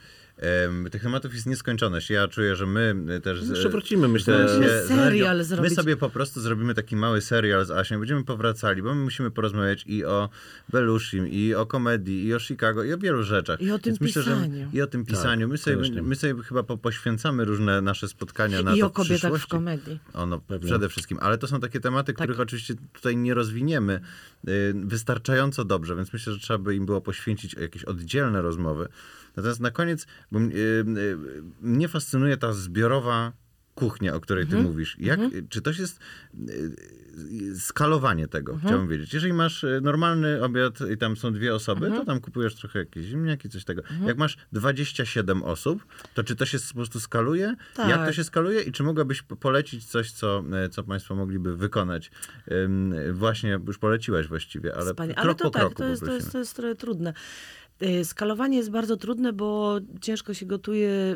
Tych 0.91 1.01
tematów 1.01 1.33
jest 1.33 1.45
nieskończoność. 1.45 2.09
Ja 2.09 2.27
czuję, 2.27 2.55
że 2.55 2.65
my 2.65 2.95
y, 3.17 3.21
też... 3.21 3.43
z- 3.43 3.49
Jeszcze 3.49 3.69
wrócimy, 3.69 4.07
myślę. 4.07 4.47
się 4.47 4.87
serial 4.87 5.43
zrobić. 5.43 5.69
My 5.71 5.75
sobie 5.75 5.97
po 5.97 6.09
prostu 6.09 6.41
zrobimy 6.41 6.73
taki 6.73 6.95
mały 6.95 7.21
serial 7.21 7.65
z 7.65 7.71
Asią. 7.71 7.99
Będziemy 7.99 8.23
powracali, 8.23 8.81
bo 8.81 8.95
my 8.95 9.03
musimy 9.03 9.31
porozmawiać 9.31 9.83
i 9.87 10.05
o 10.05 10.29
Belushim, 10.69 11.27
i 11.27 11.53
o 11.53 11.65
komedii, 11.65 12.25
i 12.25 12.33
o 12.33 12.39
Chicago, 12.39 12.83
i 12.83 12.93
o 12.93 12.97
wielu 12.97 13.23
rzeczach. 13.23 13.61
I 13.61 13.71
o 13.71 13.79
tym 13.79 13.91
Więc 13.91 14.01
myślę, 14.01 14.21
że 14.21 14.31
pisaniu. 14.35 14.69
I 14.73 14.81
o 14.81 14.87
tym 14.87 15.05
pisaniu. 15.05 15.47
my, 15.47 15.57
sobie, 15.57 15.75
koniecznie. 15.75 16.01
my 16.01 16.15
sobie 16.15 16.43
chyba 16.43 16.63
po, 16.63 16.77
poświęcamy 16.77 17.45
różne 17.45 17.81
nasze 17.81 18.07
spotkania 18.07 18.61
na 18.63 18.75
I 18.75 18.79
to 18.79 18.85
o 18.85 18.89
w 18.89 18.93
kobietach 18.93 19.17
w 19.17 19.19
przyszłości. 19.19 19.47
komedii. 19.49 19.99
Ono 20.13 20.39
Pewnie. 20.39 20.67
przede 20.67 20.89
wszystkim, 20.89 21.17
ale 21.21 21.37
to 21.37 21.47
są 21.47 21.59
takie 21.59 21.79
tematy, 21.79 22.13
Tak. 22.13 22.15
których 22.15 22.39
oczywiście 22.39 22.75
tutaj 22.93 23.17
nie 23.17 23.33
rozwiniemy 23.33 23.99
y, 24.47 24.73
wystarczająco 24.75 25.65
dobrze, 25.65 25.95
więc 25.95 26.13
myślę, 26.13 26.33
że 26.33 26.39
trzeba 26.39 26.57
by 26.59 26.75
im 26.75 26.85
było 26.85 27.01
poświęcić 27.01 27.53
jakieś 27.53 27.83
oddzielne 27.83 28.41
rozmowy. 28.41 28.87
Natomiast 29.35 29.59
na 29.59 29.71
koniec, 29.71 30.07
bo 30.31 30.39
y, 30.39 30.43
y, 30.53 31.17
mnie 31.61 31.87
fascynuje 31.87 32.37
ta 32.37 32.53
zbiorowa 32.53 33.33
kuchnia, 33.75 34.15
o 34.15 34.19
której 34.19 34.43
Mhm. 34.43 34.63
ty 34.63 34.69
mówisz. 34.69 34.95
Jak, 34.99 35.19
Czy 35.49 35.61
to 35.61 35.69
jest 35.71 35.99
y, 36.49 37.59
skalowanie 37.59 38.27
tego, 38.27 38.53
Mhm. 38.53 38.69
chciałbym 38.69 38.89
wiedzieć. 38.89 39.13
Jeżeli 39.13 39.33
masz 39.33 39.65
normalny 39.81 40.43
obiad 40.43 40.79
i 40.93 40.97
tam 40.97 41.17
są 41.17 41.33
dwie 41.33 41.55
osoby, 41.55 41.85
Mhm. 41.85 42.01
to 42.01 42.05
tam 42.11 42.19
kupujesz 42.21 42.55
trochę 42.55 42.79
jakieś 42.79 43.05
ziemniaki, 43.05 43.49
coś 43.49 43.63
tego. 43.65 43.81
Jak 44.05 44.17
masz 44.17 44.37
27 44.51 45.43
osób, 45.43 45.85
to 46.13 46.23
czy 46.23 46.35
to 46.35 46.45
się 46.45 46.57
po 46.69 46.73
prostu 46.75 46.99
skaluje? 46.99 47.55
Tak. 47.75 47.89
Jak 47.89 48.05
to 48.07 48.13
się 48.13 48.23
skaluje 48.23 48.61
i 48.61 48.71
czy 48.71 48.83
mogłabyś 48.83 49.21
po- 49.21 49.35
polecić 49.35 49.85
coś, 49.85 50.11
co, 50.11 50.43
e, 50.65 50.69
co 50.69 50.83
państwo 50.83 51.15
mogliby 51.15 51.57
wykonać? 51.57 52.11
Ym, 52.51 52.93
Właśnie, 53.13 53.59
już 53.67 53.77
poleciłaś 53.77 54.27
właściwie, 54.27 54.75
ale 54.75 54.91
Wspania- 54.93 55.13
krok 55.13 55.25
Ale 55.25 55.35
to 55.35 55.43
po 55.43 55.49
tak, 55.49 55.61
kroku 55.61 55.75
to 55.75 55.87
jest, 55.89 56.05
to, 56.05 56.13
jest, 56.13 56.31
to 56.31 56.37
jest 56.37 56.55
trochę 56.55 56.75
trudne. 56.75 57.13
Y, 57.83 58.05
Skalowanie 58.05 58.57
jest 58.57 58.69
bardzo 58.71 58.97
trudne, 58.97 59.33
bo 59.33 59.79
ciężko 60.01 60.33
się 60.33 60.45
gotuje, 60.45 61.15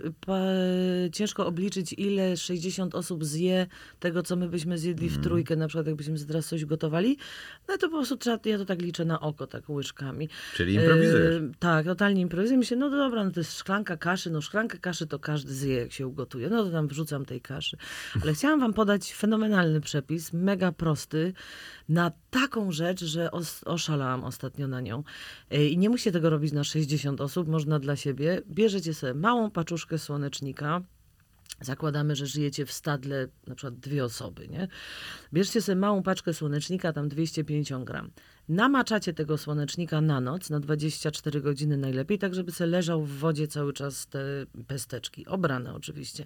ciężko 1.14 1.46
obliczyć, 1.48 1.94
ile 1.98 2.38
60 2.38 2.96
osób 2.96 3.26
zje 3.26 3.68
tego, 4.00 4.24
co 4.24 4.36
my 4.36 4.50
byśmy 4.50 4.78
zjedli 4.78 5.06
Mhm. 5.08 5.22
w 5.22 5.26
trójkę, 5.28 5.56
na 5.56 5.68
przykład 5.68 5.88
jakbyśmy 5.88 6.20
teraz 6.26 6.48
coś 6.48 6.66
gotowali. 6.66 7.18
No 7.68 7.78
to 7.78 7.90
po 7.90 7.96
prostu 7.96 8.18
trzeba, 8.18 8.40
ja 8.46 8.58
to 8.58 8.66
tak 8.66 8.82
liczę 8.82 9.06
na 9.06 9.20
oko, 9.20 9.48
tak 9.48 9.70
łyżkami. 9.70 10.30
Czyli 10.56 10.74
improwizujesz. 10.74 11.36
E, 11.36 11.52
tak, 11.60 11.86
totalnie 11.86 12.22
improwizuję. 12.22 12.58
Myślę, 12.58 12.78
no 12.78 12.90
dobra, 12.90 13.24
no 13.24 13.32
to 13.32 13.40
jest 13.40 13.58
szklanka 13.60 13.98
kaszy, 13.98 14.30
no 14.32 14.42
szklankę 14.42 14.78
kaszy 14.78 15.08
to 15.08 15.20
każdy 15.20 15.54
zje, 15.54 15.76
jak 15.76 15.92
się 15.92 16.08
ugotuje. 16.08 16.50
No 16.50 16.64
to 16.64 16.72
tam 16.72 16.88
wrzucam 16.88 17.26
tej 17.26 17.42
kaszy. 17.42 17.78
Ale 18.24 18.34
chciałam 18.34 18.60
wam 18.60 18.74
podać 18.74 19.14
fenomenalny 19.14 19.82
przepis, 19.82 20.34
mega 20.34 20.72
prosty, 20.72 21.34
na 21.90 22.12
taką 22.30 22.72
rzecz, 22.72 23.04
że 23.04 23.32
os- 23.32 23.64
oszalałam 23.66 24.24
ostatnio 24.24 24.68
na 24.68 24.82
nią. 24.82 25.04
E, 25.52 25.66
I 25.68 25.78
nie 25.78 25.90
musicie 25.90 26.12
tego 26.12 26.30
robić 26.30 26.52
na 26.54 26.64
60 26.64 27.22
osób, 27.22 27.48
można 27.48 27.80
dla 27.80 27.96
siebie. 27.96 28.42
Bierzecie 28.50 28.94
sobie 28.94 29.14
małą 29.14 29.52
paczuszkę 29.52 29.98
słonecznika, 29.98 30.82
Zakładamy, 31.62 32.16
że 32.16 32.26
żyjecie 32.28 32.66
w 32.66 32.72
stadle, 32.72 33.28
na 33.48 33.56
przykład 33.56 33.80
dwie 33.80 34.04
osoby, 34.06 34.48
nie? 34.48 34.68
Bierzcie 35.34 35.62
sobie 35.62 35.76
małą 35.76 36.04
paczkę 36.04 36.34
słonecznika, 36.34 36.94
tam 36.94 37.08
250 37.10 37.86
gram. 37.86 38.12
Namaczacie 38.50 39.14
tego 39.14 39.38
słonecznika 39.38 40.02
na 40.02 40.22
noc, 40.22 40.50
na 40.50 40.60
24 40.60 41.42
godziny 41.42 41.78
najlepiej, 41.78 42.20
tak 42.20 42.36
żeby 42.36 42.52
sobie 42.52 42.70
leżał 42.70 43.04
w 43.06 43.12
wodzie 43.12 43.48
cały 43.48 43.74
czas 43.74 44.08
te 44.08 44.20
pesteczki. 44.68 45.26
Obrane 45.26 45.74
oczywiście. 45.74 46.26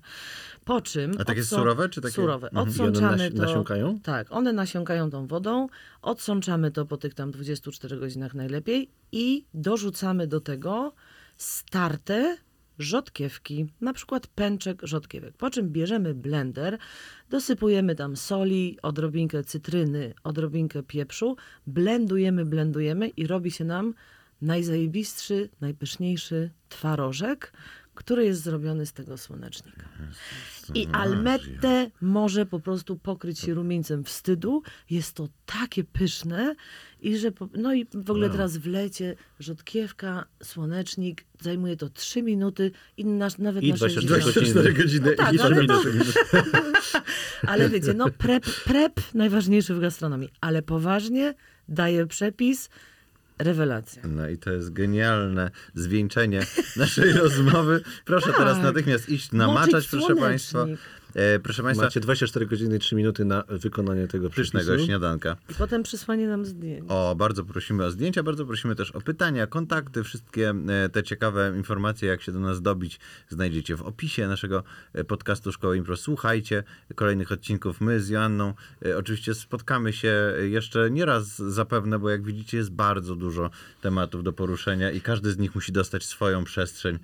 Po 0.65 0.81
czym... 0.81 1.11
A 1.19 1.25
takie 1.25 1.41
odso- 1.41 1.55
surowe, 1.55 1.89
czy 1.89 2.01
takie- 2.01 2.13
Surowe. 2.13 2.47
Mhm. 2.47 2.67
Odsączamy 2.69 3.17
nasi- 3.17 3.35
to... 3.35 3.41
nasiąkają? 3.41 3.99
Tak, 3.99 4.31
one 4.31 4.53
nasiąkają 4.53 5.09
tą 5.09 5.27
wodą, 5.27 5.67
odsączamy 6.01 6.71
to 6.71 6.85
po 6.85 6.97
tych 6.97 7.13
tam 7.13 7.31
24 7.31 7.97
godzinach 7.97 8.33
najlepiej 8.33 8.89
i 9.11 9.45
dorzucamy 9.53 10.27
do 10.27 10.41
tego 10.41 10.93
starte 11.37 12.37
rzodkiewki, 12.81 13.65
na 13.81 13.93
przykład 13.93 14.27
pęczek 14.27 14.81
rzodkiewek. 14.83 15.37
Po 15.37 15.49
czym 15.49 15.69
bierzemy 15.69 16.13
blender, 16.13 16.77
dosypujemy 17.29 17.95
tam 17.95 18.15
soli, 18.15 18.77
odrobinkę 18.81 19.43
cytryny, 19.43 20.13
odrobinkę 20.23 20.83
pieprzu, 20.83 21.35
blendujemy, 21.67 22.45
blendujemy 22.45 23.07
i 23.07 23.27
robi 23.27 23.51
się 23.51 23.65
nam 23.65 23.93
najzajebistszy, 24.41 25.49
najpyszniejszy 25.61 26.49
twarożek, 26.69 27.53
który 28.01 28.25
jest 28.25 28.43
zrobiony 28.43 28.85
z 28.85 28.93
tego 28.93 29.17
słonecznika. 29.17 29.89
I 30.75 30.87
almette 30.91 31.91
może 32.01 32.45
po 32.45 32.59
prostu 32.59 32.97
pokryć 32.97 33.39
się 33.39 33.53
rumieńcem 33.53 34.03
wstydu. 34.03 34.63
Jest 34.89 35.13
to 35.13 35.27
takie 35.45 35.83
pyszne 35.83 36.55
i 37.01 37.17
że 37.17 37.31
po, 37.31 37.49
no 37.53 37.73
i 37.73 37.85
w 37.93 38.11
ogóle 38.11 38.29
teraz 38.29 38.57
w 38.57 38.67
lecie 38.67 39.15
rzodkiewka, 39.39 40.25
słonecznik, 40.43 41.25
zajmuje 41.41 41.77
to 41.77 41.89
3 41.89 42.23
minuty 42.23 42.71
i 42.97 43.05
nasz, 43.05 43.37
nawet 43.37 43.63
I 43.63 43.69
na 43.69 43.75
24 43.75 44.21
60. 44.21 44.55
godziny. 44.55 44.73
godziny. 44.83 45.09
No 45.09 45.25
tak, 45.25 45.33
i 45.33 45.39
ale 45.39 45.55
to- 45.55 45.61
minut. 45.61 45.83
Ale 47.47 47.69
wiecie, 47.69 47.93
no 47.93 48.09
prep, 48.09 48.45
prep 48.65 49.01
najważniejszy 49.13 49.73
w 49.73 49.79
gastronomii, 49.79 50.29
ale 50.41 50.61
poważnie 50.61 51.33
daje 51.69 52.07
przepis 52.07 52.69
rewelacja. 53.43 54.03
No 54.07 54.29
i 54.29 54.37
to 54.37 54.51
jest 54.51 54.73
genialne 54.73 55.51
zwieńczenie 55.73 56.41
naszej 56.75 57.13
rozmowy. 57.23 57.81
Proszę 58.05 58.27
Tak. 58.27 58.37
teraz 58.37 58.57
natychmiast 58.57 59.09
iść 59.09 59.31
namaczać, 59.31 59.73
Moczyć 59.73 59.89
proszę 59.89 60.05
słonecznik. 60.05 60.29
Państwa. 60.29 60.65
E, 61.15 61.39
proszę 61.39 61.63
Państwa, 61.63 61.85
Macie 61.85 61.99
24 61.99 62.45
godziny 62.45 62.75
i 62.75 62.79
3 62.79 62.95
minuty 62.95 63.25
na 63.25 63.43
wykonanie 63.49 64.07
tego 64.07 64.29
pysznego 64.29 64.79
śniadanka. 64.79 65.37
I 65.49 65.53
potem 65.53 65.83
przysłanie 65.83 66.27
nam 66.27 66.45
zdjęć. 66.45 66.85
O, 66.87 67.15
bardzo 67.15 67.45
prosimy 67.45 67.85
o 67.85 67.91
zdjęcia, 67.91 68.23
bardzo 68.23 68.45
prosimy 68.45 68.75
też 68.75 68.91
o 68.91 69.01
pytania, 69.01 69.47
kontakty, 69.47 70.03
wszystkie 70.03 70.53
e, 70.69 70.89
te 70.89 71.03
ciekawe 71.03 71.53
informacje, 71.57 72.09
jak 72.09 72.21
się 72.21 72.31
do 72.31 72.39
nas 72.39 72.61
dobić, 72.61 72.99
znajdziecie 73.29 73.75
w 73.75 73.81
opisie 73.81 74.27
naszego 74.27 74.63
e, 74.93 75.03
podcastu 75.03 75.51
Szkoły 75.51 75.77
Impro. 75.77 75.97
Słuchajcie 75.97 76.63
kolejnych 76.95 77.31
odcinków. 77.31 77.81
My 77.81 77.99
z 77.99 78.09
Joanną 78.09 78.53
e, 78.85 78.97
oczywiście 78.97 79.33
spotkamy 79.33 79.93
się 79.93 80.33
jeszcze 80.49 80.91
nie 80.91 81.05
raz 81.05 81.37
zapewne, 81.37 81.99
bo 81.99 82.09
jak 82.09 82.23
widzicie 82.23 82.57
jest 82.57 82.71
bardzo 82.71 83.15
dużo 83.15 83.49
tematów 83.81 84.23
do 84.23 84.33
poruszenia 84.33 84.91
i 84.91 85.01
każdy 85.01 85.31
z 85.31 85.37
nich 85.37 85.55
musi 85.55 85.71
dostać 85.71 86.05
swoją 86.05 86.43
przestrzeń 86.43 86.99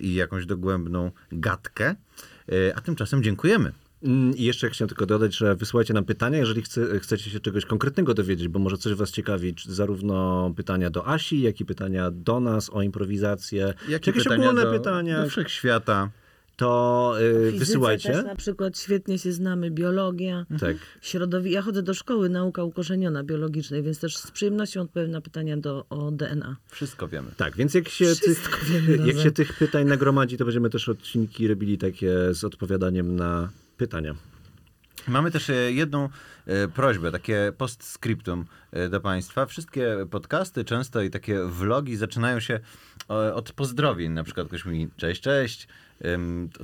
i 0.00 0.14
jakąś 0.14 0.46
dogłębną 0.46 1.10
gadkę. 1.32 1.94
E, 2.52 2.76
A 2.76 2.80
tymczasem 2.80 3.22
dziękujemy. 3.22 3.72
Mm, 4.02 4.36
I 4.36 4.42
jeszcze 4.42 4.70
chciałem 4.70 4.88
tylko 4.88 5.06
dodać, 5.06 5.36
że 5.36 5.56
wysyłajcie 5.56 5.94
nam 5.94 6.04
pytania, 6.04 6.38
jeżeli 6.38 6.62
chce, 6.62 7.00
chcecie 7.00 7.30
się 7.30 7.40
czegoś 7.40 7.64
konkretnego 7.64 8.14
dowiedzieć, 8.14 8.48
bo 8.48 8.58
może 8.58 8.78
coś 8.78 8.94
was 8.94 9.10
ciekawi, 9.10 9.54
zarówno 9.68 10.50
pytania 10.56 10.90
do 10.90 11.06
Asi, 11.06 11.40
jak 11.40 11.60
i 11.60 11.64
pytania 11.64 12.10
do 12.10 12.40
nas 12.40 12.70
o 12.70 12.82
improwizację, 12.82 13.74
Jakie 13.88 14.04
czy 14.04 14.10
jakieś 14.10 14.24
pytania 14.24 14.44
ogólne 14.44 14.64
do, 14.64 14.72
pytania, 14.72 15.22
do 15.22 15.28
wszechświata. 15.28 16.10
To 16.58 17.14
y, 17.20 17.44
fizyce 17.44 17.58
wysyłajcie. 17.58 18.12
Też 18.12 18.24
na 18.24 18.34
przykład 18.34 18.78
świetnie 18.78 19.18
się 19.18 19.32
znamy, 19.32 19.70
biologia. 19.70 20.46
Tak. 20.60 20.76
Środowi... 21.00 21.50
Ja 21.50 21.62
chodzę 21.62 21.82
do 21.82 21.94
szkoły 21.94 22.28
nauka 22.28 22.64
ukorzeniona 22.64 23.24
biologicznej, 23.24 23.82
więc 23.82 24.00
też 24.00 24.16
z 24.16 24.30
przyjemnością 24.30 24.80
odpowiem 24.80 25.10
na 25.10 25.20
pytania 25.20 25.56
do, 25.56 25.86
o 25.90 26.10
DNA. 26.10 26.56
Wszystko 26.70 27.08
wiemy. 27.08 27.30
Tak, 27.36 27.56
więc 27.56 27.74
jak 27.74 27.88
się, 27.88 28.04
Wszystko 28.14 28.56
tych, 28.58 28.64
wiemy 28.64 29.06
jak 29.08 29.18
się 29.18 29.30
tych 29.30 29.58
pytań 29.58 29.86
nagromadzi, 29.86 30.36
to 30.36 30.44
będziemy 30.44 30.70
też 30.70 30.88
odcinki 30.88 31.48
robili 31.48 31.78
takie 31.78 32.34
z 32.34 32.44
odpowiadaniem 32.44 33.16
na 33.16 33.50
pytania. 33.76 34.14
Mamy 35.08 35.30
też 35.30 35.50
e, 35.50 35.72
jedną 35.72 36.08
e, 36.46 36.68
prośbę, 36.68 37.12
takie 37.12 37.52
postscriptum 37.58 38.46
e, 38.72 38.88
do 38.88 39.00
Państwa. 39.00 39.46
Wszystkie 39.46 39.96
podcasty 40.10 40.64
często 40.64 41.02
i 41.02 41.10
takie 41.10 41.44
vlogi 41.44 41.96
zaczynają 41.96 42.40
się 42.40 42.60
od 43.34 43.52
pozdrowień. 43.52 44.12
Na 44.12 44.24
przykład 44.24 44.46
ktoś 44.46 44.64
mówi 44.64 44.88
cześć, 44.96 45.20
cześć, 45.22 45.68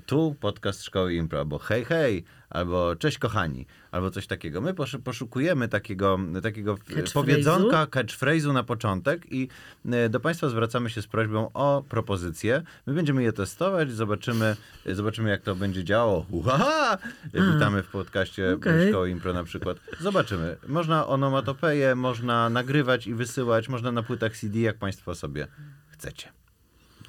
tu 0.07 0.37
podcast 0.41 0.85
Szkoły 0.85 1.15
Impro, 1.15 1.39
albo 1.39 1.59
hej, 1.59 1.85
hej, 1.85 2.25
albo 2.51 2.97
cześć 2.97 3.19
kochani, 3.19 3.67
albo 3.91 4.11
coś 4.11 4.27
takiego. 4.27 4.61
My 4.61 4.75
posz- 4.75 4.99
poszukujemy 4.99 5.69
takiego, 5.69 6.19
takiego 6.43 6.75
Catchphrase'u? 6.75 7.13
powiedzonka, 7.13 7.87
catchphrase'u 7.87 8.53
na 8.53 8.63
początek 8.63 9.33
i 9.33 9.49
e, 9.93 10.09
do 10.09 10.21
Państwa 10.21 10.49
zwracamy 10.49 10.91
się 10.91 11.03
z 11.03 11.07
prośbą 11.07 11.51
o 11.55 11.85
propozycje. 11.89 12.63
My 12.87 12.95
będziemy 12.95 13.23
je 13.23 13.33
testować, 13.33 13.93
zobaczymy, 13.93 14.57
zobaczymy 14.87 15.31
jak 15.31 15.43
to 15.43 15.55
będzie 15.57 15.85
działało. 15.85 16.27
Uhaha! 16.31 16.99
Witamy 17.35 17.83
w 17.83 17.89
podcaście 17.89 18.55
Okej. 18.55 18.89
Szkoły 18.89 19.11
Impro 19.11 19.33
na 19.33 19.45
przykład. 19.45 19.77
Zobaczymy. 20.01 20.57
Można 20.69 21.07
onomatopeję, 21.07 21.95
można 21.95 22.51
nagrywać 22.51 23.07
i 23.07 23.15
wysyłać, 23.15 23.69
można 23.69 23.93
na 23.93 24.03
płytach 24.03 24.37
CD, 24.37 24.59
jak 24.59 24.79
Państwo 24.79 25.15
sobie 25.15 25.47
chcecie. 25.91 26.44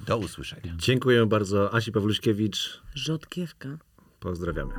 Do 0.05 0.17
usłyszenia. 0.17 0.73
Dziękuję 0.77 1.25
bardzo. 1.25 1.73
Asi 1.73 1.91
Pawluśkiewicz. 1.91 2.81
Rzodkiewka. 2.95 3.77
Pozdrawiamy. 4.19 4.73